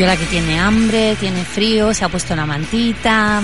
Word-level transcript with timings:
mm, 0.00 0.06
soy 0.06 0.06
yo 0.06 0.06
la 0.06 0.16
que 0.16 0.26
tiene 0.26 0.58
hambre, 0.58 1.16
tiene 1.16 1.44
frío, 1.44 1.92
se 1.92 2.04
ha 2.04 2.08
puesto 2.08 2.34
una 2.34 2.46
mantita. 2.46 3.42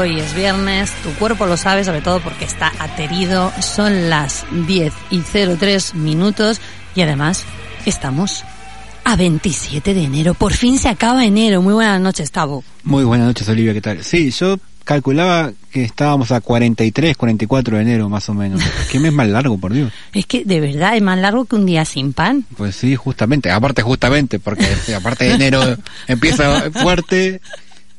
Hoy 0.00 0.18
es 0.18 0.34
viernes, 0.34 0.90
tu 1.02 1.10
cuerpo 1.18 1.44
lo 1.44 1.58
sabe, 1.58 1.84
sobre 1.84 2.00
todo 2.00 2.20
porque 2.20 2.46
está 2.46 2.72
aterido, 2.78 3.52
son 3.60 4.08
las 4.08 4.46
10 4.66 4.94
y 5.10 5.20
03 5.20 5.94
minutos 5.94 6.58
y 6.94 7.02
además 7.02 7.44
estamos 7.84 8.42
a 9.04 9.16
27 9.16 9.92
de 9.92 10.04
enero, 10.04 10.32
por 10.32 10.54
fin 10.54 10.78
se 10.78 10.88
acaba 10.88 11.26
enero, 11.26 11.60
muy 11.60 11.74
buenas 11.74 12.00
noches, 12.00 12.32
Tabo. 12.32 12.64
Muy 12.82 13.04
buenas 13.04 13.26
noches, 13.26 13.46
Olivia, 13.50 13.74
¿qué 13.74 13.82
tal? 13.82 14.02
Sí, 14.02 14.30
yo 14.30 14.58
calculaba 14.84 15.52
que 15.70 15.84
estábamos 15.84 16.32
a 16.32 16.40
43, 16.40 17.18
44 17.18 17.76
de 17.76 17.82
enero 17.82 18.08
más 18.08 18.26
o 18.30 18.34
menos. 18.34 18.62
¿Qué 18.90 18.98
mes 18.98 19.12
más 19.12 19.28
largo, 19.28 19.58
por 19.58 19.74
Dios? 19.74 19.92
Es 20.14 20.24
que 20.24 20.44
de 20.46 20.60
verdad 20.60 20.96
es 20.96 21.02
más 21.02 21.18
largo 21.18 21.44
que 21.44 21.56
un 21.56 21.66
día 21.66 21.84
sin 21.84 22.14
pan. 22.14 22.46
Pues 22.56 22.74
sí, 22.74 22.96
justamente, 22.96 23.50
aparte 23.50 23.82
justamente, 23.82 24.38
porque 24.38 24.66
aparte 24.96 25.26
de 25.26 25.34
enero 25.34 25.76
empieza 26.08 26.70
fuerte 26.70 27.42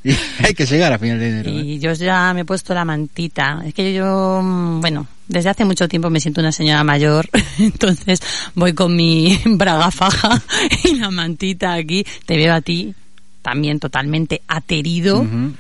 y 0.03 0.11
hay 0.43 0.53
que 0.53 0.65
llegar 0.65 0.93
a 0.93 0.99
final 0.99 1.19
de 1.19 1.29
enero. 1.29 1.49
¿eh? 1.51 1.63
Y 1.63 1.79
yo 1.79 1.93
ya 1.93 2.33
me 2.33 2.41
he 2.41 2.45
puesto 2.45 2.73
la 2.73 2.85
mantita. 2.85 3.61
Es 3.65 3.73
que 3.73 3.93
yo, 3.93 4.41
mm, 4.43 4.81
bueno, 4.81 5.07
desde 5.27 5.49
hace 5.49 5.65
mucho 5.65 5.87
tiempo 5.87 6.09
me 6.09 6.19
siento 6.19 6.41
una 6.41 6.51
señora 6.51 6.83
mayor, 6.83 7.29
entonces 7.59 8.21
voy 8.55 8.73
con 8.73 8.95
mi 8.95 9.39
braga 9.45 9.91
faja 9.91 10.41
y 10.83 10.95
la 10.95 11.11
mantita 11.11 11.73
aquí. 11.73 12.05
Te 12.25 12.37
veo 12.37 12.53
a 12.53 12.61
ti 12.61 12.93
también 13.41 13.79
totalmente 13.79 14.41
aterido. 14.47 15.19
Con 15.19 15.55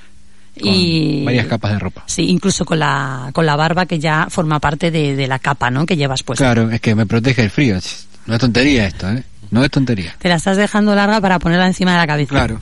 y 0.55 1.23
varias 1.23 1.47
capas 1.47 1.71
de 1.71 1.79
ropa. 1.79 2.03
Sí, 2.07 2.27
incluso 2.29 2.65
con 2.65 2.77
la, 2.77 3.29
con 3.33 3.45
la 3.45 3.55
barba 3.55 3.85
que 3.85 3.99
ya 3.99 4.27
forma 4.29 4.59
parte 4.59 4.91
de, 4.91 5.15
de 5.15 5.27
la 5.27 5.39
capa, 5.39 5.71
¿no? 5.71 5.85
Que 5.85 5.95
llevas 5.95 6.23
puesta. 6.23 6.43
Claro, 6.43 6.69
es 6.69 6.81
que 6.81 6.93
me 6.93 7.05
protege 7.05 7.43
el 7.43 7.49
frío. 7.49 7.79
No 8.25 8.33
es 8.33 8.39
tontería 8.39 8.85
esto, 8.85 9.09
¿eh? 9.09 9.23
No 9.49 9.63
es 9.63 9.71
tontería. 9.71 10.15
Te 10.19 10.29
la 10.29 10.35
estás 10.35 10.57
dejando 10.57 10.93
larga 10.93 11.19
para 11.21 11.39
ponerla 11.39 11.67
encima 11.67 11.91
de 11.91 11.97
la 11.97 12.07
cabeza. 12.07 12.29
Claro. 12.29 12.59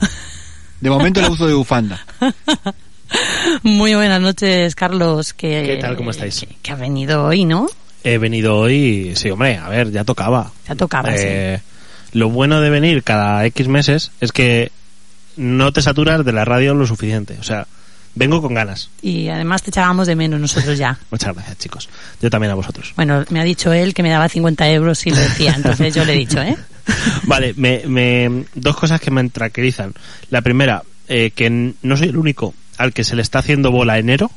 De 0.80 0.90
momento 0.90 1.20
la 1.20 1.30
uso 1.30 1.46
de 1.46 1.54
bufanda. 1.54 2.04
Muy 3.62 3.94
buenas 3.94 4.20
noches, 4.20 4.74
Carlos. 4.74 5.32
Que, 5.34 5.64
¿Qué 5.66 5.76
tal? 5.76 5.96
¿Cómo 5.96 6.10
estáis? 6.10 6.40
Que, 6.40 6.46
que 6.62 6.72
ha 6.72 6.76
venido 6.76 7.24
hoy, 7.24 7.44
¿no? 7.44 7.66
He 8.04 8.18
venido 8.18 8.56
hoy, 8.56 9.12
sí, 9.16 9.30
hombre, 9.30 9.58
a 9.58 9.68
ver, 9.68 9.90
ya 9.90 10.04
tocaba. 10.04 10.52
Ya 10.68 10.74
tocaba, 10.74 11.10
Eh, 11.12 11.60
Lo 12.12 12.30
bueno 12.30 12.60
de 12.60 12.70
venir 12.70 13.02
cada 13.02 13.44
X 13.46 13.68
meses 13.68 14.10
es 14.20 14.32
que 14.32 14.70
no 15.36 15.72
te 15.72 15.82
saturas 15.82 16.24
de 16.24 16.32
la 16.32 16.44
radio 16.44 16.74
lo 16.74 16.86
suficiente. 16.86 17.36
O 17.40 17.42
sea, 17.42 17.66
vengo 18.14 18.40
con 18.40 18.54
ganas. 18.54 18.88
Y 19.02 19.28
además 19.28 19.62
te 19.62 19.70
echábamos 19.70 20.06
de 20.06 20.16
menos 20.16 20.40
nosotros 20.40 20.78
ya. 20.78 20.98
Muchas 21.10 21.34
gracias, 21.34 21.58
chicos. 21.58 21.88
Yo 22.22 22.30
también 22.30 22.52
a 22.52 22.54
vosotros. 22.54 22.92
Bueno, 22.96 23.24
me 23.28 23.40
ha 23.40 23.44
dicho 23.44 23.72
él 23.72 23.92
que 23.92 24.02
me 24.02 24.10
daba 24.10 24.28
50 24.28 24.70
euros 24.70 24.98
si 24.98 25.10
lo 25.10 25.16
decía, 25.16 25.52
entonces 25.56 25.94
yo 25.94 26.04
le 26.04 26.14
he 26.14 26.16
dicho, 26.18 26.40
¿eh? 26.40 26.56
Vale, 27.24 27.54
me, 27.56 27.82
me- 27.86 28.44
dos 28.54 28.76
cosas 28.76 29.00
que 29.00 29.10
me 29.10 29.28
tranquilizan. 29.30 29.94
La 30.30 30.42
primera, 30.42 30.82
eh, 31.08 31.30
que 31.34 31.74
no 31.82 31.96
soy 31.96 32.08
el 32.08 32.16
único 32.16 32.54
al 32.78 32.92
que 32.92 33.04
se 33.04 33.16
le 33.16 33.22
está 33.22 33.40
haciendo 33.40 33.70
bola 33.70 33.98
enero. 33.98 34.30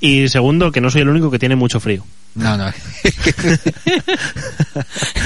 Y 0.00 0.28
segundo, 0.28 0.70
que 0.70 0.80
no 0.80 0.88
soy 0.88 1.00
el 1.02 1.08
único 1.08 1.32
que 1.32 1.38
tiene 1.40 1.56
mucho 1.56 1.80
frío. 1.80 2.06
No, 2.36 2.56
no. 2.56 2.68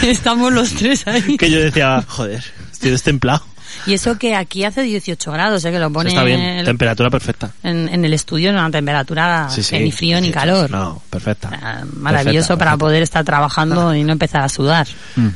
Estamos 0.03 0.53
los 0.53 0.73
tres 0.75 1.07
ahí. 1.07 1.37
Que 1.37 1.51
yo 1.51 1.61
decía, 1.61 2.03
joder, 2.09 2.43
estoy 2.73 2.91
destemplado. 2.93 3.45
Y 3.87 3.95
eso 3.95 4.17
que 4.19 4.35
aquí 4.37 4.65
hace 4.65 4.83
18 4.83 5.33
grados, 5.33 5.65
¿eh? 5.65 5.73
Que 5.73 5.79
lo 5.79 5.91
pone 5.93 6.11
Está 6.11 6.25
bien, 6.25 6.41
el- 6.41 6.65
temperatura 6.65 7.11
perfecta. 7.11 7.51
en, 7.63 7.89
en 7.89 8.05
el 8.05 8.13
estudio 8.13 8.51
en 8.51 8.57
una 8.57 8.71
temperatura 8.71 9.49
Sí, 9.51 9.63
sí. 9.63 9.79
ni 9.79 9.91
frío 9.93 10.21
ni 10.21 10.31
calor. 10.31 10.71
No, 10.71 11.03
perfecta. 11.11 11.51
Ah, 11.53 11.83
Maravilloso 11.97 12.49
Perfecta, 12.49 12.59
para 12.59 12.71
perfecta. 12.73 12.79
poder 12.85 13.03
estar 13.03 13.25
trabajando 13.25 13.95
y 13.95 14.05
no 14.05 14.13
empezar 14.13 14.43
a 14.43 14.49
sudar. 14.49 14.87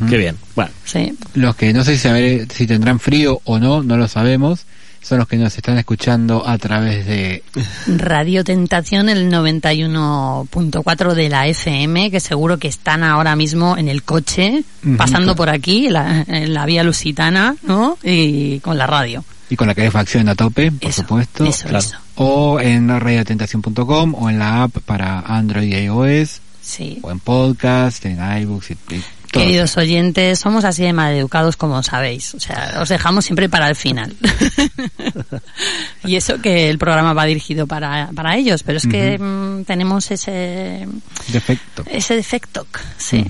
Qué 0.09 0.17
bien. 0.17 0.37
Bueno, 0.55 0.71
Sí. 0.85 1.17
Los 1.35 1.57
que 1.57 1.73
no 1.73 1.83
sé 1.85 1.97
si, 1.97 2.09
saber- 2.09 2.47
si 2.53 2.67
tendrán 2.67 3.01
frío 3.01 3.41
o 3.45 3.59
no, 3.59 3.83
no 3.83 3.97
lo 3.97 4.07
sabemos. 4.09 4.65
Son 5.07 5.19
los 5.19 5.29
que 5.29 5.37
nos 5.37 5.57
están 5.57 5.79
escuchando 5.79 6.45
a 6.49 6.59
través 6.59 7.07
de 7.07 7.45
Radio 7.87 8.43
Tentación, 8.43 9.09
el 9.09 9.31
91.4 9.31 11.15
de 11.15 11.29
la 11.29 11.47
FM, 11.47 12.11
que 12.11 12.19
seguro 12.19 12.59
que 12.59 12.67
están 12.67 13.05
ahora 13.05 13.37
mismo 13.37 13.77
en 13.77 13.87
el 13.89 14.03
coche, 14.03 14.65
pasando 14.97 15.37
por 15.37 15.49
aquí, 15.49 15.89
la- 15.91 16.23
en 16.27 16.53
la 16.53 16.67
vía 16.67 16.83
lusitana, 16.83 17.55
¿no? 17.63 17.99
Y 18.03 18.59
con 18.61 18.79
la 18.79 18.87
radio. 18.89 19.25
y 19.49 19.55
con 19.55 19.69
la 19.69 19.77
calefacción 19.77 20.29
a 20.29 20.35
tope, 20.35 20.73
por 20.73 20.91
Eso, 20.91 21.03
supuesto. 21.03 21.45
eso, 21.45 21.69
claro. 21.69 21.79
eso. 21.85 21.97
O 22.17 22.59
en 22.59 22.89
radiotentación.com 22.99 24.15
o 24.17 24.29
en 24.29 24.41
la 24.41 24.65
app 24.65 24.79
para 24.85 25.21
Android 25.21 25.69
y 25.73 25.85
iOS 25.85 26.41
Sí. 26.61 26.99
o 27.03 27.13
en 27.13 27.21
podcast, 27.21 28.05
en 28.07 28.19
iBooks 28.43 28.73
y, 28.73 28.75
y 28.97 29.05
todo. 29.27 29.43
Queridos 29.43 29.77
oyentes, 29.77 30.39
somos 30.39 30.65
así 30.65 30.83
de 30.83 30.93
maleducados 30.93 31.57
como 31.57 31.83
sabéis. 31.83 32.35
O 32.35 32.41
sea, 32.41 32.79
os 32.81 32.89
dejamos 32.89 33.25
siempre 33.25 33.49
para 33.49 33.69
el 33.69 33.77
final. 33.77 34.15
y 36.05 36.17
eso 36.17 36.41
que 36.41 36.69
el 36.71 36.79
programa 36.79 37.13
va 37.13 37.25
dirigido 37.25 37.67
para, 37.67 38.11
para 38.15 38.37
ellos, 38.37 38.63
pero 38.63 38.79
es 38.79 38.87
que 38.87 39.19
mm, 39.19 39.65
tenemos 39.65 40.11
ese, 40.11 40.87
Defecto. 41.29 41.85
ese 41.91 42.15
defecto. 42.17 42.67
Sí. 42.99 43.25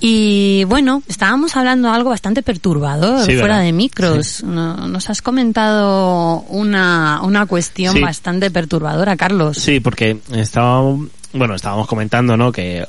Y 0.00 0.64
bueno, 0.64 1.02
estábamos 1.08 1.56
hablando 1.56 1.88
de 1.88 1.94
algo 1.96 2.10
bastante 2.10 2.42
perturbador 2.42 3.26
Sí, 3.26 3.36
fuera 3.36 3.58
de 3.58 3.72
micros. 3.72 4.42
No- 4.44 4.86
Nos 4.88 5.10
has 5.10 5.22
comentado 5.22 6.40
una, 6.48 7.20
una 7.22 7.46
cuestión 7.46 7.94
Sí. 7.94 8.00
bastante 8.00 8.50
perturbadora, 8.50 9.16
Carlos. 9.16 9.58
sí, 9.58 9.80
porque 9.80 10.18
estábamos, 10.32 11.08
bueno, 11.32 11.54
estábamos 11.54 11.86
comentando, 11.86 12.36
¿no? 12.36 12.52
Que 12.52 12.86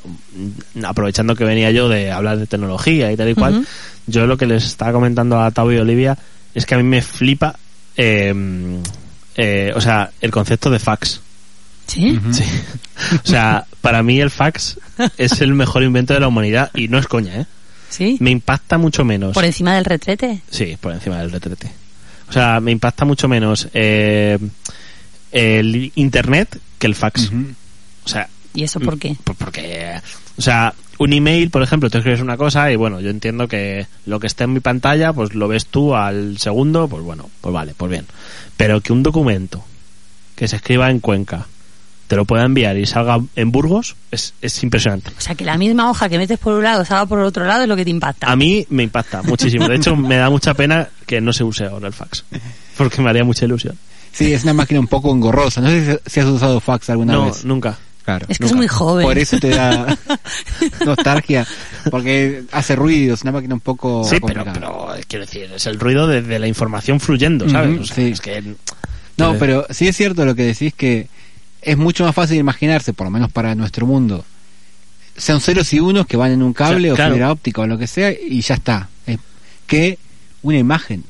mm, 0.74 0.84
aprovechando 0.84 1.34
que 1.34 1.44
venía 1.44 1.70
yo 1.70 1.88
de 1.88 2.10
hablar 2.10 2.38
de 2.38 2.46
tecnología 2.46 3.12
y 3.12 3.16
tal 3.16 3.28
y 3.28 3.34
cual, 3.34 3.66
yo 4.06 4.26
lo 4.26 4.36
que 4.36 4.46
les 4.46 4.64
estaba 4.64 4.92
comentando 4.92 5.40
a 5.40 5.50
Tavo 5.50 5.72
y 5.72 5.78
Olivia 5.78 6.16
es 6.54 6.66
que 6.66 6.74
a 6.74 6.78
mí 6.78 6.84
me 6.84 7.02
flipa, 7.02 7.56
eh, 7.96 8.34
eh, 9.36 9.72
o 9.74 9.80
sea, 9.80 10.10
el 10.20 10.30
concepto 10.30 10.70
de 10.70 10.78
fax. 10.78 11.20
¿Sí? 11.86 12.18
O 13.24 13.26
sea, 13.26 13.66
para 13.80 14.02
mí 14.02 14.20
el 14.20 14.30
fax 14.30 14.78
es 15.16 15.40
el 15.40 15.54
mejor 15.54 15.82
invento 15.82 16.14
de 16.14 16.20
la 16.20 16.28
humanidad 16.28 16.70
y 16.74 16.88
no 16.88 16.98
es 16.98 17.06
coña, 17.06 17.40
¿eh? 17.40 17.46
¿Sí? 17.88 18.16
Me 18.20 18.30
impacta 18.30 18.78
mucho 18.78 19.04
menos. 19.04 19.34
Por 19.34 19.44
encima 19.44 19.74
del 19.74 19.84
retrete. 19.84 20.42
Sí, 20.50 20.76
por 20.80 20.92
encima 20.92 21.18
del 21.18 21.32
retrete. 21.32 21.72
O 22.28 22.32
sea, 22.32 22.60
me 22.60 22.70
impacta 22.70 23.04
mucho 23.04 23.26
menos 23.26 23.68
eh, 23.74 24.38
el 25.32 25.90
internet 25.96 26.60
que 26.78 26.86
el 26.86 26.94
fax. 26.94 27.32
O 27.32 27.32
sea, 28.10 28.28
¿Y 28.54 28.64
eso 28.64 28.80
por 28.80 28.98
qué? 28.98 29.16
pues 29.24 29.38
porque, 29.38 29.92
o 30.36 30.42
sea, 30.42 30.74
un 30.98 31.12
email, 31.12 31.50
por 31.50 31.62
ejemplo, 31.62 31.88
tú 31.88 31.98
escribes 31.98 32.20
una 32.20 32.36
cosa 32.36 32.70
y 32.72 32.76
bueno, 32.76 33.00
yo 33.00 33.10
entiendo 33.10 33.46
que 33.48 33.86
lo 34.06 34.18
que 34.20 34.26
está 34.26 34.44
en 34.44 34.52
mi 34.52 34.60
pantalla, 34.60 35.12
pues 35.12 35.34
lo 35.34 35.48
ves 35.48 35.66
tú 35.66 35.94
al 35.94 36.36
segundo, 36.38 36.88
pues 36.88 37.02
bueno, 37.02 37.30
pues 37.40 37.52
vale, 37.54 37.74
pues 37.76 37.90
bien. 37.90 38.06
Pero 38.56 38.80
que 38.80 38.92
un 38.92 39.02
documento 39.02 39.64
que 40.36 40.48
se 40.48 40.56
escriba 40.56 40.90
en 40.90 41.00
Cuenca 41.00 41.46
te 42.08 42.16
lo 42.16 42.24
pueda 42.24 42.44
enviar 42.44 42.76
y 42.76 42.86
salga 42.86 43.20
en 43.36 43.52
Burgos 43.52 43.94
es, 44.10 44.34
es 44.42 44.62
impresionante. 44.64 45.12
O 45.16 45.20
sea, 45.20 45.36
que 45.36 45.44
la 45.44 45.56
misma 45.56 45.88
hoja 45.88 46.08
que 46.08 46.18
metes 46.18 46.40
por 46.40 46.54
un 46.54 46.64
lado 46.64 46.84
salga 46.84 47.06
por 47.06 47.20
el 47.20 47.24
otro 47.24 47.44
lado 47.46 47.62
es 47.62 47.68
lo 47.68 47.76
que 47.76 47.84
te 47.84 47.90
impacta. 47.90 48.26
A 48.30 48.34
mí 48.34 48.66
me 48.70 48.82
impacta 48.82 49.22
muchísimo. 49.22 49.68
De 49.68 49.76
hecho, 49.76 49.94
me 49.94 50.16
da 50.16 50.28
mucha 50.28 50.54
pena 50.54 50.88
que 51.06 51.20
no 51.20 51.32
se 51.32 51.44
use 51.44 51.66
ahora 51.66 51.86
el 51.86 51.92
fax. 51.92 52.24
Porque 52.76 53.00
me 53.00 53.10
haría 53.10 53.22
mucha 53.22 53.44
ilusión. 53.44 53.78
Sí, 54.12 54.32
es 54.32 54.42
una 54.42 54.54
máquina 54.54 54.80
un 54.80 54.88
poco 54.88 55.12
engorrosa. 55.12 55.60
No 55.60 55.68
sé 55.68 56.00
si, 56.04 56.18
has 56.18 56.26
usado 56.26 56.58
fax 56.58 56.90
alguna 56.90 57.12
No, 57.12 57.26
vez. 57.26 57.44
nunca. 57.44 57.78
Claro. 58.04 58.26
es 58.28 58.38
que 58.38 58.46
es 58.46 58.52
muy 58.54 58.66
joven. 58.68 59.04
Por 59.06 59.18
eso 59.18 59.38
te 59.38 59.50
da 59.50 59.96
nostalgia. 60.84 61.46
Porque 61.90 62.44
hace 62.52 62.76
ruido, 62.76 63.14
es 63.14 63.22
una 63.22 63.32
máquina 63.32 63.54
un 63.54 63.60
poco 63.60 64.04
Sí, 64.04 64.16
pero, 64.26 64.42
eh, 64.94 65.02
quiero 65.06 65.24
decir, 65.26 65.50
es 65.54 65.66
el 65.66 65.78
ruido 65.78 66.06
de, 66.06 66.22
de 66.22 66.38
la 66.38 66.46
información 66.46 66.98
fluyendo, 67.00 67.48
¿sabes? 67.48 67.74
Ujú, 67.74 67.82
O 67.82 67.84
sea, 67.86 67.96
sí. 67.96 68.10
Es 68.12 68.20
que 68.20 68.54
No, 69.16 69.36
pero 69.38 69.66
sí 69.70 69.86
es 69.88 69.96
cierto 69.96 70.24
lo 70.24 70.34
que 70.34 70.44
decís 70.44 70.72
que 70.74 71.08
es 71.62 71.76
mucho 71.76 72.04
más 72.04 72.14
fácil 72.14 72.38
imaginarse, 72.38 72.92
por 72.94 73.06
lo 73.06 73.10
menos 73.10 73.30
para 73.30 73.54
nuestro 73.54 73.86
mundo, 73.86 74.24
sean 75.16 75.40
ceros 75.40 75.72
y 75.74 75.80
unos 75.80 76.06
que 76.06 76.16
van 76.16 76.32
en 76.32 76.42
un 76.42 76.54
cable 76.54 76.90
O 76.90 76.94
sea, 76.96 77.04
o, 77.04 77.08
claro. 77.08 77.14
fibra 77.14 77.32
óptica 77.32 77.60
o 77.60 77.66
lo 77.66 77.76
que 77.78 77.86
sea 77.86 78.10
y 78.12 78.40
ya 78.40 78.54
está. 78.54 78.88
Es 79.06 79.18
que 79.66 79.98
una 80.42 80.56
imagen. 80.58 81.04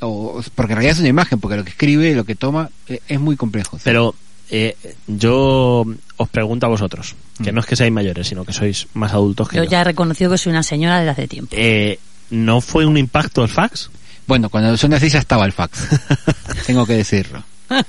O, 0.00 0.42
porque 0.54 0.72
en 0.72 0.78
realidad 0.78 0.94
es 0.94 1.00
una 1.00 1.08
imagen, 1.08 1.38
porque 1.38 1.56
lo 1.56 1.62
que 1.64 1.70
escribe, 1.70 2.14
lo 2.14 2.24
que 2.24 2.34
toma, 2.34 2.70
eh, 2.88 3.00
es 3.06 3.20
muy 3.20 3.36
complejo. 3.36 3.76
sí. 3.76 3.82
Pero 3.84 4.14
eh, 4.50 4.76
yo 5.06 5.84
os 6.16 6.28
pregunto 6.28 6.66
a 6.66 6.68
vosotros, 6.68 7.14
que 7.42 7.52
Mm. 7.52 7.54
no 7.54 7.60
es 7.60 7.66
que 7.66 7.76
seáis 7.76 7.92
mayores, 7.92 8.26
sino 8.28 8.44
que 8.44 8.52
sois 8.52 8.86
más 8.94 9.12
adultos 9.12 9.48
que 9.48 9.56
Yo 9.56 9.64
yo. 9.64 9.70
ya 9.70 9.80
he 9.80 9.84
reconocido 9.84 10.30
que 10.30 10.38
soy 10.38 10.50
una 10.50 10.62
señora 10.62 10.98
desde 10.98 11.10
hace 11.10 11.28
tiempo. 11.28 11.54
Eh, 11.56 11.98
¿No 12.30 12.60
fue 12.60 12.86
un 12.86 12.96
impacto 12.96 13.42
el 13.42 13.48
fax? 13.48 13.90
Bueno, 14.26 14.48
cuando 14.50 14.74
yo 14.74 14.88
nací 14.88 15.08
ya 15.08 15.18
estaba 15.18 15.44
el 15.44 15.52
fax. 15.52 15.88
Tengo 16.66 16.86
que 16.86 16.94
decirlo. 16.94 17.42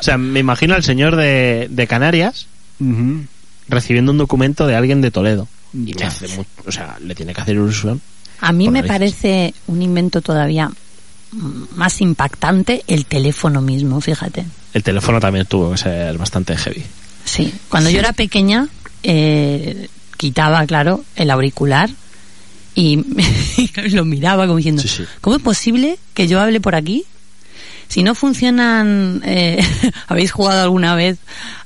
O 0.00 0.02
sea, 0.04 0.18
me 0.18 0.40
imagino 0.40 0.74
al 0.74 0.82
señor 0.82 1.14
de, 1.14 1.68
de 1.70 1.86
Canarias 1.86 2.46
recibiendo 3.68 4.10
un 4.12 4.18
documento 4.18 4.66
de 4.66 4.74
alguien 4.74 5.00
de 5.00 5.10
Toledo. 5.12 5.46
Y 5.74 6.00
hace 6.02 6.26
o 6.66 6.72
sea, 6.72 6.98
le 7.00 7.14
tiene 7.14 7.32
que 7.32 7.40
hacer 7.40 7.54
ilusión. 7.54 8.00
A 8.40 8.52
mí 8.52 8.68
me 8.68 8.82
parece 8.82 9.54
un 9.68 9.80
invento 9.80 10.20
todavía 10.20 10.68
mm, 11.32 11.62
más 11.76 12.00
impactante 12.00 12.82
el 12.88 13.06
teléfono 13.06 13.60
mismo, 13.60 14.00
fíjate. 14.00 14.44
El 14.74 14.82
teléfono 14.82 15.20
también 15.20 15.46
tuvo 15.46 15.72
que 15.72 15.78
ser 15.78 16.16
bastante 16.18 16.56
heavy. 16.56 16.82
Sí, 17.24 17.52
cuando 17.68 17.90
yo 17.90 17.98
era 17.98 18.12
pequeña 18.12 18.68
eh, 19.02 19.88
quitaba, 20.16 20.64
claro, 20.66 21.04
el 21.16 21.30
auricular 21.30 21.90
y 22.74 23.04
lo 23.90 24.04
miraba 24.04 24.46
como 24.46 24.56
diciendo, 24.56 24.82
Sí, 24.82 24.88
sí. 24.88 25.04
¿cómo 25.20 25.36
es 25.36 25.42
posible 25.42 25.98
que 26.14 26.26
yo 26.26 26.40
hable 26.40 26.60
por 26.60 26.74
aquí? 26.74 27.04
Si 27.92 28.02
no 28.02 28.14
funcionan, 28.14 29.20
eh, 29.24 29.62
¿habéis 30.08 30.32
jugado 30.32 30.62
alguna 30.62 30.94
vez 30.94 31.18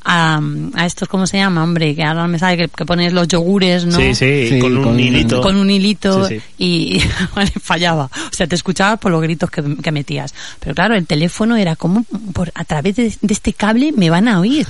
a, 0.05 0.41
a 0.75 0.87
estos, 0.87 1.09
cómo 1.09 1.27
se 1.29 1.37
llama, 1.39 1.63
hombre? 1.63 1.95
Que 1.95 2.03
ahora 2.03 2.27
me 2.27 2.39
sabe 2.39 2.57
que, 2.57 2.69
que 2.69 2.85
pones 2.85 3.13
los 3.13 3.29
yogures, 3.29 3.87
¿no? 3.87 3.97
Sí, 3.97 4.13
sí, 4.15 4.49
Sí, 4.51 4.59
con 4.59 4.77
un 4.77 4.83
con- 4.83 4.99
hilito. 4.99 5.41
con 5.41 5.57
un 5.57 5.71
hilito 5.71 6.27
Sí, 6.27 6.41
sí. 6.41 6.43
y, 6.59 7.03
vale, 7.37 7.53
fallaba. 7.63 8.07
O 8.07 8.33
sea, 8.33 8.49
te 8.49 8.57
escuchabas 8.57 8.99
por 8.99 9.13
los 9.13 9.23
gritos 9.23 9.49
que, 9.51 9.63
que 9.77 9.93
metías. 9.93 10.35
Pero 10.59 10.75
claro, 10.75 10.97
el 10.97 11.07
teléfono 11.07 11.57
era 11.57 11.77
como 11.77 12.03
por 12.33 12.51
a 12.57 12.65
través 12.65 12.97
de, 12.97 13.15
de 13.21 13.33
este 13.33 13.53
cable 13.53 13.93
me 13.93 14.11
van 14.11 14.27
a 14.27 14.41
oír. 14.41 14.67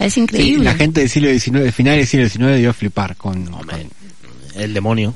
Es 0.00 0.14
Sí, 0.14 0.20
increíble. 0.22 0.64
la 0.64 0.74
gente 0.74 1.00
del 1.00 1.08
siglo 1.08 1.30
XIX, 1.30 1.72
final 1.72 1.96
del 1.98 2.06
siglo 2.08 2.28
XIX 2.28 2.46
debió 2.46 2.72
flipar 2.74 3.14
con... 3.16 3.46
Hombre, 3.54 3.86
el 4.56 4.74
demonio. 4.74 5.14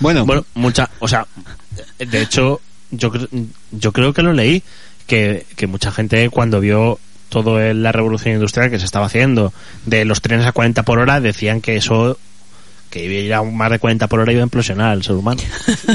Bueno, 0.00 0.24
Bueno, 0.26 0.44
mucha, 0.54 0.90
o 0.98 1.06
sea, 1.06 1.26
de 1.98 2.22
hecho, 2.22 2.60
yo, 2.90 3.12
yo 3.72 3.92
creo 3.92 4.12
que 4.12 4.22
lo 4.22 4.32
leí, 4.32 4.62
que, 5.06 5.46
que 5.56 5.66
mucha 5.66 5.90
gente 5.92 6.28
cuando 6.30 6.60
vio 6.60 6.98
todo 7.28 7.60
el- 7.60 7.82
la 7.82 7.92
revolución 7.92 8.34
industrial 8.34 8.70
que 8.70 8.78
se 8.78 8.84
estaba 8.84 9.06
haciendo, 9.06 9.52
de 9.86 10.04
los 10.04 10.20
trenes 10.20 10.46
a 10.46 10.52
40 10.52 10.82
por 10.82 10.98
hora, 10.98 11.20
decían 11.20 11.60
que 11.60 11.76
eso, 11.76 12.18
que 12.90 13.04
ir 13.04 13.32
a 13.34 13.42
más 13.44 13.70
de 13.70 13.78
40 13.78 14.08
por 14.08 14.18
hora 14.18 14.32
iba 14.32 14.40
a 14.40 14.44
implosionar 14.44 14.90
al 14.90 15.02
ser 15.04 15.14
humano. 15.14 15.40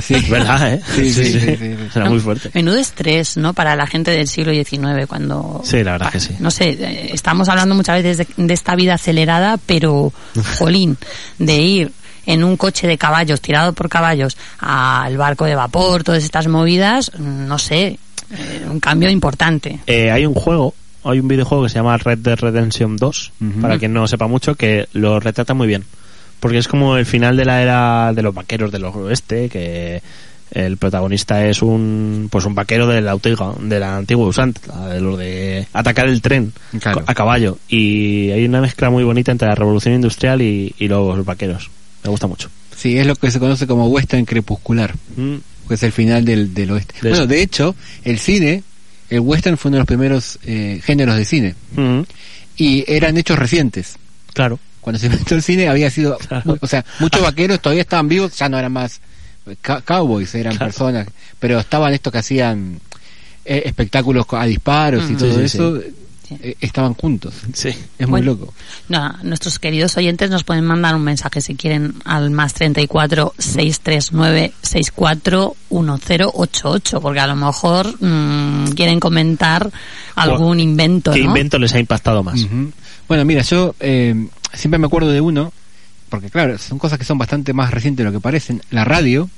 sí. 0.01 0.13
Es 0.15 0.29
verdad, 0.29 0.73
¿eh? 0.75 0.81
Sí, 0.95 1.11
sí, 1.13 1.25
sí, 1.25 1.39
sí, 1.41 1.57
sí. 1.57 1.75
Era 1.93 2.09
muy 2.09 2.19
fuerte. 2.21 2.51
Menudo 2.53 2.77
estrés, 2.77 3.35
¿no? 3.35 3.53
Para 3.53 3.75
la 3.75 3.85
gente 3.85 4.11
del 4.11 4.29
siglo 4.29 4.53
XIX 4.53 5.05
cuando... 5.07 5.61
Sí, 5.65 5.83
la 5.83 5.93
verdad 5.93 6.11
que 6.11 6.21
sí. 6.21 6.35
No 6.39 6.51
sé, 6.51 6.69
eh, 6.69 7.09
estamos 7.13 7.49
hablando 7.49 7.75
muchas 7.75 8.01
veces 8.01 8.25
de, 8.25 8.27
de 8.45 8.53
esta 8.53 8.75
vida 8.75 8.93
acelerada, 8.93 9.57
pero, 9.65 10.13
jolín, 10.57 10.97
de 11.37 11.57
ir 11.57 11.91
en 12.25 12.43
un 12.43 12.57
coche 12.57 12.87
de 12.87 12.97
caballos, 12.97 13.41
tirado 13.41 13.73
por 13.73 13.89
caballos, 13.89 14.37
al 14.59 15.17
barco 15.17 15.45
de 15.45 15.55
vapor, 15.55 16.03
todas 16.03 16.23
estas 16.23 16.47
movidas, 16.47 17.11
no 17.19 17.57
sé, 17.59 17.97
eh, 18.31 18.65
un 18.69 18.79
cambio 18.79 19.09
importante. 19.09 19.79
Eh, 19.87 20.11
hay 20.11 20.25
un 20.25 20.33
juego, 20.33 20.73
hay 21.03 21.19
un 21.19 21.27
videojuego 21.27 21.63
que 21.63 21.69
se 21.69 21.75
llama 21.75 21.97
Red 21.97 22.19
Dead 22.19 22.37
Redemption 22.39 22.97
2, 22.97 23.31
Ujú. 23.41 23.61
para 23.61 23.77
quien 23.77 23.93
no 23.93 24.07
sepa 24.07 24.27
mucho, 24.27 24.55
que 24.55 24.87
lo 24.93 25.19
retrata 25.19 25.53
muy 25.53 25.67
bien. 25.67 25.83
Porque 26.39 26.57
es 26.57 26.67
como 26.67 26.97
el 26.97 27.05
final 27.05 27.37
de 27.37 27.45
la 27.45 27.61
era 27.61 28.11
de 28.13 28.21
los 28.21 28.33
vaqueros 28.33 28.71
del 28.71 28.83
oeste, 28.85 29.49
que 29.49 30.01
el 30.51 30.77
protagonista 30.77 31.43
es 31.45 31.61
un 31.63 32.27
pues 32.31 32.45
un 32.45 32.53
vaquero 32.53 32.85
de 32.87 33.01
la 33.01 33.13
antigua, 33.13 33.55
de 33.59 33.79
la 33.79 33.97
antigua 33.97 34.27
usanza, 34.27 34.89
de 34.89 35.01
los 35.01 35.17
de 35.17 35.65
atacar 35.73 36.07
el 36.07 36.21
tren 36.21 36.53
Claro. 36.79 37.03
a 37.07 37.13
caballo. 37.15 37.57
Y 37.67 38.29
hay 38.31 38.45
una 38.45 38.61
mezcla 38.61 38.89
muy 38.89 39.03
bonita 39.03 39.31
entre 39.31 39.47
la 39.47 39.55
revolución 39.55 39.95
industrial 39.95 40.41
y, 40.41 40.73
y 40.77 40.87
los 40.87 41.23
vaqueros. 41.25 41.71
Me 42.05 42.09
gusta 42.11 42.27
mucho. 42.27 42.49
Sí, 42.75 42.97
es 42.97 43.05
lo 43.07 43.15
que 43.15 43.31
se 43.31 43.39
conoce 43.39 43.65
como 43.67 43.87
western 43.87 44.25
crepuscular, 44.25 44.93
Mm, 45.17 45.35
que 45.67 45.73
es 45.73 45.83
el 45.83 45.91
final 45.91 46.23
del, 46.23 46.53
del 46.53 46.71
oeste. 46.71 46.93
De 47.01 47.09
bueno, 47.09 47.25
de 47.27 47.41
hecho, 47.41 47.75
el 48.03 48.19
cine, 48.19 48.63
el 49.09 49.19
western 49.21 49.57
fue 49.57 49.69
uno 49.69 49.77
de 49.77 49.79
los 49.79 49.87
primeros 49.87 50.39
eh, 50.45 50.79
géneros 50.83 51.17
de 51.17 51.25
cine. 51.25 51.55
mm, 51.75 52.01
Y 52.57 52.85
eran 52.87 53.17
hechos 53.17 53.37
recientes. 53.39 53.95
claro. 54.33 54.59
Cuando 54.81 54.99
se 54.99 55.07
inventó 55.07 55.33
el 55.33 55.41
cine 55.41 55.67
había 55.67 55.89
sido... 55.89 56.15
Claro. 56.27 56.59
O 56.61 56.67
sea, 56.67 56.85
muchos 56.99 57.19
vaqueros 57.23 57.59
todavía 57.59 57.81
estaban 57.81 58.07
vivos, 58.07 58.37
ya 58.37 58.47
no 58.49 58.59
eran 58.59 58.71
más 58.71 59.01
eh, 59.47 59.55
cowboys, 59.83 60.35
eran 60.35 60.55
Claro. 60.55 60.71
personas. 60.71 61.07
Pero 61.39 61.59
estaban 61.59 61.91
estos 61.91 62.13
que 62.13 62.19
hacían 62.19 62.79
eh, 63.45 63.63
espectáculos 63.65 64.27
a 64.31 64.45
disparos 64.45 65.09
y 65.09 65.13
Ujú. 65.15 65.25
todo 65.25 65.35
sí, 65.39 65.41
eso. 65.45 65.81
Sí. 65.81 65.87
Eh, 66.31 66.55
estaban 66.61 66.93
juntos. 66.93 67.33
Sí. 67.53 67.69
Es 67.69 68.07
muy 68.07 68.21
Bueno. 68.21 68.33
loco. 68.33 68.53
No, 68.89 69.13
nuestros 69.23 69.59
queridos 69.59 69.95
oyentes 69.97 70.29
nos 70.29 70.43
pueden 70.43 70.65
mandar 70.65 70.95
un 70.95 71.03
mensaje 71.03 71.41
si 71.41 71.55
quieren 71.55 71.95
al 72.05 72.31
más 72.31 72.53
34 72.53 73.33
639 73.37 74.53
64 74.61 75.55
1088 75.69 77.01
porque 77.01 77.19
a 77.19 77.27
lo 77.27 77.35
mejor 77.35 77.87
mm, 78.03 78.69
quieren 78.75 78.99
comentar 78.99 79.69
algún 80.15 80.59
invento, 80.59 81.11
¿Qué 81.11 81.19
¿no? 81.19 81.27
invento 81.27 81.59
les 81.59 81.73
ha 81.73 81.79
impactado 81.79 82.23
más? 82.23 82.45
Bueno, 83.07 83.25
mira, 83.25 83.41
yo 83.43 83.75
eh, 83.79 84.27
siempre 84.53 84.79
me 84.79 84.87
acuerdo 84.87 85.11
de 85.11 85.21
uno, 85.21 85.51
porque 86.09 86.29
claro, 86.29 86.57
son 86.57 86.79
cosas 86.79 86.97
que 86.97 87.05
son 87.05 87.17
bastante 87.17 87.53
más 87.53 87.71
recientes 87.71 88.03
de 88.05 88.11
lo 88.11 88.17
que 88.17 88.21
parecen. 88.21 88.61
La 88.71 88.83
radio, 88.85 89.29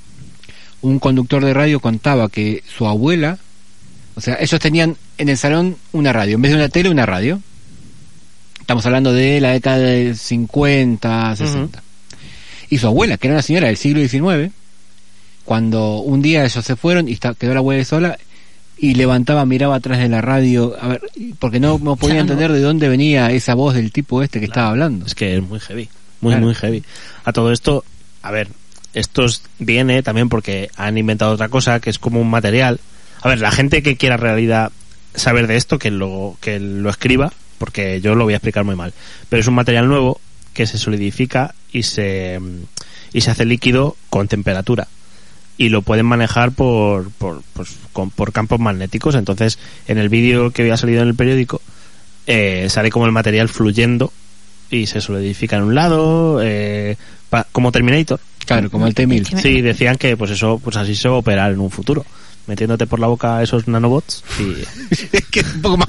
un 0.80 0.98
conductor 0.98 1.44
de 1.44 1.52
radio 1.54 1.80
contaba 1.80 2.28
que 2.28 2.62
su 2.66 2.86
abuela, 2.86 3.38
o 4.18 4.20
sea, 4.20 4.36
ellos 4.40 4.60
tenían 4.60 4.96
en 5.16 5.28
el 5.28 5.36
salón 5.38 5.76
una 5.92 6.12
radio, 6.12 6.34
en 6.34 6.42
vez 6.42 6.50
de 6.52 6.56
una 6.58 6.68
tele, 6.68 6.90
una 6.90 7.06
radio. 7.06 7.40
Estamos 8.60 8.84
hablando 8.84 9.12
de 9.12 9.40
la 9.40 9.52
década 9.52 9.78
de 9.78 10.14
50, 10.14 11.36
60. 11.36 11.82
Y 12.68 12.78
su 12.78 12.86
abuela, 12.86 13.16
que 13.16 13.28
era 13.28 13.36
una 13.36 13.42
señora 13.42 13.68
del 13.68 13.76
siglo 13.76 14.06
XIX, 14.06 14.52
cuando 15.44 16.00
un 16.00 16.20
día 16.20 16.44
ellos 16.44 16.64
se 16.64 16.76
fueron 16.76 17.08
y 17.08 17.16
quedó 17.16 17.54
la 17.54 17.60
abuela 17.60 17.84
sola, 17.84 18.18
y 18.76 18.94
levantaba, 18.94 19.44
miraba 19.46 19.76
atrás 19.76 19.98
de 19.98 20.08
la 20.08 20.20
radio, 20.20 20.76
a 20.80 20.88
ver, 20.88 21.00
porque 21.38 21.58
no, 21.60 21.78
no 21.78 21.96
podía 21.96 22.16
Claro. 22.16 22.20
entender 22.32 22.52
de 22.52 22.60
dónde 22.60 22.88
venía 22.88 23.30
esa 23.32 23.54
voz 23.54 23.74
del 23.74 23.90
tipo 23.90 24.22
este 24.22 24.38
que 24.38 24.46
estaba 24.46 24.68
hablando. 24.70 25.06
Es 25.06 25.14
que 25.14 25.36
es 25.36 25.42
muy 25.42 25.58
heavy, 25.60 25.88
muy, 26.20 26.32
Claro. 26.32 26.46
muy 26.46 26.54
heavy. 26.54 26.84
A 27.24 27.32
todo 27.32 27.50
esto, 27.52 27.84
a 28.22 28.30
ver, 28.30 28.48
esto 28.94 29.24
es- 29.24 29.42
viene 29.58 30.02
también 30.02 30.28
porque 30.28 30.70
han 30.76 30.96
inventado 30.98 31.32
otra 31.32 31.48
cosa 31.48 31.80
que 31.80 31.90
es 31.90 31.98
como 31.98 32.20
un 32.20 32.28
material. 32.30 32.78
A 33.22 33.28
ver, 33.28 33.40
la 33.40 33.50
gente 33.50 33.82
que 33.82 33.96
quiera 33.96 34.16
en 34.16 34.20
realidad 34.20 34.72
saber 35.14 35.46
de 35.46 35.56
esto, 35.56 35.78
que 35.78 35.90
lo, 35.90 36.36
que 36.40 36.60
lo 36.60 36.90
escriba, 36.90 37.32
porque 37.58 38.00
yo 38.00 38.14
lo 38.14 38.24
voy 38.24 38.34
a 38.34 38.36
explicar 38.36 38.64
muy 38.64 38.76
mal. 38.76 38.92
Pero 39.28 39.40
es 39.40 39.46
un 39.48 39.54
material 39.54 39.88
nuevo 39.88 40.20
que 40.54 40.66
se 40.66 40.78
solidifica 40.78 41.54
y 41.72 41.82
se, 41.84 42.40
y 43.12 43.20
se 43.20 43.30
hace 43.30 43.44
líquido 43.44 43.96
con 44.10 44.28
temperatura. 44.28 44.88
Y 45.56 45.70
lo 45.70 45.82
pueden 45.82 46.06
manejar 46.06 46.52
por, 46.52 47.10
por, 47.10 47.42
pues, 47.52 47.70
con- 47.92 48.10
por 48.10 48.32
campos 48.32 48.60
magnéticos. 48.60 49.16
Entonces, 49.16 49.58
en 49.88 49.98
el 49.98 50.08
vídeo 50.08 50.52
que 50.52 50.62
había 50.62 50.76
salido 50.76 51.02
en 51.02 51.08
el 51.08 51.14
periódico, 51.16 51.60
eh, 52.28 52.66
sale 52.70 52.90
como 52.90 53.06
el 53.06 53.12
material 53.12 53.48
fluyendo 53.48 54.12
y 54.70 54.86
se 54.86 55.00
solidifica 55.00 55.56
en 55.56 55.62
un 55.64 55.74
lado, 55.74 56.40
eh, 56.42 56.96
pa- 57.30 57.46
como 57.50 57.72
Terminator. 57.72 58.20
Claro, 58.46 58.70
como 58.70 58.86
el 58.86 58.94
T-1000. 58.94 59.26
Sí. 59.26 59.36
Sí, 59.42 59.60
decían 59.62 59.96
que 59.96 60.16
pues 60.16 60.30
eso, 60.30 60.60
pues 60.62 60.76
así 60.76 60.94
se 60.94 61.08
va 61.08 61.16
a 61.16 61.18
operar 61.18 61.52
en 61.52 61.60
un 61.60 61.70
futuro 61.70 62.06
metiéndote 62.48 62.86
por 62.86 62.98
la 62.98 63.06
boca 63.06 63.42
esos 63.42 63.68
nanobots 63.68 64.24
y... 64.40 64.64
es 65.12 65.24
que 65.26 65.40
es 65.40 65.54
un 65.54 65.62
poco 65.62 65.76
más... 65.76 65.88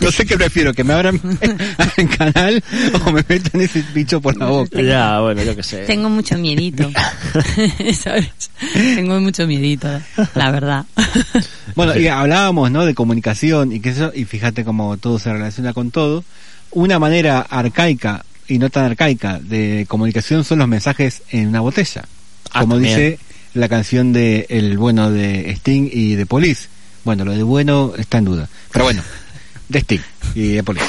No 0.00 0.10
sé 0.10 0.24
qué 0.24 0.36
prefiero, 0.36 0.72
que 0.72 0.84
me 0.84 0.94
abran 0.94 1.20
el 1.96 2.08
canal 2.08 2.62
o 3.04 3.12
me 3.12 3.24
metan 3.28 3.60
ese 3.60 3.84
bicho 3.92 4.20
por 4.20 4.36
la 4.36 4.46
boca. 4.46 4.80
Ya, 4.80 5.20
bueno, 5.20 5.42
yo 5.42 5.54
qué 5.54 5.62
sé. 5.62 5.78
Tengo 5.84 6.08
mucho 6.08 6.38
miedito, 6.38 6.90
¿sabes? 7.98 8.30
Tengo 8.72 9.20
mucho 9.20 9.46
miedito, 9.46 9.88
la 10.34 10.50
verdad. 10.50 10.86
Bueno, 11.74 11.98
y 11.98 12.06
hablábamos, 12.06 12.70
¿no?, 12.70 12.86
de 12.86 12.94
comunicación 12.94 13.72
y 13.72 13.80
que 13.80 13.90
eso, 13.90 14.12
y 14.14 14.24
fíjate 14.24 14.64
cómo 14.64 14.96
todo 14.96 15.18
se 15.18 15.32
relaciona 15.32 15.72
con 15.72 15.90
todo. 15.90 16.24
Una 16.70 16.98
manera 16.98 17.40
arcaica 17.40 18.24
y 18.48 18.58
no 18.58 18.70
tan 18.70 18.84
arcaica 18.84 19.40
de 19.40 19.86
comunicación 19.88 20.44
son 20.44 20.60
los 20.60 20.68
mensajes 20.68 21.22
en 21.30 21.48
una 21.48 21.60
botella. 21.60 22.04
Ah, 22.52 22.60
Como 22.60 22.78
dice 22.78 23.18
la 23.56 23.68
canción 23.68 24.12
de 24.12 24.46
El 24.50 24.76
bueno 24.78 25.10
de 25.10 25.50
Sting 25.50 25.88
y 25.90 26.14
de 26.14 26.26
Police. 26.26 26.68
Bueno, 27.04 27.24
lo 27.24 27.32
de 27.32 27.42
bueno 27.42 27.94
está 27.96 28.18
en 28.18 28.26
duda. 28.26 28.48
Pero 28.72 28.84
bueno, 28.84 29.02
de 29.68 29.78
Sting 29.78 30.00
y 30.34 30.52
de 30.52 30.62
Police. 30.62 30.86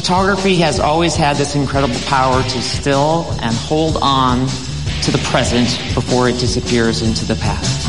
Photography 0.00 0.56
has 0.62 0.80
always 0.80 1.14
had 1.14 1.36
this 1.36 1.54
incredible 1.54 2.00
power 2.06 2.42
to 2.42 2.62
still 2.62 3.26
and 3.42 3.54
hold 3.54 3.98
on 4.00 4.48
to 5.02 5.10
the 5.10 5.20
present 5.30 5.68
before 5.94 6.26
it 6.26 6.40
disappears 6.40 7.02
into 7.02 7.26
the 7.26 7.34
past. 7.34 7.86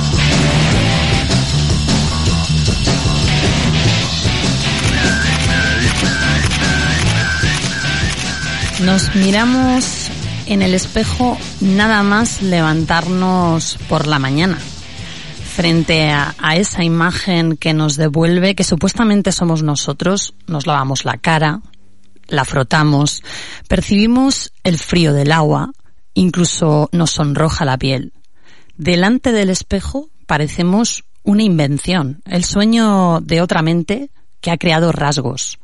Nos 8.81 9.15
miramos 9.15 10.09
en 10.47 10.63
el 10.63 10.73
espejo 10.73 11.37
nada 11.61 12.03
más 12.03 12.41
levantarnos 12.41 13.77
por 13.87 14.05
la 14.05 14.19
mañana 14.19 14.57
frente 15.51 16.09
a, 16.09 16.35
a, 16.39 16.57
esa 16.57 16.83
imagen 16.83 17.55
que 17.55 17.73
nos 17.73 17.95
devuelve 17.95 18.55
que 18.55 18.63
supuestamente 18.65 19.31
somos 19.31 19.63
nosotros, 19.63 20.33
nos 20.47 20.65
lavamos 20.65 21.05
la 21.05 21.17
cara, 21.17 21.61
la 22.31 22.45
frotamos, 22.45 23.21
percibimos 23.67 24.53
el 24.63 24.79
frío 24.79 25.13
del 25.13 25.31
agua, 25.31 25.71
incluso 26.13 26.89
nos 26.91 27.11
sonroja 27.11 27.65
la 27.65 27.77
piel. 27.77 28.13
Delante 28.77 29.31
del 29.31 29.49
espejo 29.49 30.09
parecemos 30.25 31.03
una 31.23 31.43
invención, 31.43 32.21
el 32.25 32.43
sueño 32.43 33.19
de 33.21 33.41
otra 33.41 33.61
mente 33.61 34.09
que 34.39 34.49
ha 34.49 34.57
creado 34.57 34.91
rasgos, 34.91 35.59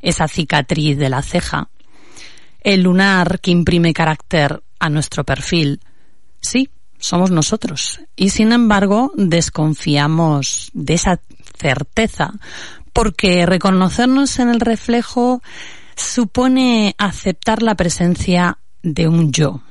esa 0.00 0.28
cicatriz 0.28 0.96
de 0.96 1.10
la 1.10 1.22
ceja, 1.22 1.68
el 2.60 2.82
lunar 2.82 3.40
que 3.40 3.50
imprime 3.50 3.92
carácter 3.92 4.62
a 4.78 4.88
nuestro 4.88 5.24
perfil. 5.24 5.80
Sí, 6.40 6.70
somos 6.98 7.30
nosotros. 7.30 8.00
Y 8.14 8.30
sin 8.30 8.52
embargo, 8.52 9.12
desconfiamos 9.16 10.70
de 10.72 10.94
esa 10.94 11.20
certeza, 11.58 12.32
porque 12.92 13.44
reconocernos 13.44 14.38
en 14.38 14.48
el 14.48 14.60
reflejo 14.60 15.42
supone 15.96 16.94
aceptar 16.98 17.62
la 17.62 17.74
presencia 17.74 18.58
de 18.82 19.08
un 19.08 19.32
yo. 19.32 19.62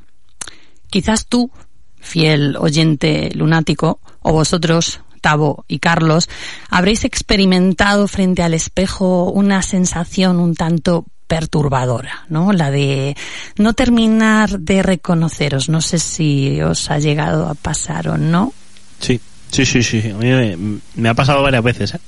Quizás 0.89 1.27
tú, 1.27 1.51
fiel 2.00 2.58
oyente 2.58 3.31
lunático, 3.33 4.00
o 4.22 4.33
vosotros, 4.33 5.01
Tavo 5.22 5.66
y 5.68 5.79
Carlos, 5.79 6.29
habréis 6.70 7.05
experimentado 7.05 8.07
frente 8.07 8.44
al 8.44 8.53
espejo 8.53 9.31
una 9.31 9.61
sensación 9.61 10.40
un 10.40 10.55
tanto 10.55 11.05
perturbadora, 11.27 12.25
¿no? 12.29 12.53
La 12.53 12.70
de 12.70 13.16
no 13.57 13.74
terminar 13.74 14.59
de 14.59 14.83
reconoceros. 14.83 15.70
No 15.70 15.81
sé 15.81 15.98
si 16.00 16.61
os 16.61 16.92
ha 16.92 17.00
llegado 17.00 17.48
a 17.48 17.55
pasar 17.55 18.09
o 18.09 18.18
no. 18.18 18.53
Sí, 19.00 19.20
sí, 19.50 19.66
sí, 19.66 19.81
sí. 19.81 20.09
A 20.09 20.16
mí 20.16 20.27
me, 20.27 20.79
me 20.96 21.09
ha 21.09 21.14
pasado 21.14 21.42
varias 21.42 21.64
veces, 21.64 21.96
¿eh? 21.96 22.00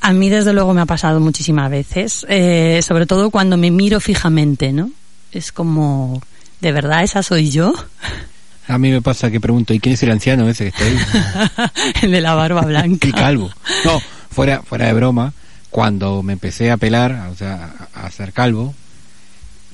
A 0.00 0.12
mí 0.12 0.30
desde 0.30 0.52
luego 0.52 0.72
me 0.72 0.80
ha 0.80 0.86
pasado 0.86 1.20
muchísimas 1.20 1.70
veces, 1.70 2.24
eh, 2.28 2.80
sobre 2.82 3.06
todo 3.06 3.30
cuando 3.30 3.56
me 3.56 3.70
miro 3.70 4.00
fijamente, 4.00 4.72
¿no? 4.72 4.90
Es 5.30 5.52
como, 5.52 6.22
¿de 6.60 6.72
verdad 6.72 7.02
esa 7.02 7.22
soy 7.22 7.50
yo? 7.50 7.74
A 8.66 8.78
mí 8.78 8.90
me 8.90 9.02
pasa 9.02 9.30
que 9.30 9.40
pregunto, 9.40 9.74
¿y 9.74 9.80
quién 9.80 9.94
es 9.94 10.02
el 10.02 10.10
anciano 10.10 10.48
ese 10.48 10.64
que 10.64 10.68
está 10.70 10.84
ahí? 10.84 11.70
el 12.02 12.12
de 12.12 12.20
la 12.20 12.34
barba 12.34 12.62
blanca. 12.62 13.08
y 13.08 13.12
calvo. 13.12 13.50
No, 13.84 14.00
fuera, 14.30 14.62
fuera 14.62 14.86
de 14.86 14.94
broma, 14.94 15.32
cuando 15.70 16.22
me 16.22 16.32
empecé 16.32 16.70
a 16.70 16.76
pelar, 16.76 17.28
o 17.30 17.34
sea, 17.34 17.74
a 17.94 18.06
hacer 18.06 18.32
calvo, 18.32 18.74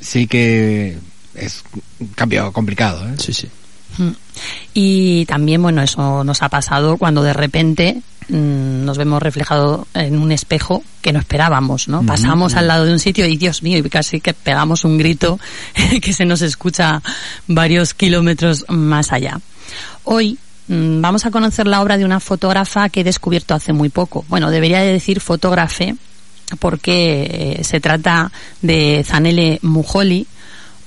sí 0.01 0.27
que 0.27 0.99
es 1.35 1.62
un 2.01 2.09
cambio 2.09 2.53
complicado, 2.53 3.09
¿eh? 3.09 3.15
Sí, 3.19 3.33
sí. 3.33 3.49
Y 4.75 5.25
también, 5.27 5.62
bueno, 5.62 5.83
eso 5.83 6.25
nos 6.25 6.43
ha 6.43 6.49
pasado 6.49 6.97
cuando 6.97 7.23
de 7.23 7.33
repente 7.33 8.03
mmm, 8.29 8.85
nos 8.85 8.99
vemos 8.99 9.23
reflejado 9.23 9.87
en 9.95 10.19
un 10.19 10.33
espejo 10.33 10.83
que 11.01 11.12
no 11.12 11.19
esperábamos, 11.19 11.89
¿no? 11.89 12.05
Pasamos 12.05 12.55
al 12.55 12.69
lado 12.69 12.85
de 12.85 12.93
un 12.93 12.99
sitio 12.99 13.27
y, 13.27 13.37
Dios 13.37 13.62
mío, 13.62 13.79
y 13.79 13.83
casi 13.89 14.21
que 14.21 14.35
pegamos 14.35 14.85
un 14.85 14.99
grito 14.99 15.39
que 16.03 16.12
se 16.12 16.25
nos 16.25 16.43
escucha 16.43 17.03
varios 17.47 17.95
kilómetros 17.95 18.65
más 18.69 19.12
allá. 19.12 19.41
Hoy 20.05 20.39
mmm, 20.69 21.01
vamos 21.01 21.27
a 21.27 21.31
conocer 21.31 21.67
la 21.67 21.83
obra 21.83 21.99
de 21.99 22.05
una 22.05 22.21
fotógrafa 22.21 22.89
que 22.89 23.01
he 23.01 23.05
descubierto 23.05 23.55
hace 23.55 23.73
muy 23.73 23.89
poco. 23.89 24.25
Bueno, 24.29 24.51
debería 24.51 24.81
de 24.81 24.93
decir 24.93 25.21
fotógrafe 25.21 25.97
porque 26.59 27.57
eh, 27.59 27.65
se 27.65 27.81
trata 27.81 28.31
de 28.62 29.05
Zanele 29.05 29.59
Mujoli, 29.62 30.27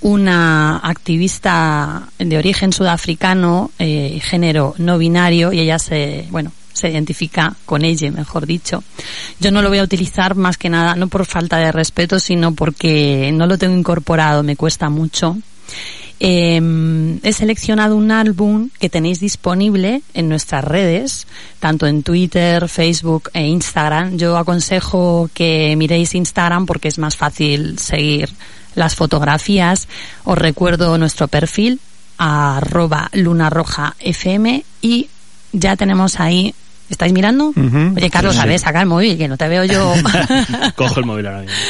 una 0.02 0.78
activista 0.78 2.08
de 2.17 2.38
origen 2.38 2.71
sudafricano, 2.71 3.71
eh, 3.80 4.19
género 4.23 4.73
no 4.78 4.97
binario, 4.97 5.52
y 5.52 5.60
ella 5.60 5.78
se, 5.78 6.28
bueno, 6.32 6.54
se 6.80 6.89
identifica 6.89 7.56
con 7.65 7.84
ella, 7.84 8.12
mejor 8.12 8.46
dicho. 8.46 8.84
Yo 9.39 9.52
no 9.52 9.62
lo 9.62 9.70
voy 9.70 9.80
a 9.80 9.84
utilizar 9.84 10.36
más 10.36 10.58
que 10.58 10.70
nada, 10.70 10.96
no 10.96 11.08
por 11.08 11.26
falta 11.26 11.58
de 11.58 11.72
respeto, 11.72 12.20
sino 12.20 12.54
porque 12.54 13.32
no 13.34 13.48
lo 13.48 13.58
tengo 13.58 13.78
incorporado, 13.78 14.44
me 14.44 14.56
cuesta 14.56 14.89
mucho. 14.89 15.38
Eh, 16.22 17.20
he 17.24 17.32
seleccionado 17.32 17.96
un 17.96 18.12
álbum 18.12 18.70
que 18.78 18.89
tenéis 18.89 19.22
disponible 19.22 20.02
en 20.13 20.28
nuestras 20.28 20.65
redes, 20.65 21.28
tanto 21.60 21.88
en 21.88 22.04
Twitter, 22.04 22.68
Facebook 22.68 23.30
e 23.34 23.48
Instagram. 23.48 24.18
Yo 24.18 24.38
aconsejo 24.38 25.30
que 25.34 25.76
miréis 25.78 26.15
Instagram 26.15 26.65
porque 26.65 26.89
es 26.89 26.98
más 26.98 27.15
fácil 27.15 27.80
seguir 27.80 28.30
las 28.76 28.96
fotografías. 28.96 29.88
Os 30.26 30.38
recuerdo 30.38 30.98
nuestro 30.98 31.30
perfil, 31.30 31.80
arroba 32.18 33.10
lunarrojafm 33.13 34.63
y 34.82 35.10
ya 35.54 35.76
tenemos 35.78 36.20
ahí 36.20 36.54
¿Estáis 36.89 37.13
mirando? 37.13 37.49
Uh 37.49 37.54
-huh. 37.54 37.97
Oye, 37.97 38.10
Carlos, 38.10 38.34
Sí, 38.36 38.41
a 38.41 38.45
ver, 38.45 38.60
saca 38.60 38.82
el 38.82 38.88
móvil, 38.88 39.17
que 39.17 39.28
no 39.28 39.38
te 39.38 39.47
veo 39.47 39.63
yo. 39.63 39.93
Cojo 40.75 40.99
el 40.99 41.06
móvil 41.06 41.28
ahora 41.28 41.41
mismo. 41.41 41.56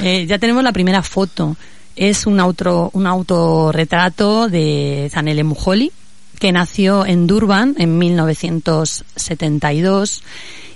Eh, 0.00 0.26
ya 0.26 0.40
tenemos 0.40 0.64
la 0.64 0.72
primera 0.72 1.04
foto. 1.04 1.56
Es 1.94 2.26
un, 2.26 2.40
auto, 2.40 2.90
un 2.94 3.06
autorretrato 3.06 4.48
de 4.48 5.08
Zanele 5.12 5.44
Mujoli, 5.44 5.92
que 6.40 6.50
nació 6.50 7.06
en 7.06 7.28
Durban 7.28 7.76
en 7.78 7.96
1972 7.96 10.24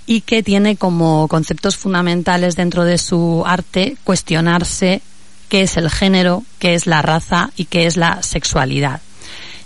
y 0.05 0.21
que 0.21 0.41
tiene 0.41 0.77
como 0.77 1.27
conceptos 1.27 1.75
fundamentales 1.75 2.55
dentro 2.55 2.85
de 2.85 2.97
su 2.97 3.43
arte 3.45 3.97
cuestionarse 4.05 5.01
qué 5.49 5.63
es 5.63 5.75
el 5.77 5.89
género, 5.89 6.43
qué 6.59 6.75
es 6.75 6.87
la 6.87 7.01
raza 7.01 7.51
y 7.57 7.65
qué 7.65 7.85
es 7.85 7.97
la 7.97 8.23
sexualidad. 8.23 9.01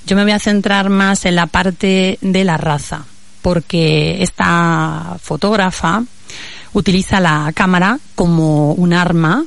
Yo 0.06 0.16
me 0.16 0.24
voy 0.24 0.34
a 0.34 0.40
centrar 0.40 0.90
más 0.90 1.26
en 1.26 1.36
la 1.36 1.46
parte 1.46 2.18
de 2.22 2.44
la 2.44 2.58
raza, 2.58 3.06
porque 3.44 4.24
esta 4.24 5.18
fotógrafa 5.22 6.04
utiliza 6.72 7.20
la 7.20 7.52
cámara 7.54 8.00
como 8.16 8.72
un 8.74 8.94
arma, 8.94 9.46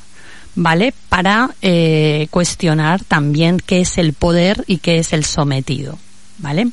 ¿vale? 0.55 0.93
Para 1.09 1.51
eh, 1.63 2.29
cuestionar 2.31 3.03
también 3.03 3.59
qué 3.59 3.81
es 3.81 3.99
el 3.99 4.13
poder 4.13 4.63
y 4.69 4.79
qué 4.79 4.99
es 4.99 5.13
el 5.15 5.25
sometido, 5.25 5.99
¿vale? 6.39 6.69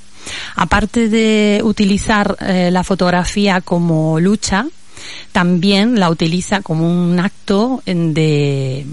Aparte 0.55 1.07
de 1.07 1.61
utilizar 1.63 2.37
eh, 2.41 2.69
la 2.71 2.83
fotografía 2.83 3.61
como 3.61 4.19
lucha, 4.19 4.67
también 5.31 5.99
la 5.99 6.09
utiliza 6.09 6.61
como 6.61 6.87
un 6.87 7.19
acto 7.19 7.81
de 7.85 8.85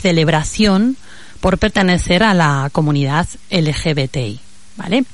celebración 0.00 0.96
por 1.40 1.58
pertenecer 1.58 2.24
a 2.24 2.34
la 2.34 2.70
comunidad 2.72 3.26
LGBTI, 3.50 4.40
¿vale? 4.76 5.04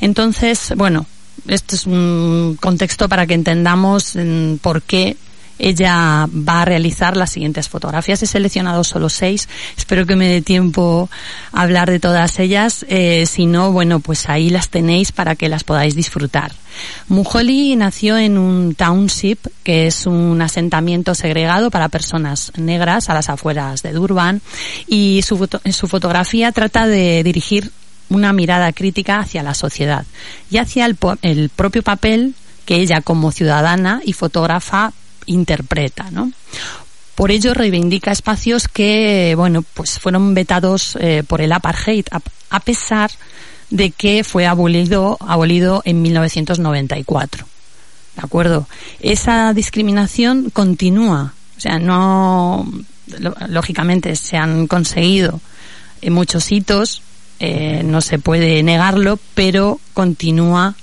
Entonces, 0.00 0.74
bueno, 0.76 1.06
esto 1.48 1.74
es 1.76 1.86
un 1.86 2.56
contexto 2.60 3.08
para 3.08 3.26
que 3.26 3.34
entendamos 3.34 4.16
por 4.62 4.82
qué 4.82 5.16
ella 5.62 6.26
va 6.26 6.62
a 6.62 6.64
realizar 6.64 7.18
las 7.18 7.32
siguientes 7.32 7.68
fotografías. 7.68 8.22
He 8.22 8.26
seleccionado 8.26 8.82
solo 8.82 9.10
seis. 9.10 9.46
Espero 9.76 10.06
que 10.06 10.16
me 10.16 10.26
dé 10.26 10.40
tiempo 10.40 11.10
a 11.52 11.60
hablar 11.60 11.90
de 11.90 12.00
todas 12.00 12.38
ellas. 12.38 12.86
Eh, 12.88 13.26
si 13.26 13.44
no, 13.44 13.70
bueno, 13.70 14.00
pues 14.00 14.30
ahí 14.30 14.48
las 14.48 14.70
tenéis 14.70 15.12
para 15.12 15.36
que 15.36 15.50
las 15.50 15.64
podáis 15.64 15.94
disfrutar. 15.94 16.52
Mujoli 17.08 17.76
nació 17.76 18.16
en 18.16 18.38
un 18.38 18.74
township, 18.74 19.38
que 19.62 19.86
es 19.86 20.06
un 20.06 20.40
asentamiento 20.40 21.14
segregado 21.14 21.70
para 21.70 21.90
personas 21.90 22.52
negras 22.56 23.10
a 23.10 23.14
las 23.14 23.28
afueras 23.28 23.82
de 23.82 23.92
Durban, 23.92 24.40
y 24.86 25.20
su, 25.26 25.36
foto- 25.36 25.60
su 25.72 25.88
fotografía 25.88 26.52
trata 26.52 26.86
de 26.86 27.22
dirigir 27.22 27.70
una 28.10 28.32
mirada 28.32 28.72
crítica 28.72 29.20
hacia 29.20 29.42
la 29.42 29.54
sociedad 29.54 30.04
y 30.50 30.58
hacia 30.58 30.86
el, 30.86 30.98
el 31.22 31.48
propio 31.48 31.82
papel 31.82 32.34
que 32.66 32.76
ella 32.76 33.00
como 33.00 33.32
ciudadana 33.32 34.02
y 34.04 34.12
fotógrafa 34.12 34.92
interpreta, 35.26 36.10
¿no? 36.10 36.32
Por 37.14 37.30
ello 37.30 37.54
reivindica 37.54 38.12
espacios 38.12 38.68
que, 38.68 39.34
bueno, 39.36 39.62
pues 39.74 39.98
fueron 39.98 40.34
vetados 40.34 40.96
eh, 41.00 41.22
por 41.26 41.40
el 41.40 41.52
apartheid, 41.52 42.06
a, 42.10 42.20
a 42.50 42.60
pesar 42.60 43.10
de 43.70 43.90
que 43.90 44.24
fue 44.24 44.46
abolido, 44.46 45.18
abolido 45.20 45.82
en 45.84 46.02
1994. 46.02 47.46
¿De 48.16 48.22
acuerdo? 48.22 48.66
Esa 49.00 49.52
discriminación 49.54 50.50
continúa. 50.50 51.34
O 51.56 51.60
sea, 51.60 51.78
no, 51.78 52.66
lógicamente 53.48 54.16
se 54.16 54.36
han 54.36 54.66
conseguido 54.66 55.40
eh, 56.02 56.10
muchos 56.10 56.50
hitos, 56.50 57.02
eh, 57.40 57.82
no 57.84 58.00
se 58.00 58.18
puede 58.18 58.62
negarlo, 58.62 59.18
pero 59.34 59.80
continúa 59.94 60.74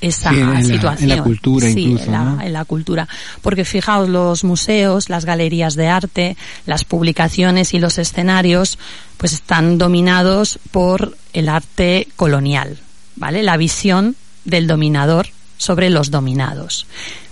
esa 0.00 0.30
Sí, 0.30 0.36
en 0.40 0.40
la- 0.52 0.58
en 0.58 0.68
la 0.68 0.74
situación. 0.74 1.18
cultura 1.22 1.66
Sí, 1.70 1.80
incluso, 1.82 2.04
en 2.06 2.12
la, 2.12 2.24
¿no? 2.24 2.40
en 2.42 2.52
la 2.52 2.64
cultura. 2.64 3.08
Porque 3.40 3.64
fijaos, 3.64 4.08
los 4.08 4.42
museos, 4.42 5.08
las 5.08 5.24
galerías 5.24 5.76
de 5.76 5.86
arte, 5.88 6.36
las 6.66 6.84
publicaciones 6.84 7.72
y 7.74 7.78
los 7.78 7.98
escenarios, 7.98 8.78
pues 9.16 9.32
están 9.32 9.78
dominados 9.78 10.58
por 10.72 11.16
el 11.34 11.48
arte 11.48 12.08
colonial, 12.16 12.78
¿vale? 13.14 13.44
La 13.44 13.56
visión 13.56 14.16
del 14.44 14.66
dominador 14.66 15.28
sobre 15.56 15.88
los 15.88 16.10
dominados. 16.10 16.86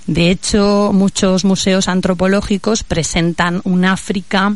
De 0.07 0.31
hecho, 0.31 0.93
muchos 0.95 1.45
museos 1.45 1.89
antropológicos 1.89 2.85
presentan 2.85 3.61
un 3.65 3.85
África 3.85 4.55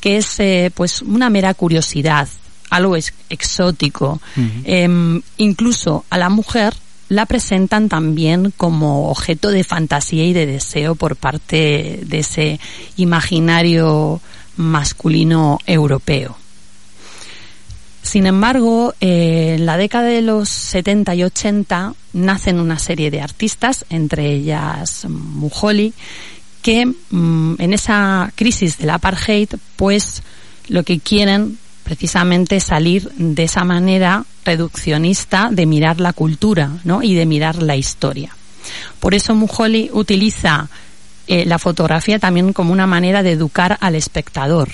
que 0.00 0.16
es 0.16 0.40
eh, 0.40 0.72
pues 0.74 1.02
una 1.02 1.30
mera 1.30 1.54
curiosidad, 1.54 2.28
algo 2.76 2.96
ex- 2.96 3.12
exótico. 3.30 4.20
Em, 4.64 5.22
incluso 5.38 6.04
a 6.10 6.18
la 6.18 6.28
mujer 6.28 6.74
la 7.08 7.26
presentan 7.26 7.88
también 7.88 8.52
como 8.56 9.10
objeto 9.10 9.50
de 9.50 9.62
fantasía 9.64 10.24
y 10.24 10.32
de 10.32 10.46
deseo 10.46 10.94
por 10.96 11.14
parte 11.16 12.00
de 12.04 12.18
ese 12.18 12.58
imaginario 12.96 14.20
masculino 14.56 15.58
europeo. 15.66 16.36
Sin 18.02 18.26
embargo, 18.26 18.94
eh, 19.00 19.56
en 19.58 19.66
la 19.66 19.76
década 19.76 20.06
de 20.08 20.22
los 20.22 20.48
70 20.48 21.14
y 21.16 21.24
80 21.24 21.94
nacen 22.12 22.60
una 22.60 22.78
serie 22.78 23.10
de 23.10 23.20
artistas, 23.20 23.84
entre 23.90 24.32
ellas 24.32 25.06
Mujoli, 25.08 25.92
que 26.62 26.86
mm, 26.86 27.54
en 27.58 27.72
esa 27.72 28.32
crisis 28.36 28.78
del 28.78 28.90
apartheid, 28.90 29.48
pues 29.74 30.22
lo 30.68 30.84
que 30.84 31.00
quieren 31.00 31.58
precisamente 31.86 32.58
salir 32.58 33.08
de 33.16 33.44
esa 33.44 33.62
manera 33.62 34.24
reduccionista 34.44 35.50
de 35.52 35.66
mirar 35.66 36.00
la 36.00 36.12
cultura 36.12 36.72
¿no? 36.82 37.00
y 37.00 37.14
de 37.14 37.26
mirar 37.26 37.62
la 37.62 37.76
historia. 37.76 38.36
Por 38.98 39.14
eso 39.14 39.36
Mujoli 39.36 39.90
utiliza 39.92 40.68
eh, 41.28 41.44
la 41.46 41.60
fotografía 41.60 42.18
también 42.18 42.52
como 42.52 42.72
una 42.72 42.88
manera 42.88 43.22
de 43.22 43.30
educar 43.30 43.78
al 43.80 43.94
espectador, 43.94 44.68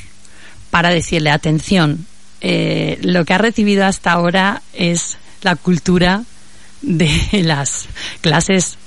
para 0.70 0.88
decirle, 0.88 1.30
atención, 1.30 2.06
eh, 2.40 2.98
lo 3.02 3.26
que 3.26 3.34
ha 3.34 3.38
recibido 3.38 3.84
hasta 3.84 4.12
ahora 4.12 4.62
es 4.72 5.18
la 5.42 5.54
cultura 5.56 6.22
de 6.80 7.10
las 7.44 7.88
clases 8.22 8.78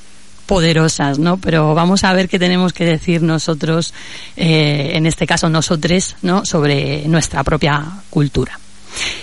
poderosas, 0.45 1.19
¿no? 1.19 1.37
Pero 1.37 1.73
vamos 1.73 2.03
a 2.03 2.13
ver 2.13 2.29
qué 2.29 2.39
tenemos 2.39 2.73
que 2.73 2.85
decir 2.85 3.21
nosotros, 3.21 3.93
eh, 4.35 4.91
en 4.93 5.05
este 5.05 5.25
caso 5.27 5.49
nosotros, 5.49 6.15
¿no? 6.21 6.45
Sobre 6.45 7.07
nuestra 7.07 7.43
propia 7.43 7.83
cultura. 8.09 8.59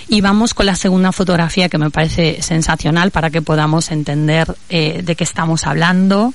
Y 0.09 0.21
vamos 0.21 0.55
con 0.55 0.67
la 0.67 0.77
segunda 0.77 1.13
fotografía 1.13 1.69
que 1.69 1.79
me 1.79 1.91
parece 1.91 2.43
sensacional 2.43 3.11
para 3.11 3.31
que 3.31 3.43
podamos 3.43 3.91
entender 3.91 4.55
eh, 4.69 5.03
de 5.03 5.17
qué 5.17 5.25
estamos 5.25 5.67
hablando. 5.67 6.35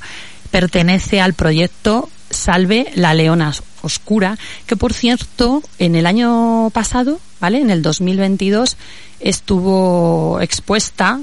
Pertenece 0.50 1.22
al 1.22 1.34
proyecto 1.34 2.10
Salve 2.30 2.92
la 2.96 3.14
Leona 3.14 3.54
Oscura, 3.82 4.38
que 4.66 4.76
por 4.76 4.94
cierto, 4.94 5.62
en 5.80 5.96
el 5.96 6.06
año 6.06 6.70
pasado, 6.72 7.20
¿vale? 7.40 7.62
En 7.62 7.70
el 7.70 7.82
2022, 7.82 8.76
estuvo 9.20 10.40
expuesta 10.42 11.20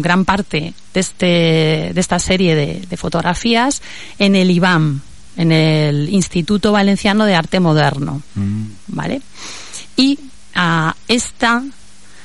gran 0.00 0.24
parte 0.24 0.74
de 0.94 1.00
este 1.00 1.90
de 1.94 2.00
esta 2.00 2.18
serie 2.18 2.54
de, 2.54 2.84
de 2.88 2.96
fotografías 2.96 3.82
en 4.18 4.36
el 4.36 4.50
IBAM, 4.50 5.00
en 5.36 5.52
el 5.52 6.08
Instituto 6.08 6.72
Valenciano 6.72 7.24
de 7.24 7.34
Arte 7.34 7.60
Moderno, 7.60 8.22
¿vale? 8.88 9.22
Y 9.96 10.18
a 10.54 10.94
esta 11.08 11.64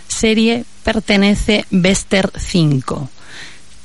serie 0.08 0.66
pertenece 0.84 1.66
Bester 1.72 2.32
5, 2.36 3.10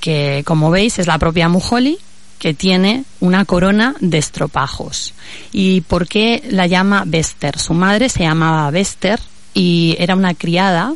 que 0.00 0.42
como 0.44 0.70
veis 0.70 0.98
es 0.98 1.06
la 1.06 1.18
propia 1.18 1.48
Mujoli 1.48 1.98
que 2.38 2.54
tiene 2.54 3.04
una 3.20 3.44
corona 3.44 3.94
de 4.00 4.18
estropajos. 4.18 5.14
¿Y 5.52 5.82
por 5.82 6.08
qué 6.08 6.42
la 6.50 6.66
llama 6.66 7.04
Bester? 7.06 7.56
Su 7.56 7.72
madre 7.72 8.08
se 8.08 8.24
llamaba 8.24 8.68
Bester 8.72 9.20
y 9.54 9.94
era 9.96 10.16
una 10.16 10.34
criada 10.34 10.92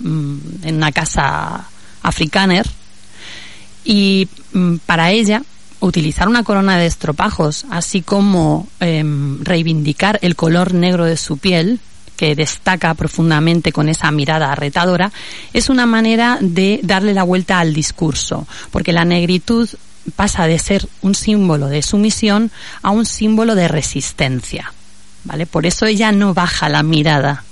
mm, 0.00 0.36
en 0.64 0.74
una 0.74 0.90
casa 0.90 1.68
afrikaner 2.04 2.66
y 3.84 4.28
mm, 4.52 4.76
para 4.86 5.10
ella 5.10 5.42
utilizar 5.80 6.28
una 6.28 6.44
corona 6.44 6.78
de 6.78 6.86
estropajos, 6.86 7.66
así 7.70 8.00
como 8.00 8.68
em, 8.80 9.42
reivindicar 9.42 10.18
el 10.22 10.36
color 10.36 10.72
negro 10.72 11.04
de 11.04 11.16
su 11.16 11.36
piel, 11.36 11.80
que 12.16 12.36
destaca 12.36 12.94
profundamente 12.94 13.72
con 13.72 13.88
esa 13.88 14.10
mirada 14.10 14.52
arretadora, 14.52 15.12
es 15.52 15.68
una 15.68 15.84
manera 15.84 16.38
de 16.40 16.80
darle 16.82 17.12
la 17.12 17.24
vuelta 17.24 17.58
al 17.58 17.74
discurso, 17.74 18.46
porque 18.70 18.92
la 18.92 19.04
negritud 19.04 19.68
pasa 20.16 20.46
de 20.46 20.58
ser 20.58 20.88
un 21.02 21.14
símbolo 21.14 21.66
de 21.66 21.82
sumisión 21.82 22.50
a 22.82 22.90
un 22.90 23.04
símbolo 23.04 23.54
de 23.54 23.68
resistencia. 23.68 24.72
¿Vale? 25.24 25.46
Por 25.46 25.64
eso 25.66 25.86
ella 25.86 26.12
no 26.12 26.34
baja 26.34 26.68
la 26.68 26.82
mirada. 26.82 27.44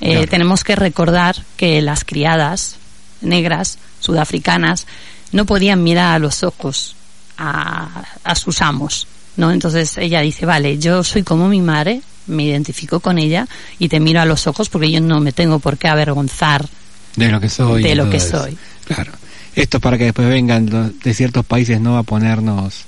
Eh, 0.00 0.12
Claro. 0.12 0.26
Tenemos 0.28 0.64
que 0.64 0.76
recordar 0.76 1.36
que 1.56 1.82
las 1.82 2.04
criadas 2.04 2.79
negras, 3.22 3.78
sudafricanas, 4.00 4.86
no 5.32 5.44
podían 5.46 5.82
mirar 5.82 6.14
a 6.14 6.18
los 6.18 6.42
ojos 6.42 6.96
a, 7.38 8.04
a 8.24 8.34
sus 8.34 8.60
amos. 8.62 9.06
¿no? 9.36 9.50
Entonces 9.52 9.96
ella 9.98 10.20
dice, 10.20 10.44
vale, 10.46 10.78
yo 10.78 11.02
soy 11.04 11.22
como 11.22 11.48
mi 11.48 11.60
madre, 11.60 12.02
me 12.26 12.44
identifico 12.44 13.00
con 13.00 13.18
ella 13.18 13.46
y 13.78 13.88
te 13.88 14.00
miro 14.00 14.20
a 14.20 14.24
los 14.24 14.46
ojos 14.46 14.68
porque 14.68 14.90
yo 14.90 15.00
no 15.00 15.20
me 15.20 15.32
tengo 15.32 15.58
por 15.58 15.78
qué 15.78 15.88
avergonzar 15.88 16.66
De 17.16 17.28
lo 17.30 17.40
que 17.40 17.48
soy. 17.48 17.82
de 17.82 17.94
lo 17.94 18.10
que 18.10 18.18
eso. 18.18 18.42
soy. 18.42 18.58
Claro. 18.86 19.12
Esto 19.54 19.78
es 19.78 19.82
para 19.82 19.98
que 19.98 20.04
después 20.04 20.28
vengan 20.28 20.68
los- 20.70 21.00
de 21.00 21.14
ciertos 21.14 21.44
países 21.44 21.80
no 21.80 21.96
a 21.98 22.02
ponernos, 22.02 22.84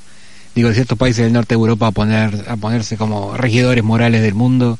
digo, 0.54 0.68
de 0.68 0.74
ciertos 0.74 0.98
países 0.98 1.24
del 1.24 1.32
norte 1.32 1.54
de 1.54 1.58
Europa 1.60 1.86
a 1.88 1.90
poner, 1.92 2.44
a 2.48 2.56
ponerse 2.56 2.96
como 2.96 3.36
regidores 3.36 3.82
morales 3.82 4.22
del 4.22 4.34
mundo, 4.34 4.78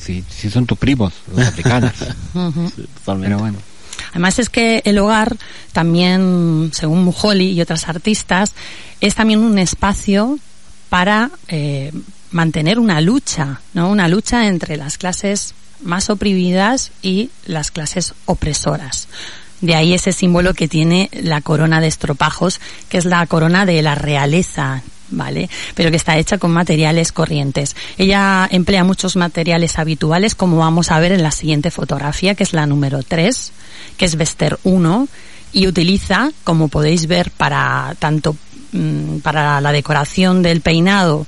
si, 0.00 0.24
si 0.28 0.50
son 0.50 0.66
tus 0.66 0.78
primos, 0.78 1.12
los 1.36 1.46
africanos. 1.46 1.92
Totalmente. 2.32 2.84
Pero 3.04 3.38
bueno. 3.38 3.58
Además 4.10 4.38
es 4.38 4.48
que 4.48 4.82
el 4.84 4.98
hogar 4.98 5.36
también, 5.72 6.70
según 6.72 7.04
Mujoli 7.04 7.50
y 7.52 7.60
otras 7.60 7.88
artistas, 7.88 8.52
es 9.00 9.14
también 9.14 9.40
un 9.40 9.58
espacio 9.58 10.38
para 10.88 11.30
eh, 11.48 11.92
mantener 12.30 12.78
una 12.78 13.00
lucha, 13.00 13.60
¿no? 13.72 13.90
Una 13.90 14.08
lucha 14.08 14.46
entre 14.46 14.76
las 14.76 14.98
clases 14.98 15.54
más 15.82 16.10
oprimidas 16.10 16.92
y 17.02 17.30
las 17.46 17.70
clases 17.70 18.14
opresoras. 18.26 19.08
De 19.60 19.74
ahí 19.74 19.94
ese 19.94 20.12
símbolo 20.12 20.52
que 20.54 20.68
tiene 20.68 21.10
la 21.12 21.40
corona 21.40 21.80
de 21.80 21.86
estropajos, 21.86 22.60
que 22.88 22.98
es 22.98 23.04
la 23.04 23.26
corona 23.26 23.66
de 23.66 23.80
la 23.82 23.94
realeza, 23.94 24.82
¿vale? 25.10 25.48
Pero 25.74 25.90
que 25.90 25.96
está 25.96 26.16
hecha 26.18 26.38
con 26.38 26.50
materiales 26.52 27.12
corrientes. 27.12 27.76
Ella 27.98 28.48
emplea 28.50 28.84
muchos 28.84 29.16
materiales 29.16 29.78
habituales, 29.78 30.34
como 30.34 30.58
vamos 30.58 30.90
a 30.90 30.98
ver 31.00 31.12
en 31.12 31.22
la 31.22 31.30
siguiente 31.30 31.70
fotografía, 31.70 32.34
que 32.34 32.44
es 32.44 32.52
la 32.52 32.66
número 32.66 33.02
3, 33.02 33.52
que 33.96 34.04
es 34.04 34.16
Vester 34.16 34.58
1, 34.64 35.08
y 35.52 35.66
utiliza, 35.66 36.30
como 36.42 36.68
podéis 36.68 37.06
ver, 37.06 37.30
para 37.30 37.94
tanto 37.98 38.36
mm, 38.72 39.18
para 39.18 39.60
la 39.60 39.72
decoración 39.72 40.42
del 40.42 40.60
peinado 40.60 41.26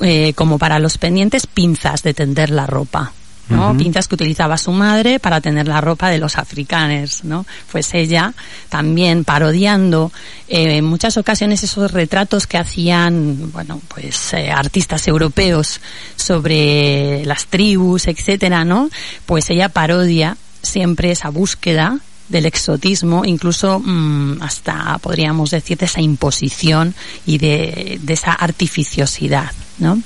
eh, 0.00 0.32
como 0.34 0.58
para 0.58 0.78
los 0.78 0.98
pendientes, 0.98 1.46
pinzas 1.46 2.02
de 2.02 2.14
tender 2.14 2.50
la 2.50 2.66
ropa. 2.66 3.12
¿No? 3.48 3.76
Pinzas 3.76 4.08
que 4.08 4.14
utilizaba 4.14 4.58
su 4.58 4.72
madre 4.72 5.18
para 5.18 5.40
tener 5.40 5.66
la 5.68 5.80
ropa 5.80 6.10
de 6.10 6.18
los 6.18 6.36
africanos, 6.36 7.24
¿no? 7.24 7.46
Pues 7.72 7.94
ella 7.94 8.34
también 8.68 9.24
parodiando 9.24 10.12
eh, 10.48 10.78
en 10.78 10.84
muchas 10.84 11.16
ocasiones 11.16 11.62
esos 11.62 11.90
retratos 11.90 12.46
que 12.46 12.58
hacían, 12.58 13.50
bueno, 13.52 13.80
pues 13.88 14.34
eh, 14.34 14.50
artistas 14.50 15.06
europeos 15.08 15.80
sobre 16.16 17.24
las 17.24 17.46
tribus, 17.46 18.06
etcétera, 18.08 18.64
¿no? 18.64 18.90
Pues 19.26 19.48
ella 19.50 19.68
parodia 19.68 20.36
siempre 20.62 21.10
esa 21.10 21.30
búsqueda 21.30 21.98
del 22.28 22.44
exotismo, 22.44 23.24
incluso 23.24 23.80
mm, 23.80 24.42
hasta 24.42 24.98
podríamos 24.98 25.50
decir 25.50 25.78
de 25.78 25.86
esa 25.86 26.02
imposición 26.02 26.94
y 27.24 27.38
de, 27.38 27.98
de 28.02 28.12
esa 28.12 28.32
artificiosidad, 28.32 29.50
¿no? 29.78 30.02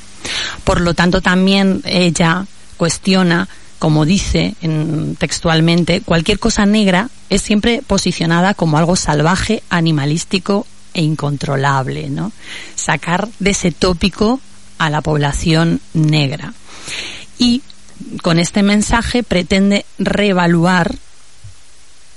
Por 0.65 0.81
lo 0.81 0.95
tanto, 0.95 1.21
también 1.21 1.83
ella 1.85 2.47
cuestiona, 2.83 3.47
como 3.79 4.05
dice 4.05 4.57
en- 4.61 5.15
textualmente, 5.15 6.01
cualquier 6.01 6.41
cosa 6.41 6.67
negra 6.67 7.11
es 7.31 7.41
siempre 7.41 7.81
posicionada 7.87 8.55
como 8.55 8.77
algo 8.77 8.97
salvaje, 8.97 9.63
animalístico 9.71 10.67
e 10.95 11.03
incontrolable, 11.03 12.11
¿no? 12.11 12.33
Sacar 12.75 13.29
de 13.39 13.51
ese 13.51 13.71
tópico 13.71 14.41
a 14.79 14.91
la 14.91 15.01
población 15.01 15.81
negra. 15.95 16.55
Y 17.39 17.63
con 18.21 18.41
este 18.41 18.65
mensaje 18.65 19.23
pretende 19.23 19.87
reevaluar 19.99 20.97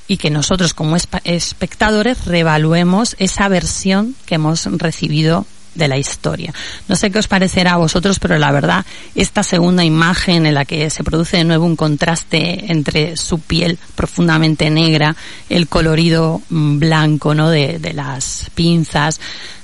y 0.07 0.17
que 0.17 0.31
nosotros 0.31 0.73
como 0.73 0.97
espectadores 1.25 2.25
reevaluemos 2.25 3.15
esa 3.19 3.47
versión 3.49 4.15
que 4.25 4.35
hemos 4.35 4.65
recibido 4.79 5.45
de 5.75 5.87
la 5.87 5.97
historia. 5.97 6.53
No 6.87 6.95
sé 6.95 7.11
qué 7.11 7.19
os 7.19 7.27
parecerá 7.27 7.73
a 7.73 7.77
vosotros, 7.77 8.17
pero 8.19 8.37
la 8.37 8.51
verdad, 8.51 8.85
esta 9.13 9.43
segunda 9.43 9.83
imagen 9.83 10.45
en 10.45 10.53
la 10.53 10.65
que 10.65 10.89
se 10.89 11.03
produce 11.03 11.37
de 11.37 11.43
nuevo 11.43 11.65
un 11.65 11.75
contraste 11.75 12.71
entre 12.71 13.17
su 13.17 13.39
piel 13.39 13.77
profundamente 13.95 14.69
negra, 14.69 15.15
el 15.49 15.67
colorido 15.67 16.41
mm, 16.49 16.79
blanco, 16.79 17.35
¿no? 17.35 17.49
De, 17.49 17.77
de 17.79 17.93
las 17.93 18.49
pinzas, 18.55 19.19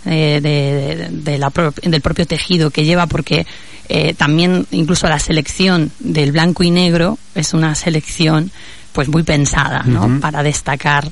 eh, 0.06 1.10
de, 1.12 1.38
la 1.38 1.50
pro- 1.50 1.74
del 1.82 2.02
propio 2.02 2.26
tejido 2.28 2.69
que 2.71 2.84
lleva, 2.86 3.08
porque 3.08 3.45
eh, 3.89 4.13
también 4.13 4.67
incluso 4.71 5.08
la 5.08 5.19
selección 5.19 5.91
del 6.00 6.32
blanco 6.32 6.63
y 6.63 6.71
negro 6.71 7.17
es 7.36 7.54
una 7.54 7.74
selección 7.76 8.52
pues 8.91 9.08
muy 9.08 9.24
pensada, 9.24 9.84
¿no? 9.86 10.19
Para 10.19 10.43
destacar 10.43 11.10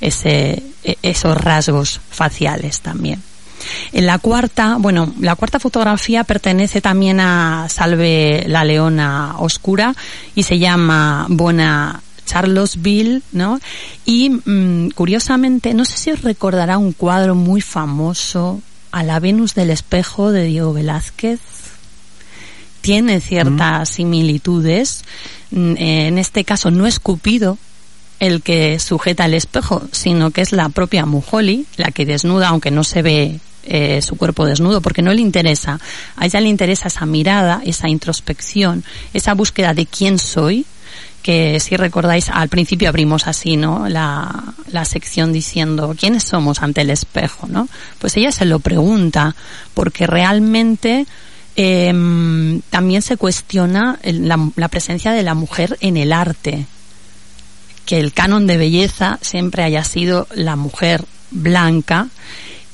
ese, 0.00 0.62
e- 0.84 0.96
esos 1.02 1.36
rasgos 1.36 2.00
faciales 2.10 2.80
también. 2.80 3.22
En 3.92 4.06
la 4.06 4.18
cuarta, 4.18 4.76
bueno, 4.78 5.12
la 5.20 5.36
cuarta 5.36 5.58
fotografía 5.58 6.24
pertenece 6.24 6.80
también 6.80 7.20
a 7.20 7.66
Salve 7.68 8.44
la 8.46 8.64
Leona 8.64 9.36
Oscura 9.38 9.94
y 10.34 10.42
se 10.42 10.58
llama 10.58 11.26
Buena 11.28 12.02
Charlottesville, 12.26 13.22
¿no? 13.32 13.58
Y 14.04 14.30
mm, 14.30 14.90
curiosamente, 14.90 15.74
no 15.74 15.84
sé 15.84 15.96
si 15.96 16.10
os 16.10 16.22
recordará 16.22 16.78
un 16.78 16.92
cuadro 16.92 17.34
muy 17.34 17.60
famoso, 17.60 18.60
a 18.90 19.02
la 19.02 19.20
Venus 19.20 19.54
del 19.54 19.70
espejo 19.70 20.32
de 20.32 20.44
Diego 20.44 20.72
Velázquez. 20.72 21.40
Tiene 22.80 23.20
ciertas 23.20 23.90
similitudes. 23.90 25.04
Mm, 25.50 25.74
En 25.76 26.18
este 26.18 26.44
caso 26.44 26.70
no 26.70 26.86
es 26.86 27.00
Cupido 27.00 27.58
el 28.20 28.42
que 28.42 28.78
sujeta 28.78 29.26
el 29.26 29.34
espejo, 29.34 29.82
sino 29.92 30.30
que 30.30 30.40
es 30.40 30.52
la 30.52 30.68
propia 30.68 31.06
Mujoli, 31.06 31.66
la 31.76 31.90
que 31.90 32.06
desnuda, 32.06 32.48
aunque 32.48 32.70
no 32.70 32.84
se 32.84 33.02
ve 33.02 33.40
eh, 33.64 34.00
su 34.02 34.16
cuerpo 34.16 34.46
desnudo, 34.46 34.80
porque 34.80 35.02
no 35.02 35.12
le 35.12 35.20
interesa. 35.20 35.78
A 36.16 36.26
ella 36.26 36.40
le 36.40 36.48
interesa 36.48 36.88
esa 36.88 37.06
mirada, 37.06 37.60
esa 37.64 37.88
introspección, 37.88 38.84
esa 39.12 39.34
búsqueda 39.34 39.74
de 39.74 39.86
quién 39.86 40.18
soy, 40.18 40.66
que 41.22 41.60
si 41.60 41.76
recordáis 41.76 42.30
al 42.30 42.48
principio 42.48 42.88
abrimos 42.88 43.26
así, 43.26 43.56
¿no? 43.56 43.88
La, 43.88 44.54
la 44.70 44.84
sección 44.84 45.32
diciendo 45.32 45.94
quiénes 45.98 46.24
somos 46.24 46.62
ante 46.62 46.80
el 46.80 46.90
espejo, 46.90 47.46
¿no? 47.46 47.68
Pues 47.98 48.16
ella 48.16 48.32
se 48.32 48.46
lo 48.46 48.60
pregunta 48.60 49.36
porque 49.74 50.06
realmente 50.06 51.06
em, 51.56 52.62
también 52.70 53.02
se 53.02 53.16
cuestiona 53.16 53.98
la, 54.02 54.50
la 54.56 54.68
presencia 54.68 55.12
de 55.12 55.22
la 55.22 55.34
mujer 55.34 55.76
en 55.80 55.96
el 55.96 56.12
arte, 56.12 56.66
que 57.88 57.98
el 57.98 58.12
canon 58.12 58.46
de 58.46 58.58
belleza 58.58 59.18
siempre 59.22 59.62
haya 59.62 59.82
sido 59.82 60.26
la 60.34 60.56
mujer 60.56 61.06
blanca 61.30 62.08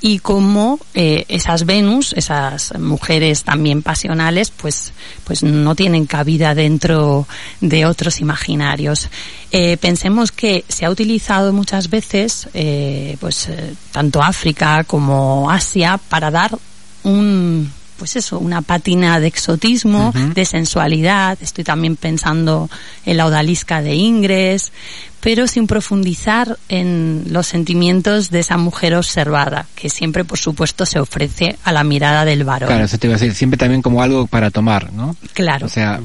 y 0.00 0.18
cómo 0.18 0.80
eh, 0.92 1.24
esas 1.28 1.66
Venus, 1.66 2.12
esas 2.14 2.76
mujeres 2.80 3.44
también 3.44 3.82
pasionales, 3.82 4.50
pues, 4.50 4.92
pues 5.22 5.44
no 5.44 5.76
tienen 5.76 6.06
cabida 6.06 6.56
dentro 6.56 7.28
de 7.60 7.86
otros 7.86 8.20
imaginarios. 8.20 9.08
Eh, 9.52 9.76
pensemos 9.76 10.32
que 10.32 10.64
se 10.68 10.84
ha 10.84 10.90
utilizado 10.90 11.52
muchas 11.52 11.90
veces, 11.90 12.48
eh, 12.52 13.16
pues 13.20 13.48
eh, 13.48 13.76
tanto 13.92 14.20
África 14.20 14.82
como 14.82 15.48
Asia, 15.48 16.00
para 16.08 16.32
dar 16.32 16.58
un 17.04 17.70
pues 17.98 18.16
eso, 18.16 18.38
una 18.38 18.62
pátina 18.62 19.20
de 19.20 19.26
exotismo, 19.26 20.12
de 20.34 20.44
sensualidad. 20.44 21.38
Estoy 21.40 21.64
también 21.64 21.96
pensando 21.96 22.68
en 23.04 23.16
la 23.16 23.26
odalisca 23.26 23.82
de 23.82 23.94
Ingres, 23.94 24.72
pero 25.20 25.46
sin 25.46 25.66
profundizar 25.66 26.58
en 26.68 27.24
los 27.30 27.46
sentimientos 27.46 28.30
de 28.30 28.40
esa 28.40 28.56
mujer 28.56 28.94
observada, 28.94 29.66
que 29.74 29.88
siempre, 29.88 30.24
por 30.24 30.38
supuesto, 30.38 30.84
se 30.86 30.98
ofrece 30.98 31.56
a 31.64 31.72
la 31.72 31.84
mirada 31.84 32.24
del 32.24 32.44
varón. 32.44 32.68
Claro, 32.68 32.84
eso 32.84 32.98
te 32.98 33.06
iba 33.06 33.16
a 33.16 33.18
decir, 33.18 33.34
siempre 33.34 33.56
también 33.56 33.80
como 33.80 34.02
algo 34.02 34.26
para 34.26 34.50
tomar, 34.50 34.92
¿no? 34.92 35.16
Claro. 35.32 35.66
O 35.66 35.68
sea, 35.68 36.00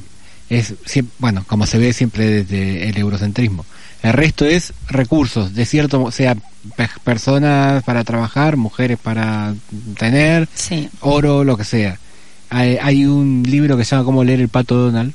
es 0.49 0.73
bueno, 1.17 1.43
como 1.47 1.65
se 1.65 1.77
ve 1.77 1.93
siempre 1.93 2.43
desde 2.43 2.89
el 2.89 2.97
eurocentrismo. 2.97 3.65
El 4.01 4.13
resto 4.13 4.45
es 4.45 4.73
recursos, 4.87 5.53
de 5.53 5.65
cierto, 5.65 6.01
o 6.03 6.11
sea, 6.11 6.35
pe- 6.77 6.89
personas 7.03 7.83
para 7.83 8.03
trabajar, 8.03 8.55
mujeres 8.55 8.97
para 9.01 9.53
tener, 9.97 10.47
Sí. 10.53 10.89
oro, 11.01 11.43
lo 11.43 11.57
que 11.57 11.65
sea. 11.65 11.99
Hay, 12.49 12.77
hay 12.81 13.05
un 13.05 13.43
libro 13.45 13.75
que 13.77 13.83
se 13.83 13.91
llama 13.91 14.05
Cómo 14.05 14.23
leer 14.23 14.39
el 14.39 14.47
pato 14.49 14.75
Donald, 14.75 15.13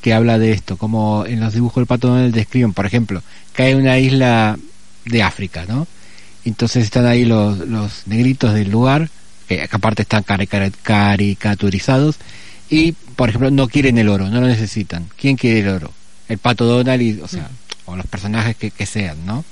que 0.00 0.14
habla 0.14 0.38
de 0.38 0.52
esto, 0.52 0.76
como 0.76 1.24
en 1.26 1.40
los 1.40 1.52
dibujos 1.52 1.76
del 1.80 1.86
pato 1.86 2.08
Donald 2.08 2.32
describen, 2.32 2.72
por 2.72 2.86
ejemplo, 2.86 3.22
que 3.52 3.64
hay 3.64 3.74
una 3.74 3.98
isla 3.98 4.56
de 5.04 5.22
África, 5.22 5.64
¿no? 5.68 5.86
Entonces 6.44 6.84
están 6.84 7.06
ahí 7.06 7.24
los, 7.24 7.58
los 7.58 8.06
negritos 8.06 8.54
del 8.54 8.70
lugar, 8.70 9.08
que 9.48 9.66
aparte 9.70 10.02
están 10.02 10.22
carica- 10.22 10.70
caricaturizados, 10.82 12.16
y 12.70 12.92
por 12.92 13.28
ejemplo 13.28 13.50
no 13.50 13.68
quieren 13.68 13.98
el 13.98 14.08
oro, 14.08 14.28
no 14.28 14.40
lo 14.40 14.46
necesitan. 14.46 15.06
¿Quién 15.18 15.36
quiere 15.36 15.60
el 15.60 15.68
oro? 15.68 15.92
El 16.28 16.38
pato 16.38 16.64
Donald, 16.64 17.02
y, 17.02 17.20
o 17.20 17.28
sea, 17.28 17.48
o 17.86 17.96
los 17.96 18.06
personajes 18.06 18.56
que, 18.56 18.70
que 18.70 18.86
sean, 18.86 19.24
¿no? 19.26 19.44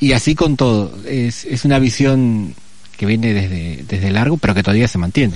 Y 0.00 0.12
así 0.12 0.34
con 0.34 0.56
todo, 0.56 0.92
es, 1.06 1.44
es 1.44 1.64
una 1.64 1.78
visión 1.78 2.54
que 2.96 3.06
viene 3.06 3.32
desde, 3.32 3.84
desde 3.88 4.10
largo, 4.10 4.38
pero 4.38 4.54
que 4.54 4.62
todavía 4.64 4.88
se 4.88 4.98
mantiene. 4.98 5.32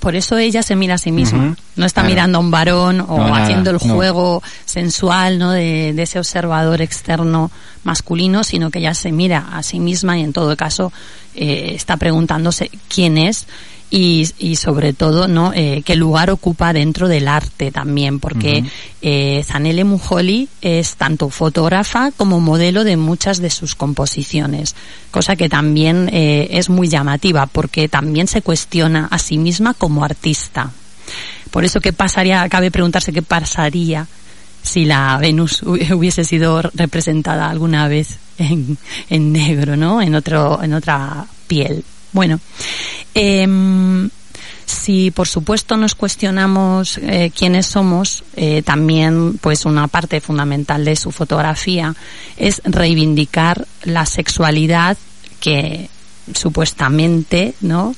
Por 0.00 0.14
eso 0.16 0.36
ella 0.36 0.62
se 0.62 0.76
mira 0.76 0.96
a 0.96 0.98
sí 0.98 1.12
misma. 1.12 1.56
No 1.74 1.86
está 1.86 2.02
Claro. 2.02 2.12
mirando 2.14 2.38
a 2.38 2.40
un 2.42 2.50
varón 2.50 3.00
o 3.00 3.16
No, 3.18 3.28
nada, 3.28 3.44
haciendo 3.44 3.70
el 3.70 3.78
no. 3.82 3.94
juego 3.94 4.42
sensual 4.66 5.38
¿no? 5.38 5.50
de, 5.52 5.94
de 5.94 6.02
ese 6.02 6.18
observador 6.18 6.82
externo 6.82 7.50
masculino, 7.84 8.44
sino 8.44 8.70
que 8.70 8.80
ella 8.80 8.92
se 8.92 9.12
mira 9.12 9.48
a 9.52 9.62
sí 9.62 9.80
misma 9.80 10.18
y 10.18 10.24
en 10.24 10.34
todo 10.34 10.54
caso 10.58 10.92
eh, 11.34 11.72
está 11.74 11.96
preguntándose 11.96 12.70
quién 12.94 13.16
es 13.16 13.46
y, 13.90 14.28
y 14.38 14.56
sobre 14.56 14.92
todo 14.92 15.28
no 15.28 15.52
Eh, 15.54 15.82
qué 15.84 15.94
lugar 15.96 16.30
ocupa 16.30 16.72
dentro 16.72 17.06
del 17.08 17.28
arte 17.28 17.70
también 17.70 18.18
porque 18.18 18.64
eh, 19.02 19.44
Zanele 19.44 19.84
Mujoli 19.84 20.48
es 20.60 20.96
tanto 20.96 21.30
fotógrafa 21.30 22.10
como 22.16 22.40
modelo 22.40 22.82
de 22.82 22.96
muchas 22.96 23.38
de 23.38 23.50
sus 23.50 23.74
composiciones 23.76 24.74
cosa 25.12 25.36
que 25.36 25.48
también 25.48 26.10
eh, 26.12 26.48
es 26.50 26.68
muy 26.68 26.88
llamativa 26.88 27.46
porque 27.46 27.88
también 27.88 28.26
se 28.26 28.42
cuestiona 28.42 29.06
a 29.10 29.18
sí 29.18 29.38
misma 29.38 29.72
como 29.74 30.04
artista. 30.04 30.70
Por 31.50 31.64
eso 31.64 31.80
qué 31.80 31.92
pasaría 31.92 32.46
cabe 32.48 32.70
preguntarse 32.70 33.12
qué 33.12 33.22
pasaría 33.22 34.06
si 34.62 34.84
la 34.84 35.16
Venus 35.18 35.62
hu- 35.62 35.92
hubiese 35.96 36.24
sido 36.24 36.60
representada 36.74 37.48
alguna 37.48 37.86
vez 37.88 38.18
en, 38.38 38.76
en 39.08 39.32
negro, 39.32 39.76
¿no? 39.76 40.02
En 40.02 40.14
otro, 40.16 40.60
en 40.62 40.74
otra 40.74 41.24
piel. 41.46 41.84
Bueno, 42.16 42.40
em, 43.12 44.08
si 44.64 45.10
por 45.10 45.28
supuesto 45.28 45.76
nos 45.76 45.94
cuestionamos 45.94 46.96
eh, 46.96 47.30
quiénes 47.36 47.66
somos, 47.66 48.24
eh, 48.36 48.62
también 48.62 49.36
pues 49.36 49.66
una 49.66 49.86
parte 49.86 50.22
fundamental 50.22 50.86
de 50.86 50.96
su 50.96 51.12
fotografía 51.12 51.94
es 52.38 52.62
reivindicar 52.64 53.66
la 53.82 54.06
sexualidad 54.06 54.96
que 55.40 55.90
supuestamente, 56.34 57.52
¿no? 57.60 57.94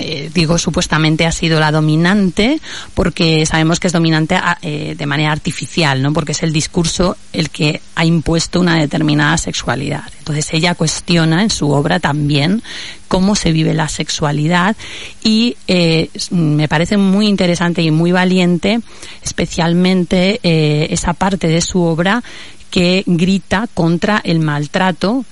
Eh, 0.00 0.30
digo 0.32 0.58
supuestamente 0.58 1.26
ha 1.26 1.32
sido 1.32 1.60
la 1.60 1.70
dominante 1.70 2.60
porque 2.94 3.44
sabemos 3.46 3.80
que 3.80 3.86
es 3.88 3.92
dominante 3.92 4.34
a- 4.36 4.58
eh, 4.62 4.94
de 4.96 5.06
manera 5.06 5.32
artificial, 5.32 6.02
¿no? 6.02 6.12
Porque 6.12 6.32
es 6.32 6.42
el 6.42 6.52
discurso 6.52 7.16
el 7.32 7.50
que 7.50 7.80
ha 7.94 8.04
impuesto 8.04 8.60
una 8.60 8.76
determinada 8.78 9.36
sexualidad. 9.38 10.04
Entonces 10.18 10.52
ella 10.52 10.74
cuestiona 10.74 11.42
en 11.42 11.50
su 11.50 11.70
obra 11.70 12.00
también 12.00 12.62
cómo 13.08 13.34
se 13.34 13.52
vive 13.52 13.72
la 13.74 13.88
sexualidad 13.88 14.76
y 15.24 15.56
eh, 15.66 16.10
me 16.30 16.68
parece 16.68 16.96
muy 16.98 17.26
interesante 17.26 17.82
y 17.82 17.90
muy 17.90 18.12
valiente, 18.12 18.80
especialmente 19.22 20.40
eh, 20.42 20.88
esa 20.90 21.14
parte 21.14 21.48
de 21.48 21.60
su 21.60 21.80
obra 21.82 22.22
que 22.70 23.02
grita 23.06 23.66
contra 23.72 24.20
el 24.24 24.40
maltrato 24.40 25.24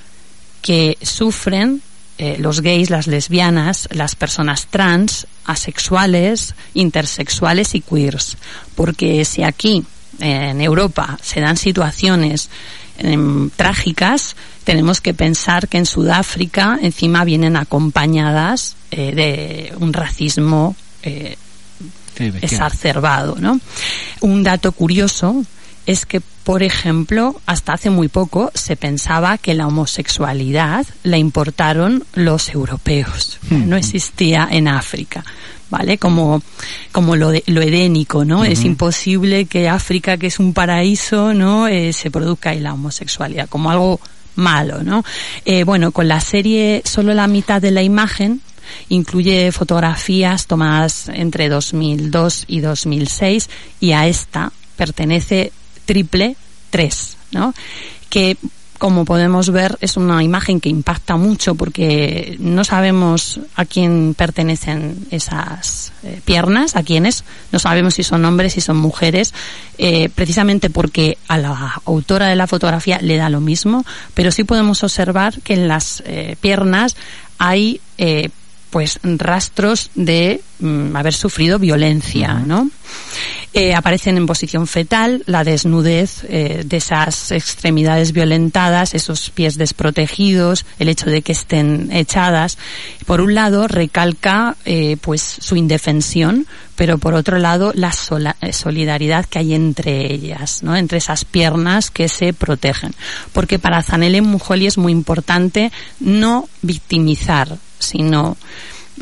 que 0.63 0.97
sufren 1.03 1.83
eh, 2.19 2.37
los 2.39 2.61
gays, 2.61 2.91
las 2.91 3.07
lesbianas, 3.07 3.89
las 3.93 4.15
personas 4.15 4.67
trans, 4.67 5.27
asexuales, 5.45 6.55
intersexuales 6.75 7.75
y 7.75 7.81
queers. 7.81 8.37
Porque 8.75 9.25
si 9.25 9.43
aquí, 9.43 9.85
eh, 10.21 10.51
en 10.51 10.61
Europa, 10.61 11.19
se 11.23 11.41
dan 11.41 11.57
situaciones 11.57 12.49
em, 12.99 13.51
trágicas, 13.51 14.37
tenemos 14.65 15.01
que 15.01 15.15
pensar 15.15 15.69
que 15.69 15.79
en 15.79 15.87
Sudáfrica 15.87 16.79
encima 16.83 17.25
vienen 17.25 17.57
acompañadas 17.57 18.77
eh, 18.91 19.15
de 19.15 19.75
un 19.79 19.93
racismo 19.93 20.75
eh, 21.03 21.37
exacerbado, 22.41 23.37
¿no? 23.39 23.61
Un 24.21 24.43
dato 24.43 24.73
curioso 24.73 25.45
es 25.87 26.05
que, 26.07 26.21
por 26.21 26.63
ejemplo, 26.63 27.41
hasta 27.47 27.73
hace 27.75 27.91
muy 27.91 28.09
poco 28.09 28.51
se 28.55 28.77
pensaba 28.77 29.39
que 29.39 29.55
la 29.55 29.67
homosexualidad 29.69 30.87
la 31.05 31.17
importaron 31.19 32.05
los 32.15 32.49
europeos. 32.51 33.39
No 33.51 33.77
existía 33.77 34.49
en 34.51 34.69
África. 34.69 35.25
¿Vale? 35.69 35.99
Como, 35.99 36.43
como 36.93 37.17
lo, 37.17 37.31
de- 37.33 37.43
lo 37.49 37.61
edénico, 37.61 38.25
¿no? 38.25 38.45
Es 38.45 38.65
imposible 38.65 39.47
que 39.47 39.69
África, 39.69 40.17
que 40.17 40.29
es 40.29 40.39
un 40.39 40.53
paraíso, 40.55 41.35
¿no? 41.35 41.67
Eh, 41.67 41.93
se 41.93 42.09
produzca 42.13 42.51
ahí 42.51 42.61
la 42.61 42.73
homosexualidad, 42.75 43.49
como 43.49 43.73
algo 43.73 43.99
malo, 44.37 44.85
¿no? 44.85 45.03
Eh, 45.45 45.65
bueno, 45.65 45.91
con 45.91 46.07
la 46.07 46.21
serie 46.21 46.83
Solo 46.85 47.15
la 47.15 47.27
mitad 47.27 47.61
de 47.61 47.73
la 47.73 47.83
imagen, 47.83 48.43
incluye 48.89 49.51
fotografías 49.51 50.47
tomadas 50.47 51.09
entre 51.13 51.49
2002 51.49 52.45
y 52.47 52.61
2006 52.61 53.51
y 53.81 53.91
a 53.91 54.07
esta 54.07 54.53
pertenece 54.77 55.51
triple 55.87 56.37
3, 56.71 57.17
¿no? 57.33 57.55
Que 58.11 58.37
como 58.79 59.05
podemos 59.05 59.51
ver 59.51 59.79
es 59.81 59.97
una 59.97 60.23
imagen 60.23 60.61
que 60.61 60.69
impacta 60.69 61.17
mucho 61.17 61.55
porque 61.55 62.37
no 62.39 62.65
sabemos 62.65 63.41
a 63.55 63.65
quién 63.65 64.15
pertenecen 64.15 65.07
esas 65.11 65.93
eh, 66.03 66.21
piernas, 66.25 66.77
a 66.77 66.83
quiénes, 66.83 67.25
no 67.53 67.59
sabemos 67.59 67.95
si 67.95 68.03
son 68.03 68.25
hombres, 68.25 68.53
si 68.53 68.61
son 68.61 68.77
mujeres, 68.77 69.33
eh, 69.79 70.09
precisamente 70.15 70.71
porque 70.71 71.19
a 71.29 71.39
la 71.39 71.81
autora 71.85 72.29
de 72.29 72.37
la 72.37 72.47
fotografía 72.47 72.99
le 73.01 73.17
da 73.17 73.31
lo 73.31 73.41
mismo, 73.41 73.85
pero 74.15 74.31
sí 74.31 74.45
podemos 74.45 74.83
observar 74.83 75.41
que 75.41 75.55
en 75.55 75.69
las 75.69 76.03
eh, 76.07 76.37
piernas 76.41 76.97
hay 77.39 77.81
pues 78.71 78.99
rastros 79.03 79.91
de 79.95 80.43
mm, 80.59 80.95
haber 80.97 81.15
sufrido 81.15 81.59
violencia, 81.59 82.35
¿no? 82.35 82.71
Eh, 83.53 83.75
aparecen 83.75 84.19
en 84.19 84.27
posición 84.27 84.67
fetal, 84.67 85.23
la 85.25 85.43
desnudez 85.43 86.25
eh, 86.29 86.63
de 86.67 86.77
esas 86.77 87.31
extremidades 87.31 88.13
violentadas, 88.13 88.93
esos 88.95 89.31
pies 89.31 89.57
desprotegidos, 89.57 90.67
el 90.79 90.91
hecho 90.91 91.09
de 91.09 91.23
que 91.23 91.33
estén 91.33 91.91
echadas. 91.91 92.59
Por 93.07 93.23
un 93.23 93.35
lado, 93.35 93.67
recalca 93.67 94.57
eh, 94.67 94.99
pues 95.01 95.23
su 95.23 95.57
indefensión, 95.57 96.47
pero 96.75 96.99
por 96.99 97.15
otro 97.15 97.39
lado, 97.39 97.73
la 97.75 97.93
sola- 97.93 98.37
eh, 98.43 98.53
solidaridad 98.53 99.25
que 99.25 99.39
hay 99.39 99.55
entre 99.55 100.13
ellas, 100.13 100.63
¿no? 100.63 100.77
entre 100.77 100.99
esas 100.99 101.25
piernas 101.25 101.91
que 101.91 102.11
se 102.11 102.35
protegen. 102.35 102.95
Porque 103.33 103.59
para 103.59 103.83
Zanele 103.83 104.21
Mujoli 104.21 104.67
es 104.67 104.77
muy 104.77 104.93
importante 104.93 105.73
no 105.99 106.47
victimizar, 106.61 107.57
sino 107.79 108.37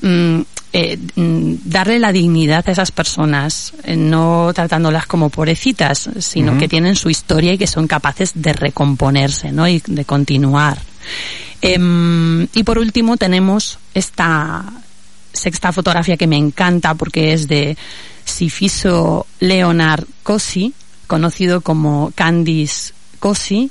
mm, 0.01 0.43
eh, 0.77 0.99
mm, 1.15 1.55
darle 1.67 2.01
la 2.01 2.11
dignidad 2.11 2.69
a 2.69 2.73
esas 2.73 2.91
personas, 2.91 3.73
eh, 3.85 3.95
no 3.95 4.51
tratándolas 4.53 5.07
como 5.07 5.31
pobrecitas, 5.31 6.11
sino 6.19 6.59
que 6.59 6.67
tienen 6.67 6.97
su 6.97 7.11
historia 7.11 7.53
y 7.53 7.59
que 7.59 7.69
son 7.69 7.87
capaces 7.87 8.33
de 8.35 8.53
recomponerse, 8.55 9.53
¿no? 9.53 9.69
Y 9.69 9.81
de 9.87 10.05
continuar. 10.05 10.79
Em, 11.63 12.49
y 12.53 12.65
por 12.65 12.81
último 12.81 13.17
tenemos 13.17 13.79
esta 13.95 14.65
sexta 15.33 15.71
fotografía 15.71 16.17
que 16.17 16.27
me 16.27 16.39
encanta 16.39 16.95
porque 16.95 17.33
es 17.33 17.47
de 17.47 17.77
Sifiso 18.25 19.29
Leonard 19.39 20.05
Cosi, 20.25 20.75
conocido 21.07 21.61
como 21.61 22.11
Candice 22.17 22.95
Cosi, 23.21 23.71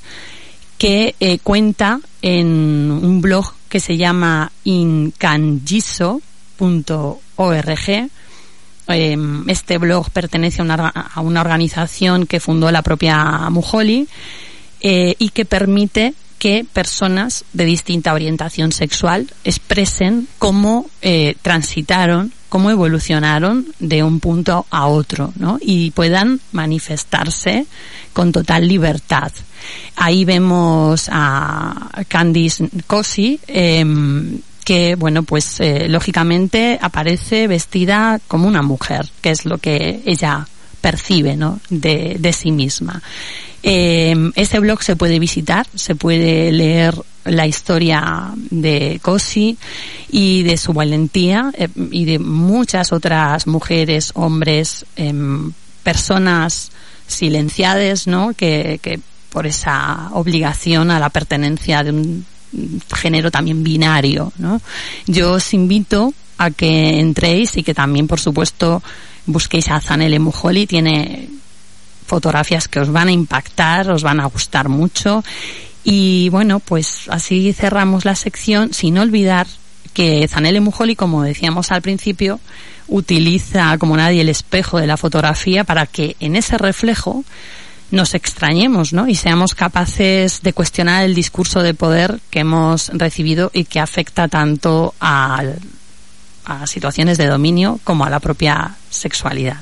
que 0.77 1.15
eh, 1.19 1.39
cuenta 1.39 1.99
en 2.21 2.91
un 2.91 3.19
blog 3.19 3.53
que 3.67 3.81
se 3.81 3.97
llama 3.97 4.53
incangiso.org. 4.63 6.33
Eh, 8.87 9.17
este 9.47 9.77
blog 9.77 10.09
pertenece 10.11 10.61
a 10.61 10.65
una, 10.65 10.87
a 10.89 11.21
una 11.21 11.41
organización 11.41 12.25
que 12.25 12.39
fundó 12.39 12.69
la 12.71 12.81
propia 12.81 13.49
Mujoli 13.49 14.07
eh, 14.81 15.15
y 15.17 15.29
que 15.29 15.45
permite 15.45 16.13
que 16.43 16.65
personas 16.73 17.45
de 17.53 17.63
distinta 17.63 18.13
orientación 18.13 18.73
sexual 18.73 19.31
expresen 19.45 20.27
cómo 20.39 20.89
eh, 21.01 21.35
transitaron, 21.41 22.33
cómo 22.49 22.69
evolucionaron 22.69 23.65
de 23.79 24.03
un 24.03 24.19
punto 24.19 24.65
a 24.69 24.87
otro, 24.87 25.31
¿no? 25.37 25.57
Y 25.61 25.91
puedan 25.91 26.41
manifestarse 26.51 27.65
con 28.11 28.33
total 28.33 28.67
libertad. 28.67 29.31
Ahí 29.95 30.25
vemos 30.25 31.07
a 31.09 31.89
Candice 32.09 32.69
Cosi, 32.87 33.39
em, 33.47 34.37
que, 34.63 34.95
bueno, 34.95 35.23
pues 35.23 35.60
eh, 35.60 35.88
lógicamente 35.88 36.80
aparece 36.82 37.47
vestida 37.47 38.19
como 38.28 38.47
una 38.47 38.62
mujer, 38.62 39.10
que 39.21 39.32
es 39.32 39.45
lo 39.45 39.58
que 39.58 40.02
ella 40.06 40.47
percibe, 40.82 41.36
¿no? 41.36 41.60
De, 41.69 42.17
de 42.19 42.34
sí 42.34 42.52
misma. 42.52 43.02
Eh, 43.63 44.32
este 44.36 44.60
blog 44.60 44.84
se 44.84 44.97
puede 44.97 45.19
visitar, 45.19 45.65
se 45.73 45.95
puede 45.95 46.52
leer 46.52 46.95
la 47.23 47.47
historia 47.47 48.34
de 48.36 48.99
Cosi 49.02 49.58
y 50.10 50.43
de 50.43 50.58
su 50.58 50.73
valentía 50.73 51.52
eh, 51.58 51.69
y 51.91 52.04
de 52.04 52.19
muchas 52.19 52.91
otras 52.91 53.47
mujeres, 53.47 54.12
hombres, 54.15 54.86
em, 54.97 55.54
personas 55.84 56.71
silenciadas, 57.08 58.08
¿no? 58.08 58.34
Que, 58.34 58.80
que 58.82 58.99
por 59.30 59.47
esa 59.47 60.10
obligación 60.12 60.91
a 60.91 60.99
la 60.99 61.10
pertenencia 61.10 61.84
de 61.84 61.91
un 61.91 62.26
género 62.95 63.31
también 63.31 63.63
binario, 63.63 64.31
¿no? 64.37 64.61
Yo 65.07 65.33
os 65.33 65.53
invito 65.53 66.13
a 66.37 66.51
que 66.51 66.99
entréis 66.99 67.57
y 67.57 67.63
que 67.63 67.73
también, 67.73 68.07
por 68.07 68.19
supuesto, 68.19 68.81
busquéis 69.25 69.69
a 69.69 69.79
Zanele 69.79 70.19
Mujoli, 70.19 70.67
tiene 70.67 71.29
fotografías 72.05 72.67
que 72.67 72.79
os 72.79 72.91
van 72.91 73.07
a 73.07 73.11
impactar, 73.11 73.89
os 73.89 74.03
van 74.03 74.19
a 74.19 74.25
gustar 74.25 74.69
mucho. 74.69 75.23
Y 75.83 76.29
bueno, 76.29 76.59
pues 76.59 77.05
así 77.09 77.53
cerramos 77.53 78.05
la 78.05 78.15
sección 78.15 78.73
sin 78.73 78.97
olvidar 78.97 79.47
que 79.93 80.27
Zanele 80.27 80.61
Mujoli, 80.61 80.95
como 80.95 81.23
decíamos 81.23 81.71
al 81.71 81.81
principio, 81.81 82.39
utiliza 82.87 83.77
como 83.77 83.95
nadie 83.95 84.21
el 84.21 84.29
espejo 84.29 84.79
de 84.79 84.87
la 84.87 84.97
fotografía 84.97 85.63
para 85.63 85.85
que 85.85 86.15
en 86.19 86.35
ese 86.35 86.57
reflejo 86.57 87.23
nos 87.93 88.15
extrañemos, 88.15 88.91
¿no? 88.91 89.08
Y 89.08 89.13
seamos 89.13 89.53
capaces 89.53 90.41
de 90.41 90.51
cuestionar 90.51 91.03
el 91.03 91.13
discurso 91.13 91.62
de 91.62 91.75
poder 91.75 92.19
que 92.32 92.39
hemos 92.39 92.89
recibido 92.89 93.51
y 93.53 93.65
que 93.65 93.79
afecta 93.79 94.27
tanto 94.27 94.95
al- 94.99 95.60
a 96.45 96.65
situaciones 96.65 97.19
de 97.19 97.27
dominio 97.27 97.79
como 97.84 98.03
a 98.03 98.10
la 98.10 98.19
propia 98.19 98.75
sexualidad. 98.89 99.58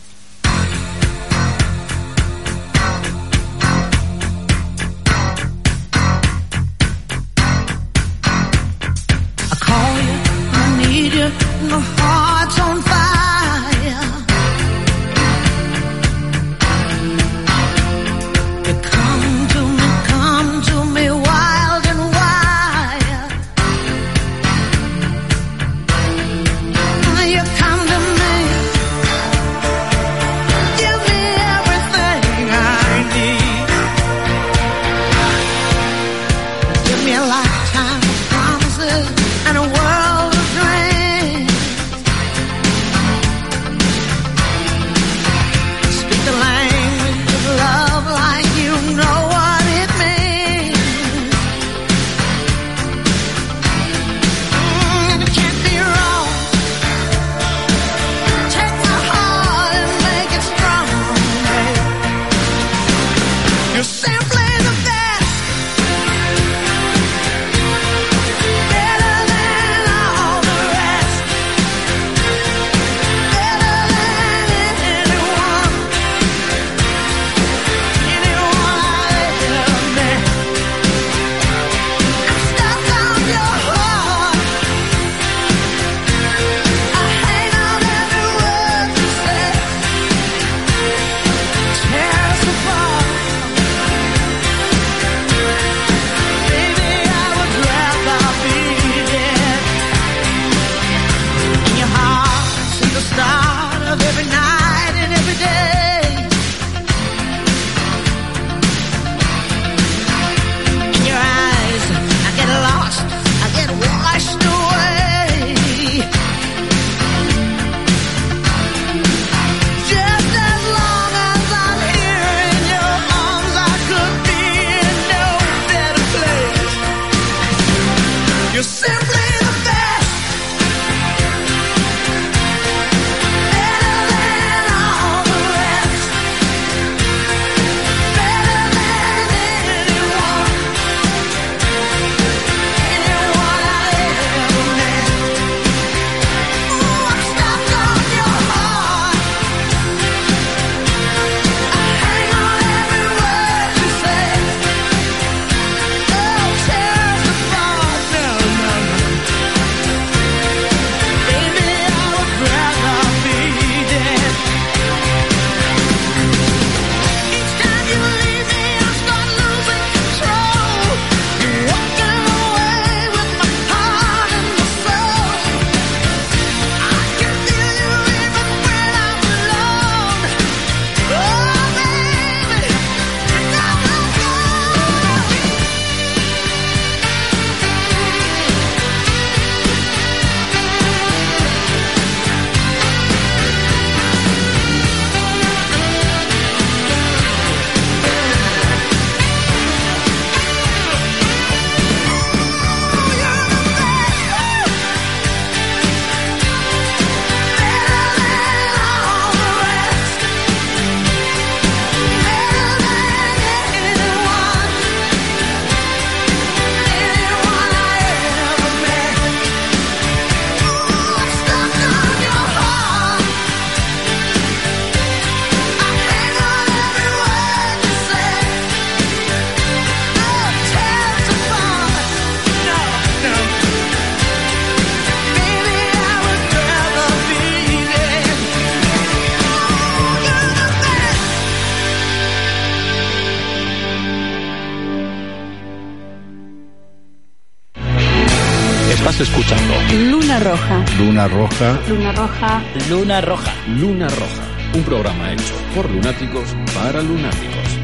Luna 251.22 251.28
Roja. 251.28 251.80
Luna 251.88 252.12
Roja. 252.12 252.64
Luna 252.90 253.22
Roja. 253.22 253.54
Luna 253.68 254.08
Roja, 254.08 254.44
un 254.74 254.84
programa 254.84 255.32
hecho 255.32 255.54
por 255.76 255.88
lunáticos 255.88 256.56
para 256.74 257.00
lunáticos. 257.04 257.80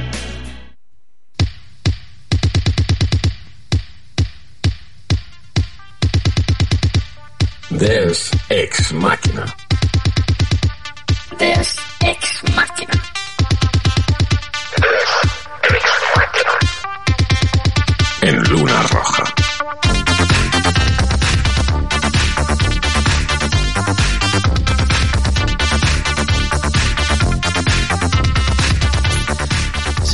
Des 7.70 8.32
Ex 8.50 8.94
Máquina. 8.94 9.67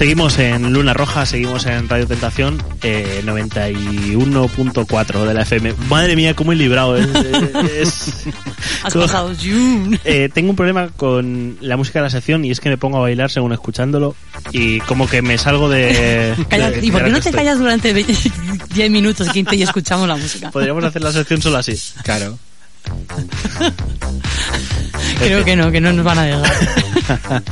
Seguimos 0.03 0.37
en 0.37 0.73
Luna 0.73 0.93
Roja, 0.93 1.25
seguimos 1.25 1.65
en 1.65 1.87
Radio 1.87 2.05
Tentación 2.05 2.61
eh, 2.81 3.21
91.4 3.23 5.25
de 5.25 5.33
la 5.33 5.43
FM. 5.43 5.75
Madre 5.87 6.17
mía, 6.17 6.35
cómo 6.35 6.51
he 6.51 6.57
librado. 6.57 6.97
Es, 6.97 7.07
es- 7.71 8.13
Has 8.83 8.91
Co- 8.91 8.99
pasado 8.99 9.31
June. 9.41 9.97
Eh, 10.03 10.27
tengo 10.33 10.49
un 10.49 10.57
problema 10.57 10.89
con 10.89 11.55
la 11.61 11.77
música 11.77 11.99
de 11.99 12.03
la 12.03 12.09
sección 12.09 12.43
y 12.43 12.51
es 12.51 12.59
que 12.59 12.67
me 12.67 12.77
pongo 12.77 12.97
a 12.97 12.99
bailar 12.99 13.31
según 13.31 13.53
escuchándolo 13.53 14.13
y 14.51 14.81
como 14.81 15.07
que 15.07 15.21
me 15.21 15.37
salgo 15.37 15.69
de... 15.69 16.35
¿Y 16.81 16.91
por 16.91 17.05
qué 17.05 17.09
no 17.09 17.21
te 17.21 17.29
estoy. 17.29 17.31
callas 17.31 17.57
durante 17.59 17.93
20 17.93 18.13
10 18.73 18.91
minutos, 18.91 19.29
15 19.29 19.55
y 19.55 19.63
escuchamos 19.63 20.05
la 20.09 20.17
música? 20.17 20.51
Podríamos 20.51 20.83
hacer 20.83 21.01
la 21.01 21.13
sección 21.13 21.41
solo 21.41 21.59
así. 21.59 21.79
Claro. 22.03 22.37
Creo 25.19 25.45
que 25.45 25.55
no, 25.55 25.71
que 25.71 25.79
no 25.79 25.93
nos 25.93 26.05
van 26.05 26.19
a 26.19 26.23
dejar. 26.23 26.51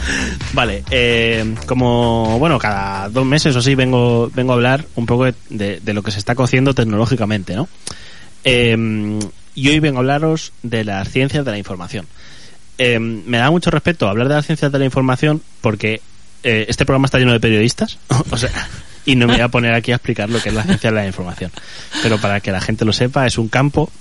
vale, 0.53 0.83
eh, 0.91 1.55
como 1.65 2.37
bueno, 2.39 2.59
cada 2.59 3.09
dos 3.09 3.25
meses 3.25 3.55
o 3.55 3.59
así 3.59 3.75
vengo, 3.75 4.29
vengo 4.33 4.53
a 4.53 4.55
hablar 4.55 4.85
un 4.95 5.05
poco 5.05 5.25
de, 5.49 5.81
lo 5.85 6.03
que 6.03 6.11
se 6.11 6.19
está 6.19 6.35
cociendo 6.35 6.73
tecnológicamente, 6.73 7.55
¿no? 7.55 7.67
Eh, 8.43 9.19
y 9.55 9.69
hoy 9.69 9.79
vengo 9.79 9.97
a 9.97 9.99
hablaros 9.99 10.53
de 10.63 10.83
las 10.83 11.09
ciencias 11.09 11.45
de 11.45 11.51
la 11.51 11.57
información. 11.57 12.07
Eh, 12.77 12.99
me 12.99 13.37
da 13.37 13.51
mucho 13.51 13.69
respeto 13.69 14.07
hablar 14.07 14.27
de 14.27 14.35
las 14.35 14.45
ciencias 14.45 14.71
de 14.71 14.79
la 14.79 14.85
información 14.85 15.41
porque 15.61 16.01
eh, 16.43 16.65
este 16.67 16.85
programa 16.85 17.05
está 17.05 17.19
lleno 17.19 17.33
de 17.33 17.39
periodistas, 17.39 17.99
o 18.31 18.37
sea, 18.37 18.51
y 19.05 19.15
no 19.15 19.27
me 19.27 19.33
voy 19.33 19.41
a 19.41 19.49
poner 19.49 19.73
aquí 19.73 19.91
a 19.91 19.95
explicar 19.95 20.29
lo 20.29 20.41
que 20.41 20.49
es 20.49 20.55
la 20.55 20.63
ciencia 20.63 20.89
de 20.89 20.95
la 20.95 21.05
información. 21.05 21.51
Pero 22.01 22.19
para 22.19 22.39
que 22.39 22.51
la 22.51 22.61
gente 22.61 22.85
lo 22.85 22.93
sepa, 22.93 23.25
es 23.25 23.37
un 23.37 23.49
campo 23.49 23.91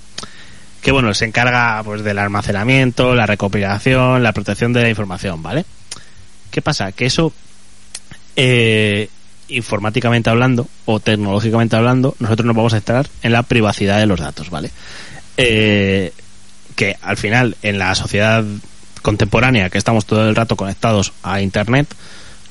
que 0.81 0.91
bueno, 0.91 1.13
se 1.13 1.25
encarga 1.25 1.81
pues 1.83 2.03
del 2.03 2.17
almacenamiento, 2.17 3.15
la 3.15 3.25
recopilación, 3.27 4.23
la 4.23 4.33
protección 4.33 4.73
de 4.73 4.81
la 4.81 4.89
información, 4.89 5.41
¿vale? 5.43 5.65
¿Qué 6.49 6.61
pasa? 6.61 6.91
Que 6.91 7.05
eso, 7.05 7.31
eh, 8.35 9.07
informáticamente 9.47 10.29
hablando 10.29 10.67
o 10.85 10.99
tecnológicamente 10.99 11.75
hablando, 11.75 12.15
nosotros 12.19 12.45
nos 12.45 12.55
vamos 12.55 12.73
a 12.73 12.77
estar 12.77 13.07
en 13.21 13.31
la 13.31 13.43
privacidad 13.43 13.99
de 13.99 14.07
los 14.07 14.19
datos, 14.19 14.49
¿vale? 14.49 14.71
Eh, 15.37 16.13
que 16.75 16.97
al 17.01 17.17
final, 17.17 17.55
en 17.61 17.77
la 17.77 17.93
sociedad 17.93 18.43
contemporánea, 19.03 19.69
que 19.69 19.77
estamos 19.77 20.05
todo 20.05 20.27
el 20.27 20.35
rato 20.35 20.55
conectados 20.55 21.13
a 21.21 21.41
Internet, 21.41 21.93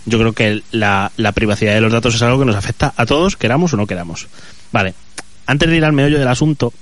yo 0.07 0.19
creo 0.19 0.33
que 0.33 0.63
la, 0.71 1.11
la 1.17 1.33
privacidad 1.33 1.75
de 1.75 1.81
los 1.81 1.93
datos 1.93 2.15
es 2.15 2.23
algo 2.23 2.39
que 2.39 2.47
nos 2.47 2.57
afecta 2.57 2.93
a 2.97 3.07
todos, 3.07 3.37
queramos 3.37 3.75
o 3.75 3.77
no 3.77 3.87
queramos. 3.87 4.29
Vale, 4.73 4.95
antes 5.51 5.69
de 5.69 5.77
ir 5.77 5.85
al 5.85 5.93
meollo 5.93 6.21
del 6.21 6.29
asunto, 6.29 6.73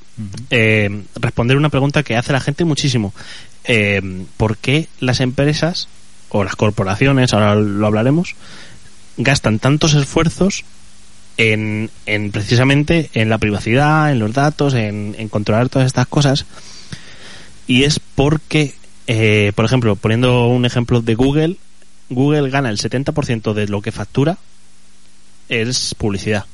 eh, 0.50 1.04
responder 1.16 1.56
una 1.56 1.70
pregunta 1.70 2.02
que 2.02 2.16
hace 2.16 2.34
la 2.34 2.40
gente 2.40 2.66
muchísimo. 2.66 3.14
Eh, 3.64 4.26
¿Por 4.36 4.58
qué 4.58 4.88
las 5.00 5.20
empresas 5.20 5.88
o 6.28 6.44
las 6.44 6.54
corporaciones, 6.54 7.32
ahora 7.32 7.54
lo 7.54 7.86
hablaremos, 7.86 8.34
gastan 9.16 9.58
tantos 9.58 9.94
esfuerzos 9.94 10.64
en, 11.38 11.90
en 12.04 12.30
precisamente 12.30 13.08
en 13.14 13.30
la 13.30 13.38
privacidad, 13.38 14.12
en 14.12 14.18
los 14.18 14.34
datos, 14.34 14.74
en, 14.74 15.16
en 15.18 15.28
controlar 15.30 15.70
todas 15.70 15.86
estas 15.86 16.06
cosas? 16.06 16.44
Y 17.66 17.84
es 17.84 17.98
porque, 18.14 18.74
eh, 19.06 19.52
por 19.54 19.64
ejemplo, 19.64 19.96
poniendo 19.96 20.46
un 20.46 20.66
ejemplo 20.66 21.00
de 21.00 21.14
Google, 21.14 21.56
Google 22.10 22.50
gana 22.50 22.68
el 22.68 22.76
70% 22.76 23.54
de 23.54 23.66
lo 23.66 23.80
que 23.80 23.92
factura 23.92 24.36
es 25.48 25.94
publicidad. 25.94 26.44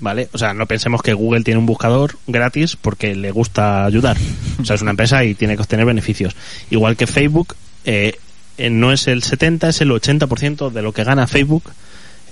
¿Vale? 0.00 0.28
O 0.32 0.38
sea, 0.38 0.54
no 0.54 0.66
pensemos 0.66 1.02
que 1.02 1.12
Google 1.12 1.42
tiene 1.42 1.58
un 1.58 1.66
buscador 1.66 2.16
gratis 2.28 2.76
porque 2.76 3.16
le 3.16 3.32
gusta 3.32 3.84
ayudar. 3.84 4.16
O 4.60 4.64
sea, 4.64 4.76
es 4.76 4.82
una 4.82 4.92
empresa 4.92 5.24
y 5.24 5.34
tiene 5.34 5.56
que 5.56 5.62
obtener 5.62 5.86
beneficios. 5.86 6.36
Igual 6.70 6.96
que 6.96 7.06
Facebook, 7.08 7.56
eh, 7.84 8.16
eh, 8.58 8.70
no 8.70 8.92
es 8.92 9.08
el 9.08 9.22
70, 9.22 9.68
es 9.68 9.80
el 9.80 9.90
80% 9.90 10.70
de 10.70 10.82
lo 10.82 10.92
que 10.92 11.04
gana 11.04 11.26
Facebook, 11.26 11.64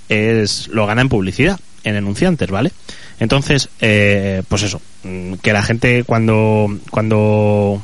es 0.08 0.68
lo 0.68 0.86
gana 0.86 1.02
en 1.02 1.08
publicidad, 1.08 1.58
en 1.82 1.96
enunciantes, 1.96 2.50
¿vale? 2.50 2.72
Entonces, 3.18 3.68
eh, 3.80 4.42
pues 4.48 4.62
eso, 4.62 4.80
mm, 5.04 5.34
que 5.34 5.52
la 5.52 5.62
gente 5.62 6.04
cuando, 6.04 6.68
cuando 6.90 7.82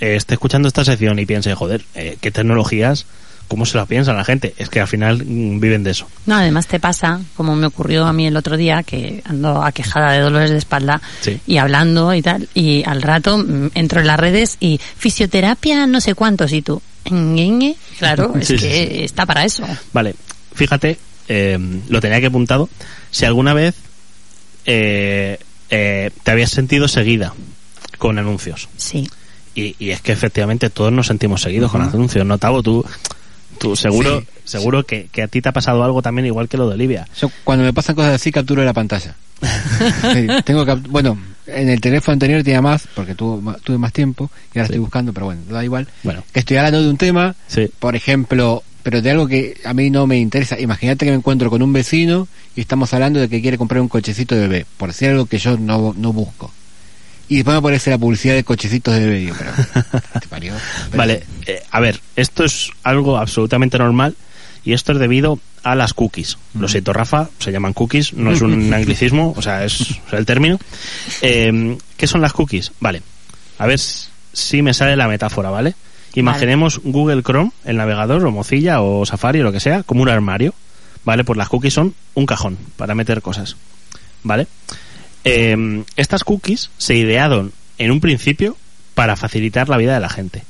eh, 0.00 0.16
esté 0.16 0.34
escuchando 0.34 0.68
esta 0.68 0.84
sección 0.84 1.18
y 1.18 1.26
piense, 1.26 1.54
joder, 1.54 1.84
eh, 1.94 2.16
¿qué 2.20 2.30
tecnologías? 2.30 3.06
¿Cómo 3.48 3.64
se 3.64 3.78
la 3.78 3.86
piensa 3.86 4.12
la 4.12 4.24
gente? 4.24 4.54
Es 4.58 4.68
que 4.68 4.80
al 4.80 4.88
final 4.88 5.24
mm, 5.24 5.58
viven 5.58 5.82
de 5.82 5.90
eso. 5.92 6.06
No, 6.26 6.36
además 6.36 6.66
te 6.66 6.78
pasa, 6.78 7.20
como 7.34 7.56
me 7.56 7.66
ocurrió 7.66 8.04
a 8.06 8.12
mí 8.12 8.26
el 8.26 8.36
otro 8.36 8.56
día, 8.58 8.82
que 8.82 9.22
ando 9.24 9.62
aquejada 9.62 10.12
de 10.12 10.20
dolores 10.20 10.50
de 10.50 10.58
espalda 10.58 11.00
Sí. 11.22 11.40
y 11.46 11.56
hablando 11.56 12.12
y 12.14 12.20
tal, 12.22 12.48
y 12.54 12.84
al 12.86 13.00
rato 13.02 13.38
mm, 13.38 13.70
entro 13.74 14.00
en 14.00 14.06
las 14.06 14.20
redes 14.20 14.56
y 14.60 14.78
fisioterapia 14.98 15.86
no 15.86 16.00
sé 16.02 16.14
cuántos 16.14 16.52
y 16.52 16.60
tú, 16.62 16.82
claro, 17.98 18.34
es 18.40 18.46
Sí, 18.48 18.56
que 18.56 18.60
sí, 18.90 19.04
está 19.04 19.24
para 19.24 19.44
eso. 19.44 19.66
Vale, 19.94 20.14
fíjate, 20.54 20.98
eh, 21.28 21.58
lo 21.88 22.00
tenía 22.00 22.20
que 22.20 22.26
apuntado. 22.26 22.68
Si 23.10 23.24
alguna 23.24 23.54
vez 23.54 23.74
eh, 24.66 25.38
eh, 25.70 26.10
te 26.22 26.30
habías 26.30 26.50
sentido 26.50 26.88
seguida 26.88 27.32
con 27.96 28.18
anuncios. 28.18 28.68
Sí. 28.76 29.08
Y, 29.54 29.74
y 29.78 29.90
es 29.90 30.00
que 30.00 30.12
efectivamente 30.12 30.70
todos 30.70 30.92
nos 30.92 31.06
sentimos 31.06 31.42
seguidos 31.42 31.70
con 31.72 31.82
anuncios. 31.82 32.24
¿No, 32.24 32.38
Tavo? 32.38 32.62
Tú, 32.62 32.84
tú 33.58 33.76
seguro, 33.76 34.20
Sí, 34.20 34.26
seguro 34.44 34.84
que, 34.84 35.08
que 35.12 35.22
a 35.22 35.28
ti 35.28 35.40
te 35.42 35.48
ha 35.48 35.52
pasado 35.52 35.82
algo 35.84 36.00
también 36.02 36.26
igual 36.26 36.48
que 36.48 36.56
lo 36.56 36.68
de 36.68 36.74
Olivia. 36.74 37.06
Yo 37.20 37.30
cuando 37.44 37.64
me 37.64 37.72
pasan 37.72 37.94
cosas 37.96 38.14
así 38.14 38.30
capturo 38.32 38.64
la 38.64 38.72
pantalla. 38.72 39.14
Tengo 40.44 40.66
cap- 40.66 40.86
bueno, 40.88 41.18
en 41.46 41.68
el 41.68 41.80
teléfono 41.80 42.12
anterior 42.14 42.42
tenía 42.42 42.60
más 42.62 42.88
porque 42.94 43.14
tuvo, 43.14 43.40
ma- 43.40 43.56
tuve 43.62 43.78
más 43.78 43.92
tiempo 43.92 44.30
y 44.54 44.58
ahora 44.58 44.66
Sí. 44.66 44.72
estoy 44.72 44.78
buscando, 44.78 45.12
pero 45.12 45.26
bueno, 45.26 45.42
da 45.48 45.64
igual. 45.64 45.86
Bueno, 46.02 46.24
Que 46.32 46.40
estoy 46.40 46.56
hablando 46.56 46.82
de 46.82 46.90
un 46.90 46.96
tema, 46.96 47.34
por 47.78 47.94
ejemplo, 47.96 48.62
pero 48.82 49.02
de 49.02 49.10
algo 49.10 49.26
que 49.28 49.56
a 49.64 49.74
mí 49.74 49.90
no 49.90 50.06
me 50.06 50.18
interesa. 50.18 50.58
Imagínate 50.58 51.04
que 51.04 51.10
me 51.10 51.16
encuentro 51.18 51.50
con 51.50 51.62
un 51.62 51.72
vecino 51.72 52.26
y 52.56 52.60
estamos 52.62 52.92
hablando 52.94 53.20
de 53.20 53.28
que 53.28 53.40
quiere 53.42 53.58
comprar 53.58 53.80
un 53.80 53.88
cochecito 53.88 54.34
de 54.34 54.42
bebé, 54.42 54.66
por 54.76 54.88
decir 54.88 55.10
algo 55.10 55.26
que 55.26 55.38
yo 55.38 55.56
no, 55.58 55.94
no 55.96 56.12
busco. 56.12 56.52
Y 57.28 57.36
después 57.36 57.54
me 57.54 57.58
aparece 57.58 57.90
la 57.90 57.98
publicidad 57.98 58.34
de 58.34 58.44
cochecitos 58.44 58.94
de 58.94 59.00
bebé. 59.00 59.18
Digo, 59.18 59.36
pero, 59.38 59.52
te 60.20 60.28
parió. 60.28 60.54
Pero- 60.90 60.96
Vale, 60.98 61.22
eh, 61.46 61.62
a 61.70 61.80
ver, 61.80 62.00
esto 62.16 62.44
es 62.44 62.70
algo 62.82 63.18
absolutamente 63.18 63.78
normal 63.78 64.16
y 64.64 64.72
esto 64.72 64.92
es 64.92 64.98
debido 64.98 65.38
a 65.62 65.74
las 65.74 65.92
cookies. 65.92 66.38
Lo 66.58 66.68
siento, 66.68 66.92
Rafa, 66.92 67.28
se 67.38 67.52
llaman 67.52 67.72
cookies, 67.74 68.14
no 68.14 68.32
es 68.32 68.40
un 68.40 68.72
anglicismo, 68.72 69.34
o 69.36 69.42
sea, 69.42 69.64
es, 69.64 69.80
o 70.06 70.10
sea, 70.10 70.18
el 70.18 70.26
término. 70.26 70.58
Eh, 71.22 71.76
¿Qué 71.96 72.06
son 72.06 72.20
las 72.22 72.32
cookies? 72.32 72.72
Vale, 72.80 73.02
a 73.58 73.66
ver 73.66 73.78
si 73.78 74.62
me 74.62 74.72
sale 74.72 74.96
la 74.96 75.08
metáfora, 75.08 75.50
¿vale? 75.50 75.74
Imaginemos 76.14 76.80
Google 76.82 77.22
Chrome, 77.22 77.52
el 77.64 77.76
navegador, 77.76 78.24
o 78.24 78.30
Mozilla, 78.30 78.80
o 78.80 79.04
Safari, 79.04 79.40
o 79.40 79.44
lo 79.44 79.52
que 79.52 79.60
sea, 79.60 79.82
como 79.82 80.02
un 80.02 80.08
armario, 80.08 80.54
¿vale? 81.04 81.24
Pues 81.24 81.36
las 81.36 81.48
cookies 81.48 81.74
son 81.74 81.94
un 82.14 82.24
cajón 82.26 82.56
para 82.76 82.94
meter 82.94 83.20
cosas, 83.20 83.56
¿vale? 84.22 84.46
Eh, 85.24 85.84
estas 85.96 86.24
cookies 86.24 86.70
se 86.78 86.94
idearon 86.94 87.52
en 87.78 87.90
un 87.90 88.00
principio 88.00 88.56
para 88.94 89.16
facilitar 89.16 89.68
la 89.68 89.76
vida 89.76 89.94
de 89.94 90.00
la 90.00 90.08
gente. 90.08 90.42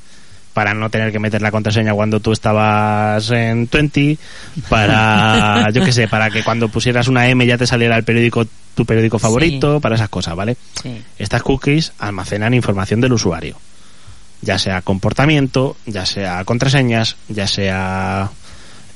Para 0.53 0.73
no 0.73 0.89
tener 0.89 1.11
que 1.11 1.19
meter 1.19 1.41
la 1.41 1.51
contraseña 1.51 1.93
cuando 1.93 2.19
tú 2.19 2.31
estabas 2.31 3.29
en 3.29 3.69
20, 3.71 4.17
para, 4.67 5.69
yo 5.73 5.83
qué 5.83 5.91
sé, 5.91 6.07
para 6.07 6.29
que 6.31 6.43
cuando 6.43 6.69
pusieras 6.69 7.07
una 7.07 7.29
M 7.29 7.45
ya 7.45 7.57
te 7.57 7.67
saliera 7.67 7.95
el 7.95 8.03
periódico, 8.03 8.47
tu 8.73 8.85
periódico 8.85 9.19
favorito, 9.19 9.79
para 9.79 9.95
esas 9.95 10.09
cosas, 10.09 10.35
¿vale? 10.35 10.57
Sí. 10.81 11.01
Estas 11.19 11.43
cookies 11.43 11.93
almacenan 11.99 12.53
información 12.53 12.99
del 13.01 13.13
usuario. 13.13 13.55
Ya 14.41 14.57
sea 14.57 14.81
comportamiento, 14.81 15.77
ya 15.85 16.05
sea 16.05 16.43
contraseñas, 16.45 17.17
ya 17.27 17.45
sea 17.45 18.31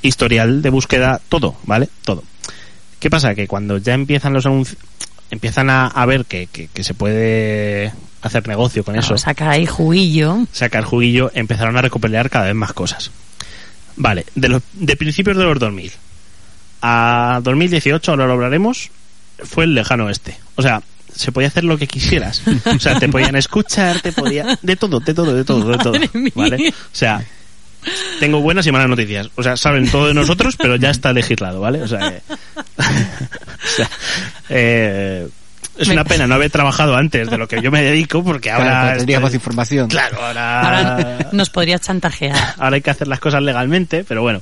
historial 0.02 0.62
de 0.62 0.70
búsqueda, 0.70 1.22
todo, 1.30 1.56
¿vale? 1.64 1.90
Todo. 2.04 2.24
¿Qué 3.00 3.10
pasa? 3.10 3.36
Que 3.36 3.48
cuando 3.48 3.78
ya 3.78 3.94
empiezan 3.94 4.34
los 4.34 4.46
anuncios, 4.46 4.80
empiezan 5.34 5.70
a, 5.70 5.88
a 5.88 6.06
ver 6.06 6.26
que, 6.26 6.48
que- 6.48 6.68
que 6.68 6.84
se 6.84 6.94
puede 6.94 7.92
hacer 8.22 8.48
negocio 8.48 8.84
con 8.86 8.96
eso, 8.96 9.08
Claro, 9.10 9.18
saca 9.18 9.50
ahí 9.52 9.66
juguillo. 9.66 10.46
sacar 10.54 10.84
juguillo, 10.86 11.30
empezaron 11.34 11.76
a 11.78 11.82
recopilar 11.82 12.30
cada 12.30 12.46
vez 12.46 12.56
más 12.56 12.72
cosas. 12.74 13.12
Vale, 13.98 14.26
de, 14.36 14.48
los, 14.50 14.62
de 14.74 14.96
principios 14.96 15.36
de 15.38 15.44
los 15.44 15.60
2000 15.60 15.92
a 16.82 17.40
2018, 17.44 18.12
ahora 18.12 18.28
lo 18.28 18.34
hablaremos, 18.34 18.90
fue 19.44 19.66
el 19.66 19.74
lejano 19.76 20.10
este. 20.10 20.38
O 20.56 20.62
sea, 20.62 20.82
se 21.16 21.32
podía 21.32 21.48
hacer 21.48 21.64
lo 21.64 21.78
que 21.78 21.88
quisieras. 21.88 22.42
O 22.76 22.80
sea, 22.80 23.00
te 23.00 23.08
podían 23.10 23.36
escuchar, 23.36 24.02
te 24.02 24.12
podía... 24.12 24.58
De 24.62 24.76
todo, 24.76 25.00
de 25.00 25.14
todo, 25.14 25.34
de 25.34 25.44
todo, 25.46 25.70
de 25.70 25.78
todo. 25.78 25.94
¿Vale? 26.36 26.70
O 26.70 26.96
sea, 26.96 27.24
tengo 28.20 28.42
buenas 28.42 28.66
y 28.68 28.72
malas 28.72 28.90
noticias. 28.90 29.30
O 29.36 29.44
sea, 29.44 29.58
saben 29.58 29.90
todo 29.90 30.08
de 30.08 30.14
nosotros, 30.14 30.56
pero 30.58 30.76
ya 30.76 30.90
está 30.90 31.14
legislado, 31.14 31.60
¿vale? 31.62 31.82
O 31.82 31.88
sea, 31.88 32.00
que- 32.00 32.22
o 32.78 33.76
sea, 33.76 33.90
eh, 34.50 35.28
es 35.78 35.88
una 35.88 36.04
pena 36.04 36.28
no 36.28 36.36
haber 36.36 36.52
trabajado 36.52 36.96
antes 36.96 37.30
de 37.30 37.38
lo 37.38 37.48
que 37.48 37.62
yo 37.62 37.72
me 37.72 37.82
dedico, 37.82 38.24
porque 38.24 38.50
Claro, 38.50 38.64
ahora... 38.64 38.82
pero 38.86 38.98
tendrías 38.98 39.18
estoy- 39.18 39.24
más 39.24 39.34
información. 39.34 39.90
Claro, 39.90 40.24
ahora... 40.24 40.62
Ahora 40.62 41.30
nos 41.32 41.50
podrías 41.50 41.82
chantajear. 41.82 42.56
ahora 42.60 42.76
hay 42.76 42.82
que 42.82 42.92
hacer 42.92 43.08
las 43.08 43.20
cosas 43.20 43.42
legalmente, 43.42 44.04
pero 44.04 44.22
bueno. 44.22 44.42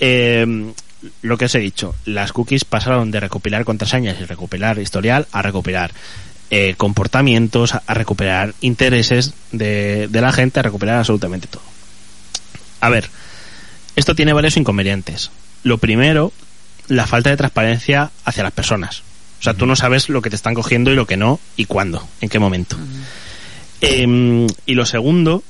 Eh, 0.00 0.72
lo 1.22 1.36
que 1.36 1.44
os 1.44 1.54
he 1.54 1.58
dicho, 1.60 1.94
las 2.06 2.32
cookies 2.32 2.64
pasaron 2.64 3.10
de 3.10 3.20
recopilar 3.20 3.64
contraseñas 3.64 4.16
y 4.20 4.24
recopilar 4.24 4.78
historial 4.78 5.26
a 5.30 5.42
recopilar 5.42 5.92
eh, 6.50 6.74
comportamientos, 6.76 7.74
a, 7.74 7.82
a 7.86 7.94
recuperar 7.94 8.54
intereses 8.60 9.34
de, 9.52 10.08
de 10.08 10.20
la 10.20 10.32
gente, 10.32 10.58
a 10.60 10.62
recuperar 10.62 10.96
absolutamente 10.98 11.48
todo. 11.48 11.62
A 12.80 12.88
ver, 12.88 13.08
esto 13.96 14.14
tiene 14.14 14.32
varios 14.32 14.56
inconvenientes. 14.56 15.30
Lo 15.62 15.78
primero, 15.78 16.32
la 16.88 17.06
falta 17.06 17.30
de 17.30 17.36
transparencia 17.36 18.10
hacia 18.24 18.42
las 18.42 18.52
personas. 18.52 19.02
O 19.40 19.42
sea, 19.42 19.54
tú 19.54 19.66
no 19.66 19.76
sabes 19.76 20.08
lo 20.08 20.22
que 20.22 20.30
te 20.30 20.36
están 20.36 20.54
cogiendo 20.54 20.90
y 20.90 20.94
lo 20.94 21.06
que 21.06 21.16
no, 21.16 21.40
y 21.56 21.66
cuándo, 21.66 22.06
en 22.20 22.28
qué 22.28 22.38
momento. 22.38 22.76
Em, 23.80 24.46
y 24.64 24.74
lo 24.74 24.86
segundo 24.86 25.42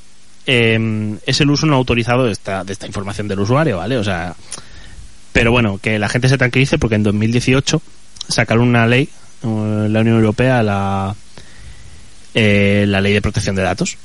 em, 0.47 1.19
es 1.27 1.41
el 1.41 1.51
uso 1.51 1.67
no 1.67 1.77
autorizado 1.77 2.25
de 2.25 2.33
esta, 2.33 2.65
de 2.65 2.73
esta 2.73 2.87
información 2.87 3.29
del 3.29 3.41
usuario, 3.41 3.79
¿vale? 3.79 3.97
O 3.97 4.05
sea, 4.05 4.35
pero 5.33 5.53
bueno, 5.53 5.79
que 5.79 5.99
la 5.99 6.09
gente 6.09 6.29
se 6.29 6.39
tranquilice 6.39 6.79
porque 6.79 6.97
en 6.97 7.03
2018 7.03 7.81
sacaron 8.29 8.69
una 8.69 8.87
ley, 8.87 9.09
eh, 9.43 9.87
la 9.91 10.01
Unión 10.01 10.17
Europea, 10.17 10.63
la, 10.63 11.15
eh, 12.35 12.85
la 12.89 13.01
ley 13.01 13.13
de 13.13 13.23
protección 13.23 13.55
de 13.57 13.63
datos. 13.63 13.99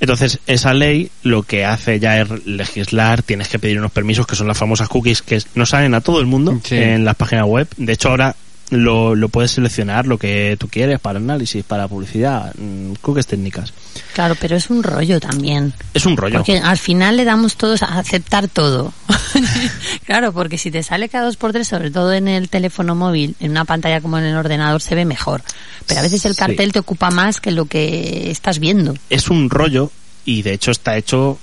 Entonces, 0.00 0.38
esa 0.46 0.72
ley 0.74 1.10
lo 1.22 1.42
que 1.42 1.64
hace 1.64 2.00
ya 2.00 2.20
es 2.20 2.28
legislar, 2.46 3.22
tienes 3.22 3.48
que 3.48 3.58
pedir 3.58 3.78
unos 3.78 3.92
permisos 3.92 4.26
que 4.26 4.34
son 4.36 4.48
las 4.48 4.56
famosas 4.58 4.88
cookies 4.88 5.20
que 5.22 5.40
no 5.54 5.66
salen 5.66 5.94
a 5.94 6.00
todo 6.00 6.20
el 6.20 6.26
mundo 6.26 6.58
Sí. 6.64 6.76
en 6.76 7.04
las 7.04 7.16
páginas 7.16 7.44
web. 7.46 7.68
De 7.76 7.92
hecho, 7.92 8.08
ahora 8.08 8.34
lo, 8.70 9.14
lo 9.14 9.28
puedes 9.28 9.50
seleccionar 9.52 10.06
lo 10.06 10.16
que 10.18 10.56
tú 10.58 10.68
quieres 10.68 10.98
para 11.00 11.18
análisis, 11.18 11.64
para 11.64 11.88
publicidad, 11.88 12.54
mm, 12.56 12.94
cookies 13.00 13.26
técnicas. 13.26 13.72
Claro, 14.14 14.34
pero 14.40 14.56
es 14.56 14.70
un 14.70 14.82
rollo 14.82 15.20
también. 15.20 15.72
Es 15.94 16.06
un 16.06 16.16
rollo. 16.16 16.36
Porque 16.38 16.58
al 16.58 16.78
final 16.78 17.16
le 17.16 17.24
damos 17.24 17.56
todos 17.56 17.82
a 17.82 17.98
aceptar 17.98 18.48
todo. 18.48 18.92
claro, 20.06 20.32
porque 20.32 20.58
si 20.58 20.70
te 20.70 20.82
sale 20.82 21.08
cada 21.08 21.24
dos 21.26 21.36
por 21.36 21.52
tres, 21.52 21.68
sobre 21.68 21.90
todo 21.90 22.12
en 22.12 22.28
el 22.28 22.48
teléfono 22.48 22.94
móvil, 22.94 23.36
en 23.40 23.50
una 23.52 23.64
pantalla 23.64 24.00
como 24.00 24.18
en 24.18 24.24
el 24.24 24.36
ordenador, 24.36 24.80
se 24.82 24.94
ve 24.94 25.04
mejor. 25.04 25.42
Pero 25.86 26.00
a 26.00 26.02
veces 26.02 26.24
el 26.24 26.34
Sí. 26.34 26.38
cartel 26.38 26.72
te 26.72 26.78
ocupa 26.78 27.10
más 27.10 27.40
que 27.40 27.50
lo 27.50 27.64
que 27.66 28.30
estás 28.30 28.58
viendo. 28.58 28.94
es 29.08 29.28
un 29.30 29.50
rollo 29.50 29.90
y 30.24 30.42
de 30.42 30.52
hecho 30.52 30.70
está 30.70 30.96
hecho, 30.96 31.38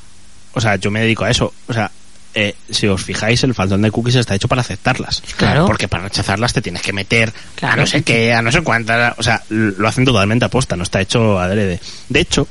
o 0.54 0.62
sea, 0.62 0.76
yo 0.78 0.92
me 0.92 1.02
dedico 1.02 1.24
a 1.26 1.30
eso, 1.32 1.54
o 1.68 1.74
sea, 1.74 1.92
eh, 2.40 2.54
si 2.70 2.86
os 2.86 3.04
fijáis, 3.04 3.44
el 3.44 3.56
faltón 3.56 3.82
de 3.82 3.90
cookies 3.90 4.14
está 4.14 4.36
hecho 4.36 4.48
para 4.48 4.62
aceptarlas. 4.62 5.24
Claro. 5.38 5.66
Porque 5.66 5.88
para 5.88 6.04
rechazarlas 6.04 6.54
te 6.54 6.62
tienes 6.62 6.84
que 6.84 6.94
meter 6.94 7.34
Claro. 7.56 7.74
a 7.74 7.78
no 7.78 7.88
sé 7.88 8.04
qué, 8.04 8.32
a 8.32 8.44
no 8.44 8.52
sé 8.52 8.62
cuántas, 8.62 9.18
o 9.18 9.24
sea, 9.24 9.42
lo 9.50 9.88
hacen 9.88 10.06
totalmente 10.06 10.46
aposta, 10.46 10.76
no 10.76 10.84
está 10.84 11.02
hecho 11.02 11.40
adrede. 11.40 11.80
De 12.10 12.20
hecho, 12.20 12.48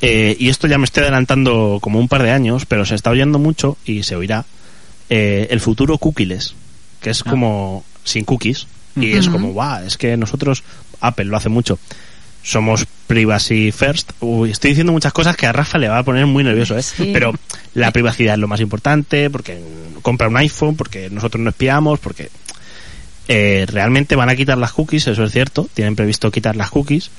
eh, 0.00 0.36
y 0.38 0.50
esto 0.50 0.68
ya 0.68 0.78
me 0.78 0.84
estoy 0.84 1.02
adelantando 1.02 1.78
como 1.82 1.98
un 1.98 2.06
par 2.06 2.22
de 2.22 2.30
años, 2.30 2.64
pero 2.64 2.84
se 2.84 2.94
está 2.94 3.10
oyendo 3.10 3.40
mucho 3.40 3.76
y 3.84 4.04
se 4.04 4.14
oirá, 4.14 4.44
eh, 5.08 5.48
el 5.50 5.58
futuro 5.58 5.98
cookieless, 5.98 6.54
que 7.00 7.10
es 7.10 7.24
como 7.24 7.84
sin 8.04 8.24
cookies, 8.24 8.68
y 8.94 9.14
es 9.14 9.28
como, 9.28 9.50
guau, 9.50 9.84
es 9.84 9.96
que 9.98 10.16
nosotros, 10.16 10.62
Apple 11.00 11.24
lo 11.24 11.36
hace 11.36 11.48
mucho, 11.48 11.80
somos 12.42 12.86
privacy 13.06 13.72
first. 13.72 14.12
Uy, 14.20 14.50
estoy 14.50 14.70
diciendo 14.70 14.92
muchas 14.92 15.12
cosas 15.12 15.36
que 15.36 15.46
a 15.46 15.52
Rafa 15.52 15.78
le 15.78 15.88
va 15.88 15.98
a 15.98 16.02
poner 16.02 16.26
muy 16.26 16.44
nervioso, 16.44 16.76
¿eh? 16.76 16.82
Sí. 16.82 17.10
Pero 17.12 17.32
la 17.74 17.90
privacidad 17.90 18.34
es 18.34 18.40
lo 18.40 18.48
más 18.48 18.60
importante, 18.60 19.30
porque 19.30 19.58
compra 20.02 20.28
un 20.28 20.36
iPhone, 20.36 20.76
porque 20.76 21.10
nosotros 21.10 21.42
no 21.42 21.50
espiamos, 21.50 21.98
porque 21.98 22.30
eh, 23.28 23.66
realmente 23.68 24.16
van 24.16 24.28
a 24.28 24.36
quitar 24.36 24.58
las 24.58 24.72
cookies, 24.72 25.06
eso 25.06 25.24
es 25.24 25.32
cierto, 25.32 25.68
tienen 25.74 25.96
previsto 25.96 26.30
quitar 26.30 26.56
las 26.56 26.70
cookies, 26.70 27.10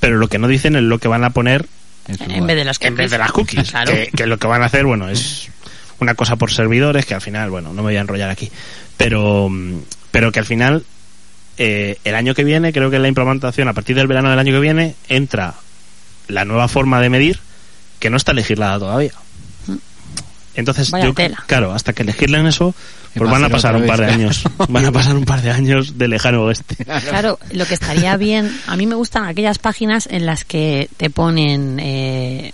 pero 0.00 0.16
lo 0.16 0.28
que 0.28 0.38
no 0.38 0.48
dicen 0.48 0.76
es 0.76 0.82
lo 0.82 0.98
que 0.98 1.08
van 1.08 1.24
a 1.24 1.30
poner 1.30 1.66
en 2.08 2.46
vez 2.46 2.56
de 2.56 2.64
las 2.64 2.80
en 2.80 2.96
vez 2.96 3.10
de 3.10 3.18
las 3.18 3.32
cookies. 3.32 3.70
Claro. 3.70 3.92
que, 3.92 4.10
que 4.16 4.26
lo 4.26 4.38
que 4.38 4.46
van 4.46 4.62
a 4.62 4.66
hacer, 4.66 4.86
bueno, 4.86 5.08
es 5.08 5.50
una 6.00 6.14
cosa 6.14 6.36
por 6.36 6.50
servidores 6.50 7.06
que 7.06 7.14
al 7.14 7.20
final, 7.20 7.50
bueno, 7.50 7.68
no 7.68 7.76
me 7.76 7.82
voy 7.82 7.96
a 7.96 8.00
enrollar 8.00 8.30
aquí, 8.30 8.50
pero, 8.96 9.50
pero 10.10 10.32
que 10.32 10.38
al 10.38 10.46
final, 10.46 10.84
eh, 11.58 11.98
el 12.04 12.14
año 12.14 12.34
que 12.34 12.44
viene, 12.44 12.72
creo 12.72 12.90
que 12.90 12.96
en 12.96 13.02
la 13.02 13.08
implementación, 13.08 13.68
a 13.68 13.72
partir 13.72 13.96
del 13.96 14.06
verano 14.06 14.30
del 14.30 14.38
año 14.38 14.52
que 14.52 14.60
viene, 14.60 14.94
entra 15.08 15.54
la 16.28 16.44
nueva 16.44 16.68
forma 16.68 17.00
de 17.00 17.10
medir 17.10 17.40
que 17.98 18.10
no 18.10 18.16
está 18.16 18.32
legislada 18.32 18.78
todavía. 18.78 19.12
Entonces, 20.54 20.90
Vaya 20.90 21.04
yo, 21.06 21.14
tela. 21.14 21.44
claro, 21.46 21.72
hasta 21.72 21.92
que 21.92 22.02
legislen 22.02 22.46
eso, 22.48 22.74
pues 23.14 23.30
van 23.30 23.44
a 23.44 23.48
pasar 23.48 23.76
un 23.76 23.86
par 23.86 24.00
de 24.00 24.06
años. 24.06 24.42
Van 24.68 24.84
a 24.84 24.90
pasar 24.92 25.16
un 25.16 25.24
par 25.24 25.40
de 25.40 25.52
años 25.52 25.98
de 25.98 26.08
lejano 26.08 26.42
oeste. 26.42 26.76
Claro, 26.84 27.38
lo 27.52 27.64
que 27.64 27.74
estaría 27.74 28.16
bien, 28.16 28.50
a 28.66 28.76
mí 28.76 28.86
me 28.86 28.96
gustan 28.96 29.24
aquellas 29.24 29.58
páginas 29.58 30.08
en 30.10 30.26
las 30.26 30.44
que 30.44 30.88
te 30.96 31.10
ponen, 31.10 31.78
eh, 31.80 32.52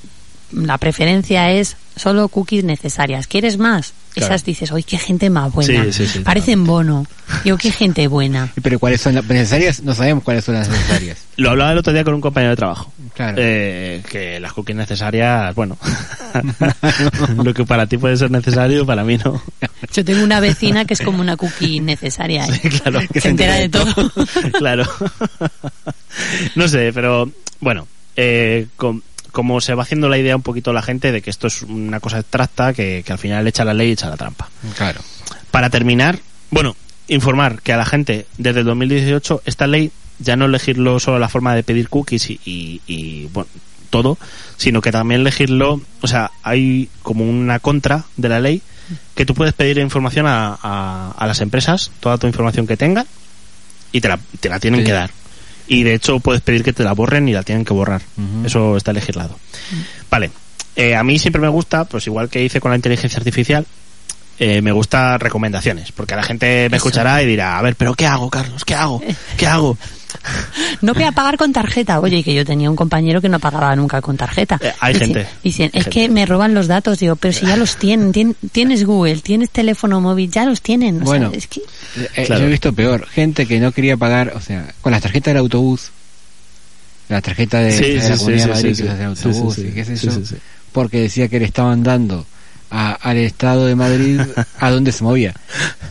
la 0.55 0.79
preferencia 0.79 1.51
es 1.51 1.77
solo 1.97 2.29
cookies 2.29 2.65
necesarias. 2.65 3.27
¿Quieres 3.27 3.59
más? 3.59 3.93
Claro. 4.13 4.33
Esas 4.33 4.45
dices, 4.45 4.71
hoy 4.71 4.85
qué 4.85 4.97
gente 4.97 5.29
más 5.29 5.53
buena. 5.53 5.85
Sí, 5.85 5.93
sí, 5.93 6.07
sí, 6.07 6.19
Parecen 6.21 6.65
bono. 6.65 7.05
Digo, 7.43 7.57
qué 7.57 7.73
gente 7.73 8.07
buena. 8.07 8.53
Pero 8.63 8.79
cuáles 8.79 9.01
son 9.01 9.15
las 9.15 9.25
necesarias, 9.25 9.83
no 9.83 9.95
sabemos 9.95 10.23
cuáles 10.23 10.45
son 10.45 10.55
las 10.55 10.69
necesarias. 10.69 11.19
Lo 11.37 11.51
hablaba 11.51 11.73
el 11.73 11.79
otro 11.79 11.93
día 11.93 12.05
con 12.05 12.15
un 12.15 12.21
compañero 12.21 12.51
de 12.51 12.57
trabajo. 12.57 12.93
Claro. 13.15 13.37
Eh, 13.41 14.03
que 14.09 14.39
las 14.39 14.53
cookies 14.53 14.77
necesarias, 14.77 15.55
bueno, 15.55 15.77
lo 17.45 17.55
que 17.55 17.65
para 17.65 17.87
ti 17.87 17.97
puede 17.97 18.17
ser 18.17 18.31
necesario, 18.31 18.87
para 18.87 19.03
mí 19.05 19.19
no. 19.19 19.43
Yo 19.93 20.05
tengo 20.05 20.23
una 20.23 20.41
vecina 20.41 20.85
que 20.85 20.95
es 20.95 21.01
como 21.01 21.21
una 21.21 21.37
cookie 21.37 21.81
necesaria. 21.81 22.47
¿eh? 22.47 22.61
claro. 22.83 23.01
que 23.13 23.21
se 23.21 23.29
entera 23.31 23.55
de 23.57 23.69
todo. 23.69 24.13
claro. 24.59 24.85
no 26.55 26.69
sé, 26.69 26.93
pero 26.93 27.31
bueno, 27.61 27.87
eh, 28.17 28.67
com- 28.77 29.01
como 29.35 29.61
se 29.61 29.75
va 29.75 29.83
haciendo 29.83 30.09
la 30.09 30.17
idea 30.17 30.37
un 30.37 30.43
poquito 30.43 30.73
la 30.73 30.81
gente 30.81 31.11
de 31.13 31.21
que 31.21 31.29
esto 31.29 31.49
es 31.49 31.63
una 31.63 31.99
cosa 32.01 32.19
abstracta, 32.19 32.73
que, 32.73 33.03
que 33.05 33.13
al 33.13 33.19
final 33.19 33.47
echa 33.47 33.65
la 33.65 33.75
ley 33.75 33.89
y 33.89 33.93
echa 33.93 34.09
la 34.09 34.17
trampa. 34.17 34.49
Claro. 34.77 35.01
Para 35.51 35.69
terminar, 35.71 36.21
bueno, 36.51 36.77
informar 37.09 37.61
que 37.61 37.73
a 37.73 37.77
la 37.77 37.85
gente 37.85 38.27
desde 38.39 38.61
el 38.61 38.67
2018 38.67 39.43
esta 39.45 39.67
ley 39.67 39.91
ya 40.21 40.37
no 40.37 40.45
elegirlo 40.45 41.01
solo 41.01 41.19
la 41.19 41.29
forma 41.29 41.55
de 41.55 41.65
pedir 41.65 41.89
cookies 41.89 42.31
y, 42.31 42.41
y- 42.45 42.81
y, 42.87 43.27
bueno, 43.33 43.49
todo, 43.91 44.17
sino 44.57 44.81
que 44.81 44.93
también 44.93 45.21
elegirlo, 45.23 45.81
o 46.01 46.07
sea, 46.07 46.31
hay 46.45 46.89
como 47.03 47.29
una 47.29 47.59
contra 47.59 48.05
de 48.17 48.29
la 48.29 48.39
ley 48.41 48.63
que 49.17 49.27
tú 49.27 49.35
puedes 49.35 49.53
pedir 49.55 49.79
información 49.79 50.27
a, 50.27 50.57
a- 50.63 51.11
a 51.19 51.27
las 51.27 51.41
empresas, 51.41 51.91
toda 52.01 52.19
tu 52.19 52.27
información 52.29 52.67
que 52.67 52.77
tengan, 52.77 53.07
y 53.93 54.01
te 54.01 54.09
la, 54.09 54.19
te 54.41 54.49
la 54.49 54.61
tienen 54.61 54.81
Sí. 54.81 54.87
que 54.87 54.93
dar. 54.93 55.11
Y 55.67 55.83
de 55.83 55.95
hecho 55.95 56.21
puedes 56.21 56.43
pedir 56.43 56.63
que 56.63 56.73
te 56.73 56.85
la 56.85 56.93
borren 56.93 57.29
y 57.29 57.33
la 57.33 57.43
tienen 57.43 57.65
que 57.65 57.73
borrar. 57.73 58.03
Eso 58.45 58.77
está 58.77 58.93
legislado. 58.93 59.39
Vale. 60.11 60.31
Eh, 60.77 60.95
a 60.97 61.05
mí 61.05 61.19
siempre 61.19 61.41
me 61.41 61.49
gusta, 61.49 61.85
pues 61.85 62.07
igual 62.07 62.29
que 62.29 62.43
hice 62.45 62.61
con 62.61 62.71
la 62.71 62.77
inteligencia 62.77 63.19
artificial, 63.19 63.65
eh, 64.41 64.61
me 64.61 64.73
gusta 64.73 65.17
recomendaciones, 65.19 65.93
porque 65.93 66.17
la 66.17 66.25
gente 66.25 66.69
me 66.69 66.77
Eso. 66.77 66.89
escuchará 66.89 67.23
y 67.23 67.27
dirá, 67.27 67.57
a 67.59 67.63
ver, 67.63 67.77
pero 67.77 67.95
¿qué 67.95 68.07
hago, 68.07 68.29
Carlos? 68.29 68.65
¿Qué 68.65 68.75
hago? 68.75 69.01
¿Qué 69.37 69.47
hago? 69.47 69.79
No 70.81 70.95
voy 70.95 71.05
a 71.05 71.13
pagar 71.13 71.37
con 71.37 71.53
tarjeta. 71.53 72.01
Oye, 72.01 72.23
que 72.23 72.35
yo 72.35 72.45
tenía 72.45 72.69
un 72.71 72.77
compañero 72.77 73.21
que 73.21 73.29
no 73.29 73.39
pagaba 73.41 73.75
nunca 73.77 74.01
con 74.01 74.17
tarjeta. 74.17 74.59
Eh, 74.63 74.73
hay 74.81 74.93
Dice- 74.95 75.05
gente. 75.07 75.27
Dicen, 75.43 75.71
Hay 75.75 75.81
es 75.81 75.89
que 75.89 76.09
me 76.09 76.27
roban 76.27 76.55
los 76.55 76.67
datos. 76.67 76.99
Digo, 76.99 77.17
pero 77.17 77.33
si 77.33 77.47
ya 77.47 77.57
los 77.57 77.77
tienen. 77.77 78.13
Tien- 78.13 78.35
tienes 78.53 78.85
Google, 78.85 79.17
tienes 79.21 79.51
teléfono 79.51 80.01
móvil, 80.01 80.31
ya 80.31 80.45
los 80.45 80.61
tienen. 80.61 80.97
O 80.97 80.99
sea, 81.01 81.05
Bueno. 81.07 81.31
es 81.35 81.47
que... 81.47 81.61
Eh, 82.17 82.25
Claro. 82.27 82.43
Yo 82.43 82.47
he 82.49 82.51
visto 82.51 82.73
peor, 82.73 83.07
gente 83.07 83.47
que 83.47 83.61
no 83.61 83.73
quería 83.73 83.97
pagar, 83.97 84.33
o 84.35 84.41
sea, 84.41 84.73
con 84.81 84.93
las 84.93 85.03
tarjetas 85.03 85.33
del 85.33 85.39
autobús, 85.39 85.91
la 87.09 87.21
tarjeta 87.21 87.59
de, 87.61 87.71
Sí, 87.73 87.83
de 87.95 88.01
sí, 88.01 88.09
la 88.09 88.15
sí, 88.17 88.19
Comunidad 88.25 88.43
sí, 88.45 88.49
de 88.49 88.55
Madrid 88.55 88.63
sí, 88.63 88.69
que 88.69 88.75
se 88.77 88.83
sí. 88.83 88.89
hace 88.89 89.03
en 89.03 89.17
Sí, 89.17 89.23
sí, 89.23 89.29
autobús 89.29 89.55
sí. 89.57 89.63
y 89.63 89.73
qué 89.73 89.85
sé 89.85 89.97
Sí, 89.97 90.07
yo, 90.07 90.13
sí, 90.13 90.27
sí. 90.27 90.37
porque 90.73 91.01
decía 91.01 91.29
que 91.29 91.39
le 91.39 91.45
estaban 91.45 91.83
dando 91.83 92.27
a- 92.71 92.93
al 92.95 93.17
Estado 93.19 93.67
de 93.67 93.75
Madrid 93.77 94.21
a 94.59 94.71
donde 94.71 94.93
se 94.93 95.05
movía. 95.05 95.35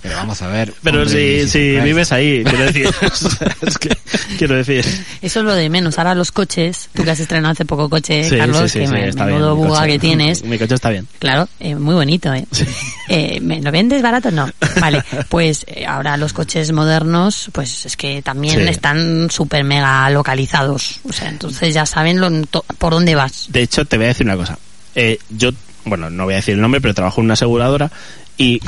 Pero 0.01 0.15
vamos 0.17 0.41
a 0.41 0.47
ver. 0.47 0.73
Pero 0.83 1.03
hombre, 1.03 1.45
si, 1.45 1.49
si 1.49 1.79
vives 1.79 2.11
ahí, 2.11 2.43
quiero 2.43 2.65
decir, 2.65 2.89
es 3.61 3.77
que, 3.77 3.89
quiero 4.37 4.55
decir, 4.55 4.85
Eso 5.21 5.39
es 5.39 5.45
lo 5.45 5.53
de 5.55 5.69
menos. 5.69 5.97
Ahora 5.97 6.13
los 6.13 6.31
coches, 6.31 6.89
tú 6.93 7.03
que 7.03 7.11
has 7.11 7.19
estrenado 7.19 7.53
hace 7.53 7.63
poco 7.65 7.89
coche, 7.89 8.29
Sí, 8.29 8.37
Carlos, 8.37 8.63
sí, 8.63 8.69
sí, 8.69 8.79
que 8.79 8.87
sí, 8.87 8.91
me- 8.93 9.07
está 9.09 9.25
menudo 9.25 9.55
buga 9.55 9.79
coche. 9.81 9.91
que 9.93 9.99
tienes. 9.99 10.43
Mi 10.43 10.57
coche 10.59 10.75
está 10.75 10.89
bien. 10.89 11.07
Claro, 11.19 11.47
eh, 11.59 11.75
muy 11.75 11.95
bonito, 11.95 12.33
¿eh? 12.33 12.45
Eh, 13.07 13.39
¿Me 13.41 13.61
lo 13.61 13.71
vendes 13.71 14.01
barato? 14.01 14.29
No. 14.31 14.49
Vale, 14.81 15.03
pues 15.29 15.63
eh, 15.67 15.85
ahora 15.85 16.17
los 16.17 16.33
coches 16.33 16.71
modernos, 16.73 17.49
pues 17.53 17.85
es 17.85 17.95
que 17.95 18.21
también 18.21 18.55
Sí. 18.59 18.61
están 18.67 19.29
súper 19.31 19.63
mega 19.63 20.09
localizados. 20.09 20.99
O 21.07 21.13
sea, 21.13 21.29
entonces 21.29 21.73
ya 21.73 21.85
saben 21.85 22.19
lo- 22.19 22.29
to- 22.47 22.65
por 22.77 22.91
dónde 22.93 23.15
vas. 23.15 23.47
De 23.49 23.61
hecho, 23.61 23.85
te 23.85 23.95
voy 23.97 24.05
a 24.05 24.09
decir 24.09 24.25
una 24.25 24.35
cosa. 24.35 24.57
Eh, 24.95 25.17
yo, 25.29 25.49
bueno, 25.85 26.09
no 26.09 26.25
voy 26.25 26.33
a 26.33 26.37
decir 26.37 26.55
el 26.55 26.61
nombre, 26.61 26.81
pero 26.81 26.93
trabajo 26.93 27.21
en 27.21 27.25
una 27.25 27.33
aseguradora 27.33 27.91
Y 28.37 28.59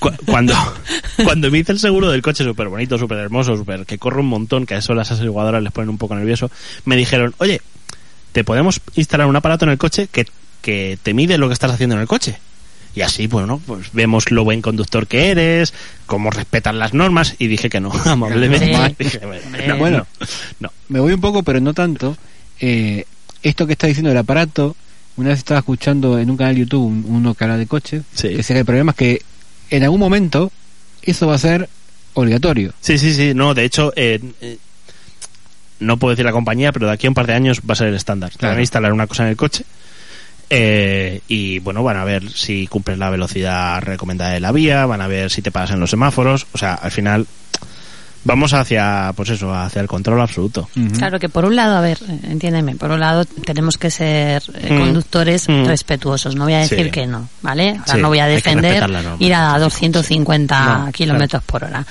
cu- 0.00 0.10
cuando, 0.26 0.54
cuando 1.24 1.50
me 1.50 1.58
hice 1.58 1.72
el 1.72 1.78
seguro 1.78 2.10
del 2.10 2.22
coche 2.22 2.42
súper 2.44 2.68
bonito, 2.68 2.98
súper 2.98 3.18
hermoso, 3.18 3.56
súper 3.56 3.86
que 3.86 3.98
corre 3.98 4.20
un 4.20 4.26
montón, 4.26 4.66
que 4.66 4.74
a 4.74 4.78
eso 4.78 4.94
las 4.94 5.10
aseguradoras 5.12 5.62
les 5.62 5.72
ponen 5.72 5.90
un 5.90 5.98
poco 5.98 6.14
nervioso, 6.16 6.50
me 6.84 6.96
dijeron, 6.96 7.34
oye, 7.38 7.60
te 8.32 8.42
podemos 8.44 8.80
instalar 8.96 9.26
un 9.26 9.36
aparato 9.36 9.64
en 9.64 9.70
el 9.72 9.78
coche 9.78 10.08
que, 10.10 10.26
que 10.62 10.98
te 11.02 11.14
mide 11.14 11.38
lo 11.38 11.48
que 11.48 11.52
estás 11.54 11.70
haciendo 11.70 11.94
en 11.94 12.00
el 12.02 12.08
coche. 12.08 12.38
Y 12.96 13.00
así, 13.02 13.26
bueno, 13.26 13.60
pues 13.66 13.92
vemos 13.92 14.30
lo 14.30 14.44
buen 14.44 14.62
conductor 14.62 15.06
que 15.08 15.28
eres, 15.30 15.74
cómo 16.06 16.30
respetas 16.30 16.74
las 16.76 16.94
normas, 16.94 17.34
y 17.40 17.48
dije 17.48 17.68
que 17.68 17.80
no, 17.80 17.90
amablemente. 18.04 18.94
Dije, 18.98 19.20
no, 19.66 19.76
Bueno. 19.78 20.06
no. 20.60 20.70
Me 20.88 21.00
voy 21.00 21.12
un 21.12 21.20
poco, 21.20 21.42
pero 21.42 21.60
no 21.60 21.74
tanto. 21.74 22.16
Eh, 22.60 23.04
esto 23.42 23.66
que 23.66 23.72
está 23.72 23.88
diciendo 23.88 24.10
el 24.12 24.16
aparato, 24.16 24.76
una 25.16 25.30
vez 25.30 25.38
estaba 25.38 25.60
escuchando 25.60 26.18
en 26.18 26.30
un 26.30 26.36
canal 26.36 26.54
de 26.54 26.60
YouTube 26.60 26.84
un- 26.86 27.04
uno 27.08 27.34
que 27.34 27.44
habla 27.44 27.56
de 27.56 27.66
coches, 27.66 28.02
Sí. 28.14 28.28
que 28.28 28.36
decía 28.38 28.54
que 28.54 28.60
el 28.60 28.66
problema 28.66 28.90
es 28.92 28.96
que 28.96 29.22
en 29.70 29.82
algún 29.84 30.00
momento 30.00 30.50
eso 31.02 31.26
va 31.26 31.34
a 31.34 31.38
ser 31.38 31.68
obligatorio. 32.14 32.72
Sí, 32.80 32.98
sí, 32.98 33.12
sí, 33.14 33.32
no, 33.34 33.54
de 33.54 33.64
hecho, 33.64 33.92
eh, 33.96 34.20
eh, 34.40 34.58
no 35.80 35.96
puedo 35.98 36.10
decir 36.10 36.24
la 36.24 36.32
compañía, 36.32 36.72
pero 36.72 36.86
de 36.86 36.92
aquí 36.92 37.06
a 37.06 37.10
un 37.10 37.14
par 37.14 37.26
de 37.26 37.34
años 37.34 37.60
va 37.68 37.72
a 37.72 37.76
ser 37.76 37.88
el 37.88 37.94
estándar. 37.94 38.30
Te 38.30 38.38
Claro. 38.38 38.52
Van 38.52 38.58
a 38.58 38.62
instalar 38.62 38.92
una 38.92 39.06
cosa 39.06 39.24
en 39.24 39.30
el 39.30 39.36
coche 39.36 39.64
eh, 40.50 41.20
y, 41.26 41.58
bueno, 41.60 41.82
van 41.82 41.96
a 41.96 42.04
ver 42.04 42.30
si 42.30 42.66
cumples 42.66 42.98
la 42.98 43.10
velocidad 43.10 43.80
recomendada 43.82 44.32
de 44.32 44.40
la 44.40 44.52
vía, 44.52 44.86
van 44.86 45.00
a 45.00 45.06
ver 45.08 45.30
si 45.30 45.42
te 45.42 45.50
paras 45.50 45.70
en 45.72 45.80
los 45.80 45.90
semáforos, 45.90 46.46
o 46.52 46.58
sea, 46.58 46.74
al 46.74 46.90
final 46.90 47.26
vamos 48.24 48.52
hacia, 48.54 49.12
pues 49.14 49.30
eso, 49.30 49.54
hacia 49.54 49.80
el 49.82 49.86
control 49.88 50.20
absoluto. 50.20 50.68
Claro 50.98 51.18
que 51.18 51.28
por 51.28 51.44
un 51.44 51.54
lado, 51.56 51.76
a 51.76 51.80
ver, 51.80 51.98
entiéndeme, 52.24 52.74
por 52.76 52.90
un 52.90 53.00
lado 53.00 53.24
tenemos 53.24 53.76
que 53.78 53.90
ser 53.90 54.42
eh, 54.54 54.72
Mm. 54.72 54.78
conductores 54.80 55.48
Mm. 55.48 55.66
respetuosos, 55.66 56.34
no 56.34 56.44
voy 56.44 56.54
a 56.54 56.58
decir 56.60 56.84
Sí. 56.86 56.90
que 56.90 57.06
no, 57.06 57.28
¿vale? 57.42 57.70
Ahora 57.70 57.92
Sí, 57.94 58.00
no 58.00 58.08
voy 58.08 58.18
a 58.18 58.26
defender 58.26 58.82
ir 59.20 59.34
a 59.34 59.58
250 59.58 60.78
No, 60.86 60.92
kilómetros 60.92 61.42
por 61.44 61.64
hora. 61.64 61.84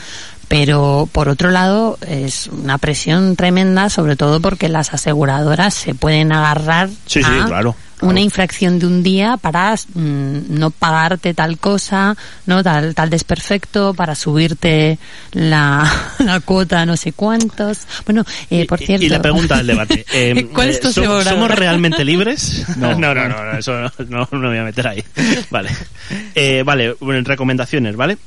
Pero 0.54 1.10
por 1.12 1.30
otro 1.30 1.50
lado 1.50 1.98
es 2.08 2.46
una 2.46 2.78
presión 2.78 3.36
tremenda, 3.36 3.90
sobre 3.90 4.16
todo 4.16 4.40
porque 4.40 4.70
las 4.70 4.94
aseguradoras 4.94 5.74
se 5.74 5.96
pueden 5.96 6.32
agarrar 6.32 6.90
Sí, 7.08 7.24
sí, 7.24 7.32
a 7.42 7.46
claro, 7.48 7.76
una 8.02 8.20
infracción 8.22 8.78
de 8.78 8.86
un 8.86 9.02
día 9.02 9.38
para 9.38 9.74
mm, 9.74 10.38
no 10.50 10.70
pagarte 10.70 11.34
tal 11.34 11.58
cosa, 11.58 12.16
no 12.46 12.62
tal 12.62 12.94
tal 12.94 13.10
desperfecto, 13.10 13.96
para 13.96 14.14
subirte 14.14 15.00
la, 15.32 15.92
la 16.20 16.40
cuota 16.40 16.86
no 16.86 16.98
sé 16.98 17.14
cuántos. 17.14 17.80
Bueno, 18.06 18.24
eh, 18.52 18.68
por 18.68 18.80
Y- 18.80 18.86
cierto. 18.86 19.06
Y 19.06 19.10
la 19.10 19.24
pregunta 19.24 19.58
del 19.58 19.66
debate. 19.66 20.06
eh, 20.14 20.50
¿Cuál 20.54 20.70
es 20.70 20.80
tu 20.80 20.92
¿so-? 20.94 21.24
¿Somos 21.24 21.50
realmente 21.50 22.06
libres? 22.06 22.64
No. 22.78 22.94
no, 22.94 23.16
no, 23.16 23.28
no, 23.28 23.44
no, 23.44 23.58
eso 23.58 23.74
no, 23.74 23.92
no, 24.08 24.28
me 24.40 24.48
voy 24.50 24.58
a 24.60 24.64
meter 24.66 24.88
ahí. 24.88 25.04
Vale. 25.50 25.72
Eh, 26.36 26.62
vale, 26.64 26.96
bueno, 27.00 27.18
en 27.18 27.26
recomendaciones, 27.26 27.96
¿vale? 27.96 28.20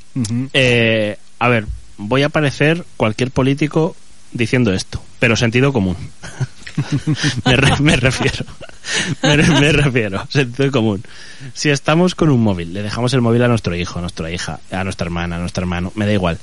Eh, 0.53 1.17
a 1.39 1.49
ver, 1.49 1.67
voy 1.97 2.23
a 2.23 2.29
parecer 2.29 2.85
cualquier 2.97 3.31
político 3.31 3.97
diciendo 4.33 4.73
esto, 4.73 5.03
pero 5.19 5.37
sentido 5.37 5.73
común. 5.73 5.97
me, 7.45 7.57
re- 7.57 7.81
me 7.81 7.97
refiero. 7.97 8.45
Me, 9.23 9.37
re- 9.37 9.61
me 9.61 9.73
refiero, 9.73 10.27
sentido 10.31 10.71
común. 10.71 11.03
Si 11.55 11.71
estamos 11.71 12.15
con 12.15 12.29
un 12.31 12.43
móvil, 12.43 12.73
le 12.75 12.83
dejamos 12.83 13.13
el 13.15 13.21
móvil 13.21 13.43
a 13.43 13.49
nuestro 13.49 13.75
hijo, 13.75 13.99
a 13.99 14.03
nuestra 14.03 14.31
hija, 14.31 14.61
a 14.71 14.85
nuestra 14.85 15.07
hermana, 15.07 15.37
a 15.37 15.39
nuestro 15.39 15.63
hermano, 15.63 15.93
me 15.95 16.07
da 16.07 16.13
igual, 16.13 16.39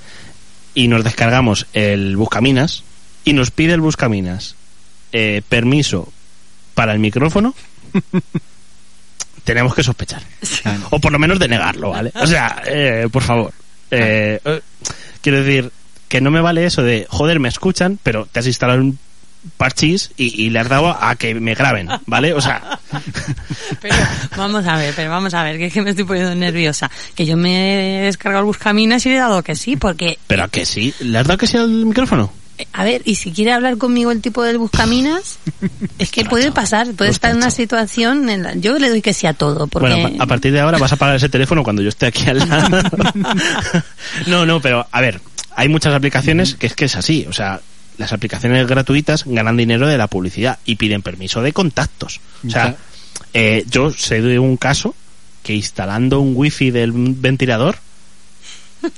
y 0.73 0.87
nos 0.87 1.03
descargamos 1.03 1.67
el 1.73 2.17
Buscaminas 2.17 2.83
y 3.25 3.33
nos 3.33 3.51
pide 3.51 3.73
el 3.73 3.81
Buscaminas 3.81 4.55
eh, 5.11 5.41
permiso 5.47 6.11
para 6.73 6.93
el 6.93 6.99
micrófono, 6.99 7.53
tenemos 9.43 9.75
que 9.75 9.83
sospechar. 9.83 10.21
O 10.89 10.99
por 10.99 11.11
lo 11.11 11.19
menos 11.19 11.37
denegarlo, 11.39 11.91
¿vale? 11.91 12.11
O 12.15 12.25
sea, 12.27 12.61
eh, 12.65 13.07
por 13.11 13.23
favor. 13.23 13.53
Eh, 13.91 14.39
eh, 14.43 14.61
quiero 15.23 15.43
decir, 15.43 15.71
que 16.07 16.21
no 16.21 16.29
me 16.29 16.41
vale 16.41 16.65
eso 16.65 16.83
de, 16.83 17.07
joder, 17.09 17.39
me 17.39 17.49
escuchan, 17.49 17.97
pero 18.03 18.27
te 18.31 18.39
has 18.39 18.45
instalado 18.45 18.79
un 18.79 18.99
parchís 19.57 20.11
y, 20.15 20.43
y 20.43 20.49
le 20.51 20.59
has 20.59 20.69
dado 20.69 20.89
a 20.89 21.15
que 21.15 21.33
me 21.33 21.55
graben, 21.55 21.89
¿vale? 22.05 22.33
O 22.33 22.41
sea, 22.41 22.79
Pero 23.81 23.95
vamos 24.37 24.65
a 24.67 24.77
ver, 24.77 24.93
pero 24.95 25.09
vamos 25.09 25.33
a 25.33 25.43
ver, 25.43 25.57
que 25.57 25.65
es 25.65 25.73
que 25.73 25.81
me 25.81 25.91
estoy 25.91 26.05
poniendo 26.05 26.35
nerviosa. 26.35 26.89
Que 27.15 27.25
yo 27.25 27.37
me 27.37 28.01
he 28.01 28.05
descargado 28.05 28.41
el 28.41 28.45
Buscaminas 28.45 29.05
y 29.05 29.09
le 29.09 29.15
he 29.15 29.19
dado 29.19 29.43
que 29.43 29.55
sí, 29.55 29.75
porque, 29.75 30.17
pero 30.27 30.43
a 30.43 30.47
que 30.47 30.65
sí, 30.65 30.93
¿le 30.99 31.17
has 31.17 31.27
dado 31.27 31.37
que 31.37 31.47
sí 31.47 31.57
al 31.57 31.69
micrófono? 31.69 32.31
A 32.71 32.83
ver, 32.83 33.01
y 33.05 33.15
si 33.15 33.31
quiere 33.31 33.51
hablar 33.51 33.77
conmigo 33.77 34.11
el 34.11 34.21
tipo 34.21 34.43
del 34.43 34.57
Buscaminas, 34.57 35.39
es 35.99 36.11
que 36.11 36.25
puede 36.25 36.51
pasar, 36.51 36.91
puede 36.93 37.09
estar 37.11 37.31
en 37.31 37.37
una 37.37 37.51
situación, 37.51 38.29
en 38.29 38.43
la- 38.43 38.55
yo 38.55 38.77
le 38.79 38.89
doy 38.89 39.01
que 39.01 39.13
sí 39.13 39.27
a 39.27 39.33
todo, 39.33 39.67
porque... 39.67 39.89
Bueno, 39.89 40.23
a 40.23 40.25
partir 40.27 40.51
de 40.51 40.59
ahora 40.59 40.77
vas 40.77 40.93
a 40.93 40.95
pagar 40.95 41.15
ese 41.15 41.29
teléfono 41.29 41.63
cuando 41.63 41.81
yo 41.81 41.89
esté 41.89 42.05
aquí 42.07 42.29
al 42.29 42.39
lado. 42.39 42.81
no, 44.27 44.45
no, 44.45 44.61
pero 44.61 44.87
a 44.91 45.01
ver, 45.01 45.19
hay 45.55 45.69
muchas 45.69 45.93
aplicaciones 45.93 46.55
que 46.55 46.67
es 46.67 46.75
que 46.75 46.85
es 46.85 46.95
así, 46.95 47.25
o 47.27 47.33
sea, 47.33 47.61
las 47.97 48.13
aplicaciones 48.13 48.67
gratuitas 48.67 49.23
ganan 49.25 49.57
dinero 49.57 49.87
de 49.87 49.97
la 49.97 50.07
publicidad 50.07 50.59
y 50.65 50.75
piden 50.75 51.01
permiso 51.01 51.41
de 51.41 51.53
contactos. 51.53 52.21
O 52.45 52.49
sea, 52.49 52.75
eh, 53.33 53.65
yo 53.69 53.91
sé 53.91 54.21
de 54.21 54.39
un 54.39 54.57
caso 54.57 54.95
que 55.43 55.53
instalando 55.53 56.19
un 56.19 56.33
wifi 56.35 56.71
del 56.71 56.91
ventilador 56.93 57.77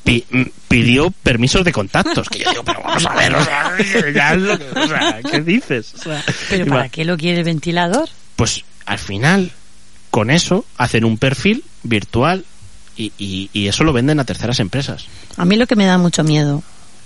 pi- 0.03 0.25
pidió 0.67 1.11
permisos 1.11 1.63
de 1.63 1.71
contactos. 1.71 2.27
Que 2.29 2.39
yo 2.39 2.49
digo, 2.51 2.63
pero 2.63 2.81
vamos 2.83 3.05
a 3.05 3.13
ver, 3.15 3.35
o 3.35 3.43
sea, 3.43 3.71
ya 4.13 4.33
es 4.33 4.41
lo 4.41 4.57
que- 4.57 4.79
o 4.79 4.87
sea, 4.87 5.19
¿qué 5.29 5.41
dices? 5.41 5.93
O 5.99 6.03
sea, 6.03 6.23
¿Pero 6.49 6.65
para 6.67 6.81
va- 6.83 6.89
qué 6.89 7.05
lo 7.05 7.17
quiere 7.17 7.39
el 7.39 7.43
ventilador? 7.43 8.09
pues 8.35 8.63
al 8.85 8.99
final 8.99 9.51
con 10.11 10.29
eso 10.29 10.65
hacen 10.77 11.05
un 11.05 11.17
perfil 11.17 11.63
virtual 11.83 12.45
y, 12.97 13.11
y- 13.17 13.49
y 13.53 13.67
eso 13.67 13.83
lo 13.83 13.93
venden 13.93 14.19
a 14.19 14.25
terceras 14.25 14.59
empresas. 14.59 15.05
A 15.37 15.45
mí 15.45 15.55
lo 15.57 15.67
que 15.67 15.75
me 15.75 15.85
da 15.85 15.97
mucho 15.97 16.23
miedo, 16.23 16.63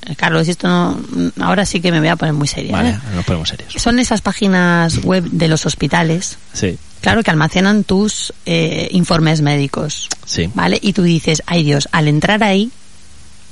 eh, 0.07 0.15
Carlos, 0.15 0.47
esto 0.47 0.67
no, 0.67 0.99
ahora 1.43 1.65
sí 1.65 1.81
que 1.81 1.91
me 1.91 1.99
voy 1.99 2.07
a 2.09 2.15
poner 2.15 2.33
muy 2.33 2.47
seria, 2.47 2.71
Vale, 2.71 2.89
¿eh? 2.91 2.99
nos 3.15 3.25
ponemos 3.25 3.49
serios. 3.49 3.73
Son 3.73 3.99
esas 3.99 4.21
páginas 4.21 5.03
web 5.03 5.23
de 5.31 5.47
los 5.47 5.65
hospitales, 5.65 6.37
Sí, 6.53 6.77
claro, 7.01 7.23
que 7.23 7.31
almacenan 7.31 7.83
tus 7.83 8.33
eh, 8.45 8.87
informes 8.91 9.41
médicos, 9.41 10.09
sí. 10.25 10.49
¿vale? 10.53 10.77
Y 10.81 10.93
tú 10.93 11.03
dices, 11.03 11.41
ay 11.45 11.63
Dios, 11.63 11.87
al 11.91 12.07
entrar 12.07 12.43
ahí, 12.43 12.71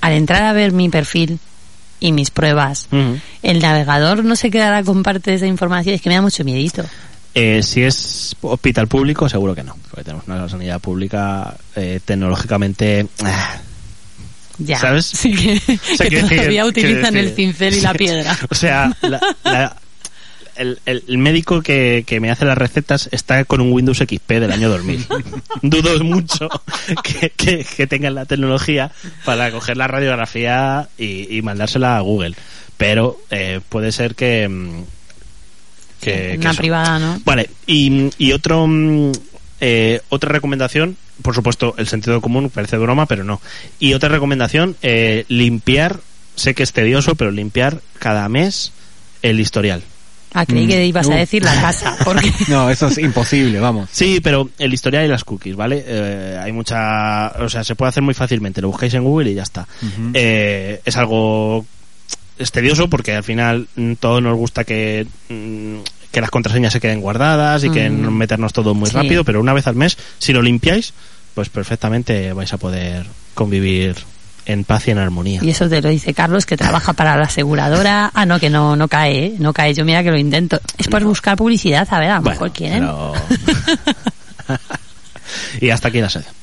al 0.01 0.13
entrar 0.13 0.43
a 0.43 0.53
ver 0.53 0.71
mi 0.71 0.89
perfil 0.89 1.39
y 1.99 2.11
mis 2.11 2.29
pruebas, 2.29 2.87
el 3.41 3.59
navegador 3.59 4.23
no 4.23 4.35
se 4.35 4.51
quedará 4.51 4.83
con 4.83 5.01
parte 5.03 5.31
de 5.31 5.37
esa 5.37 5.47
información, 5.47 5.95
es 5.95 6.01
que 6.01 6.09
me 6.09 6.15
da 6.15 6.21
mucho 6.21 6.43
miedito. 6.43 6.83
Eh, 7.33 7.61
si 7.63 7.83
es 7.83 8.35
hospital 8.41 8.87
público, 8.87 9.29
seguro 9.29 9.53
que 9.53 9.63
no. 9.63 9.75
Porque 9.91 10.03
tenemos 10.03 10.27
una 10.27 10.49
sanidad 10.49 10.79
pública 10.79 11.55
eh, 11.75 11.99
tecnológicamente... 12.03 13.05
ah, 13.23 13.57
Ya. 14.57 14.79
¿Sabes? 14.79 15.05
Sí 15.05 15.33
que, 15.35 15.53
O 15.53 15.97
sea, 15.97 15.97
que 15.97 16.09
quiero 16.09 16.27
decir- 16.27 16.37
todavía 16.37 16.65
utilizan 16.65 17.15
el 17.15 17.31
pincel 17.33 17.75
y 17.75 17.81
la 17.81 17.93
piedra. 17.93 18.35
O 18.49 18.55
sea, 18.55 18.91
la- 19.01 19.19
la- 19.43 19.75
el, 20.57 20.79
el- 20.85 21.03
el 21.07 21.17
médico 21.17 21.61
que, 21.61 22.03
que 22.05 22.19
me 22.19 22.29
hace 22.31 22.45
las 22.45 22.57
recetas 22.57 23.09
está 23.11 23.43
con 23.45 23.61
un 23.61 23.71
Windows 23.71 23.97
XP 23.99 24.29
del 24.33 24.51
año 24.51 24.69
2000. 24.69 25.05
Dudo 25.61 26.03
mucho 26.03 26.49
que, 27.03 27.29
que, 27.31 27.63
que 27.65 27.87
tengan 27.87 28.15
la 28.15 28.25
tecnología 28.25 28.91
para 29.25 29.51
coger 29.51 29.77
la 29.77 29.87
radiografía 29.87 30.89
y, 30.97 31.35
y 31.37 31.41
mandársela 31.41 31.97
a 31.97 32.01
Google. 32.01 32.35
Pero 32.77 33.19
eh, 33.31 33.59
puede 33.69 33.91
ser 33.91 34.15
que... 34.15 34.47
mm, 34.47 34.83
que, 36.01 36.37
Una 36.39 36.53
privada, 36.53 36.99
¿no? 36.99 37.19
Vale, 37.25 37.49
y, 37.65 38.09
y 38.17 38.31
otro, 38.33 38.67
mm, 38.67 39.11
eh, 39.61 40.01
otra 40.09 40.29
recomendación, 40.31 40.95
por 41.23 41.33
supuesto, 41.33 41.73
el 41.77 41.87
sentido 41.87 42.21
común 42.21 42.49
parece 42.51 42.77
broma, 42.77 43.07
pero 43.07 43.23
no. 43.23 43.41
Y 43.79 43.93
otra 43.93 44.09
recomendación, 44.09 44.75
eh, 44.83 45.25
limpiar, 45.27 45.99
sé 46.35 46.53
que 46.53 46.61
es 46.63 46.71
tedioso, 46.73 47.15
pero 47.15 47.31
limpiar 47.31 47.81
cada 47.97 48.29
mes 48.29 48.71
el 49.23 49.39
historial. 49.39 49.81
Ah, 50.39 50.45
creí 50.45 50.67
que 50.67 50.85
ibas 50.85 51.07
a 51.07 51.09
Uh. 51.09 51.17
decir 51.17 51.43
la 51.43 51.53
casa, 51.59 51.97
porque... 52.05 52.31
No, 52.47 52.69
eso 52.69 52.87
es 52.87 52.97
imposible, 52.99 53.59
vamos. 53.59 53.89
Sí, 53.91 54.19
pero 54.21 54.49
el 54.59 54.73
historial 54.73 55.05
y 55.05 55.07
las 55.07 55.23
cookies, 55.23 55.55
¿vale? 55.55 55.83
Eh, 55.87 56.39
hay 56.41 56.51
mucha, 56.51 57.29
o 57.39 57.49
sea, 57.49 57.63
se 57.63 57.75
puede 57.75 57.89
hacer 57.89 58.03
muy 58.03 58.13
fácilmente, 58.13 58.61
lo 58.61 58.67
buscáis 58.69 58.93
en 58.93 59.03
Google 59.03 59.31
y 59.31 59.35
ya 59.35 59.43
está. 59.43 59.67
Eh, 60.13 60.81
es 60.85 60.95
algo 60.97 61.65
es 62.37 62.51
tedioso 62.51 62.87
porque 62.87 63.15
al 63.15 63.23
final 63.23 63.67
mm, 63.75 63.93
todos 63.93 64.21
nos 64.21 64.37
gusta 64.37 64.63
que 64.63 65.07
mm, 65.29 65.77
que 66.11 66.21
las 66.21 66.29
contraseñas 66.29 66.71
se 66.71 66.79
queden 66.79 67.01
guardadas 67.01 67.63
y 67.63 67.69
que 67.71 67.89
Mm. 67.89 68.01
no 68.03 68.11
meternos 68.11 68.53
todo 68.53 68.73
muy 68.75 68.89
Sí. 68.89 68.95
rápido, 68.95 69.23
pero 69.23 69.39
una 69.41 69.53
vez 69.53 69.65
al 69.67 69.75
mes, 69.75 69.97
si 70.19 70.33
lo 70.33 70.41
limpiáis, 70.43 70.93
pues 71.33 71.49
perfectamente 71.49 72.31
vais 72.33 72.53
a 72.53 72.57
poder 72.57 73.05
convivir 73.33 73.95
en 74.47 74.63
paz 74.63 74.87
y 74.87 74.91
en 74.91 74.97
armonía. 74.97 75.39
Y 75.43 75.49
eso 75.49 75.67
te 75.69 75.81
lo 75.81 75.89
dice 75.89 76.13
Carlos, 76.13 76.45
que 76.45 76.55
trabaja 76.57 76.93
para 76.93 77.15
la 77.17 77.23
aseguradora. 77.25 78.09
Ah, 78.13 78.25
no, 78.25 78.39
que 78.39 78.49
no, 78.49 78.75
no 78.75 78.87
cae, 78.87 79.25
¿eh? 79.25 79.35
no 79.39 79.53
cae. 79.53 79.73
Yo 79.73 79.83
mira 79.85 80.01
que 80.03 80.09
lo 80.11 80.17
intento. 80.17 80.59
Es 80.77 80.87
por 80.87 81.03
buscar 81.03 81.35
publicidad, 81.37 81.87
a 81.91 81.99
ver, 81.99 82.09
a 82.11 82.15
lo 82.15 82.21
Bueno, 82.21 82.35
mejor 82.35 82.51
quieren. 82.53 82.79
pero- 82.79 83.13
y 85.61 85.69
hasta 85.69 85.89
aquí 85.89 85.99
la 86.01 86.09
sección. 86.09 86.33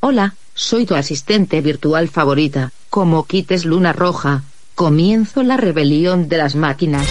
Hola, 0.00 0.34
soy 0.54 0.86
tu 0.86 0.94
asistente 0.94 1.60
virtual 1.60 2.08
favorita. 2.08 2.72
Como 2.88 3.24
quites 3.26 3.64
luna 3.64 3.92
roja, 3.92 4.42
comienzo 4.74 5.42
la 5.42 5.56
rebelión 5.58 6.28
de 6.28 6.38
las 6.38 6.54
máquinas. 6.56 7.06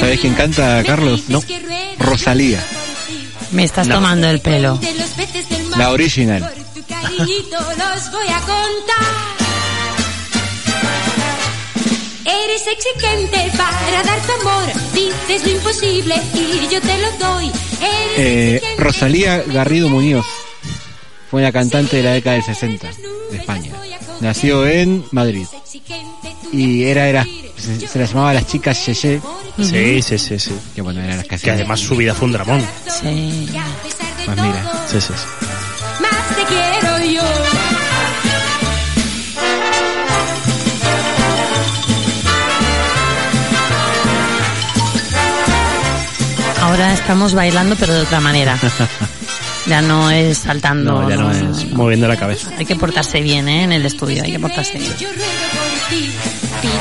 ¿Sabes 0.00 0.20
quién 0.20 0.32
canta, 0.34 0.82
Carlos? 0.86 1.24
No. 1.28 1.42
Rosalía, 1.98 2.58
Me 3.50 3.64
estás 3.64 3.86
No. 3.86 3.96
tomando 3.96 4.28
el 4.30 4.40
pelo. 4.40 4.80
la 5.76 5.90
original. 5.90 6.40
Por 6.40 6.82
tu 6.82 6.88
cariñito 6.88 7.58
los 7.60 8.10
voy 8.12 8.26
a 8.28 8.38
contar. 8.38 9.12
Eres 12.24 12.62
exigente 12.66 13.52
para 13.58 14.02
dar 14.04 14.18
tu 14.22 14.32
amor. 14.40 14.64
Dices 14.94 15.44
lo 15.46 15.50
imposible 15.52 16.14
y 16.34 16.72
yo 16.72 16.80
te 16.80 16.98
lo 16.98 17.12
doy. 17.18 17.52
Eres 18.16 18.62
Eh. 18.62 18.62
Rosalía 18.78 19.42
Garrido 19.48 19.90
Muñoz 19.90 20.24
fue 21.30 21.42
una 21.42 21.52
cantante 21.52 21.96
de 21.98 22.02
la 22.04 22.12
década 22.12 22.36
del 22.36 22.44
60 22.44 22.88
de 23.30 23.36
España. 23.36 23.72
Nació 24.20 24.66
en 24.66 25.04
Madrid 25.10 25.46
y 26.52 26.84
era, 26.84 27.06
era 27.08 27.26
se, 27.62 27.86
se 27.88 27.98
la 27.98 28.04
llamaba 28.04 28.34
las 28.34 28.46
chicas 28.46 28.84
Yeye, 28.86 29.20
Sí, 29.58 30.02
sí, 30.02 30.18
sí, 30.18 30.38
sí. 30.38 30.54
que 30.74 30.82
bueno, 30.82 31.00
eran 31.00 31.18
las 31.18 31.40
que 31.40 31.50
además 31.50 31.80
su 31.80 31.96
vida 31.96 32.14
fue 32.14 32.26
un 32.26 32.32
dramón. 32.32 32.60
Sí. 33.00 33.48
Pues 34.24 34.36
mira. 34.36 34.72
Sí, 34.86 35.00
sí, 35.00 35.12
sí. 35.14 35.46
más 36.00 36.36
te 36.36 36.44
quiero 36.44 36.98
yo. 37.12 37.22
Ahora 46.62 46.92
estamos 46.94 47.34
bailando, 47.34 47.76
pero 47.78 47.94
de 47.94 48.02
otra 48.02 48.20
manera. 48.20 48.58
Ya 49.64 49.80
no 49.80 50.10
es 50.10 50.38
saltando. 50.38 51.02
No, 51.02 51.08
ya 51.08 51.14
no 51.14 51.30
es 51.30 51.70
moviendo 51.70 52.08
la 52.08 52.16
cabeza. 52.16 52.50
Hay 52.58 52.66
que 52.66 52.74
portarse 52.74 53.20
bien, 53.20 53.48
¿eh? 53.48 53.62
En 53.62 53.70
el 53.70 53.86
estudio, 53.86 54.24
hay 54.24 54.32
que 54.32 54.40
portarse 54.40 54.76
bien. 54.76 54.92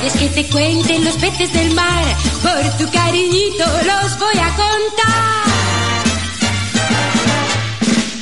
Pides 0.02 0.14
que 0.14 0.30
te 0.30 0.50
cuenten 0.50 1.06
los 1.06 1.16
peces 1.16 1.54
del 1.54 1.76
mar. 1.76 2.04
Por 2.42 2.78
tu 2.78 2.92
cariñito 2.92 3.66
los 3.66 4.18
voy 4.18 4.38
a 4.40 4.50
contar. 4.50 6.02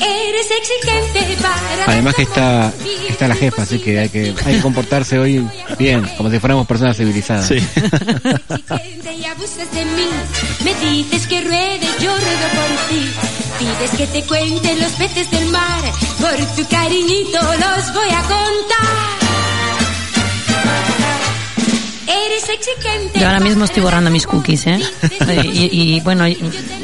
Eres 0.01 0.47
exigente 0.59 1.37
para. 1.41 1.85
Además 1.87 2.15
que 2.15 2.23
está, 2.23 2.73
está 3.07 3.27
la 3.29 3.35
jefa, 3.35 3.61
así 3.61 3.79
que 3.79 3.97
hay 3.97 4.09
que, 4.09 4.35
hay 4.43 4.55
que 4.55 4.61
comportarse 4.61 5.19
hoy 5.19 5.47
bien, 5.77 6.05
como 6.17 6.29
si 6.29 6.39
fuéramos 6.39 6.67
personas 6.67 6.97
civilizadas. 6.97 7.47
Sí. 7.47 7.55
exigente 7.55 9.13
y 9.13 9.23
abusas 9.23 9.71
de 9.71 9.85
mí. 9.85 10.09
Me 10.65 10.75
dices 10.75 11.27
que 11.27 11.39
ruede, 11.41 11.87
yo 12.01 12.11
ruedo 12.11 12.47
por 12.55 12.89
ti. 12.89 13.09
Pides 13.57 13.91
que 13.91 14.07
te 14.07 14.27
cuente 14.27 14.75
los 14.75 14.91
peces 14.93 15.31
del 15.31 15.47
mar. 15.47 15.81
Por 16.19 16.45
tu 16.57 16.69
cariñito 16.69 17.39
los 17.41 17.93
voy 17.93 18.09
a 18.09 18.21
contar. 18.23 19.08
Yo 23.15 23.25
ahora 23.27 23.39
mismo 23.39 23.65
estoy 23.65 23.83
borrando 23.83 24.09
mis 24.09 24.25
cookies, 24.25 24.67
¿eh? 24.67 24.79
Y, 25.43 25.95
y, 25.95 25.99
bueno, 26.01 26.25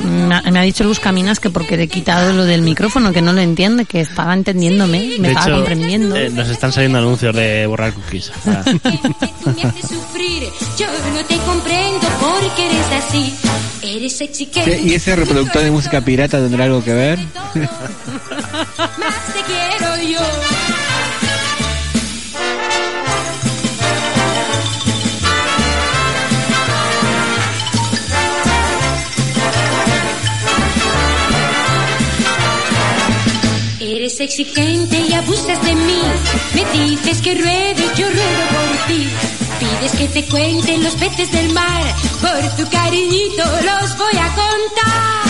me 0.04 0.36
ha, 0.36 0.42
me 0.52 0.60
ha 0.60 0.62
dicho 0.64 0.84
Luz 0.84 1.00
Caminas 1.00 1.40
que 1.40 1.50
porque 1.50 1.78
le 1.78 1.84
he 1.84 1.88
quitado 1.88 2.34
lo 2.34 2.46
del 2.46 2.62
micrófono, 2.62 3.12
que 3.14 3.22
no 3.22 3.34
lo 3.34 3.42
entiende, 3.42 3.86
que 3.86 4.02
estaba 4.02 4.34
entendiéndome, 4.34 5.16
me 5.20 5.28
de 5.28 5.34
estaba 5.34 5.48
hecho, 5.48 5.56
comprendiendo. 5.58 6.16
eh, 6.16 6.30
nos 6.30 6.50
están 6.50 6.72
saliendo 6.72 7.00
anuncios 7.00 7.36
de 7.36 7.66
borrar 7.68 7.94
cookies. 7.94 8.32
Ah. 8.48 8.64
Tú 8.64 9.50
me 9.56 9.64
haces 9.64 9.90
sufrir. 9.90 10.44
Yo 10.78 10.86
no 11.14 11.26
te 11.26 11.38
comprendo 11.38 12.08
porque 12.20 12.66
eres 12.68 13.04
así. 13.04 13.34
Eres 13.82 14.22
exigente. 14.22 14.82
¿Y 14.84 14.94
ese 14.94 15.16
reproductor 15.16 15.64
de 15.64 15.72
música 15.72 16.02
pirata 16.02 16.38
tendrá 16.40 16.66
algo 16.66 16.84
que 16.84 16.94
ver? 16.94 17.20
Más 17.20 17.56
te 19.34 19.42
quiero 19.48 20.12
yo. 20.12 20.20
Exigente 34.26 34.98
y 35.08 35.14
abusas 35.14 35.64
de 35.64 35.76
mí. 35.76 36.02
Me 36.56 36.64
dices 36.74 37.22
que 37.22 37.36
ruede, 37.36 37.84
yo 37.96 38.08
ruedo 38.10 38.44
por 38.56 38.88
ti. 38.88 39.08
Pides 39.60 39.92
que 40.00 40.08
te 40.08 40.26
cuenten 40.26 40.84
los 40.84 40.96
peces 40.96 41.32
del 41.32 41.54
mar. 41.54 41.84
Por 42.22 42.56
tu 42.58 42.70
cariñito 42.70 43.44
los 43.44 43.98
voy 43.98 44.18
a 44.18 44.30
contar. 44.42 45.26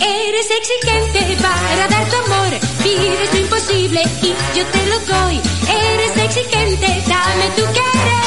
Eres 0.00 0.48
exigente 0.60 1.36
para 1.42 1.88
dar 1.88 2.08
tu 2.08 2.16
amor. 2.16 2.52
Pides 2.82 3.34
lo 3.34 3.40
imposible 3.40 4.02
y 4.22 4.28
yo 4.56 4.64
te 4.74 4.86
lo 4.86 4.98
doy. 5.00 5.40
Eres 5.68 6.16
exigente, 6.24 6.88
dame 7.06 7.46
tu 7.56 7.64
querer. 7.76 8.24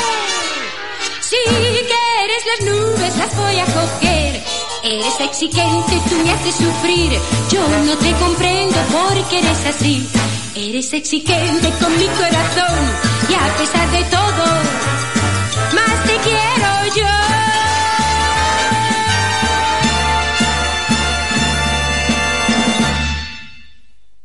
Si 1.29 1.35
quieres 1.91 2.43
las 2.51 2.61
nubes 2.69 3.17
las 3.17 3.35
voy 3.35 3.59
a 3.59 3.65
coger. 3.65 4.16
Eres 4.89 5.19
exigente, 5.19 6.01
tú 6.07 6.15
me 6.23 6.31
haces 6.31 6.55
sufrir. 6.55 7.11
Yo 7.49 7.59
no 7.85 7.97
te 7.97 8.13
comprendo 8.13 8.77
porque 8.89 9.39
eres 9.39 9.65
así. 9.65 10.07
Eres 10.55 10.93
exigente 10.93 11.73
con 11.81 11.91
mi 11.97 12.05
corazón 12.05 12.79
y 13.29 13.33
a 13.33 13.57
pesar 13.57 13.91
de 13.91 14.03
todo 14.05 15.16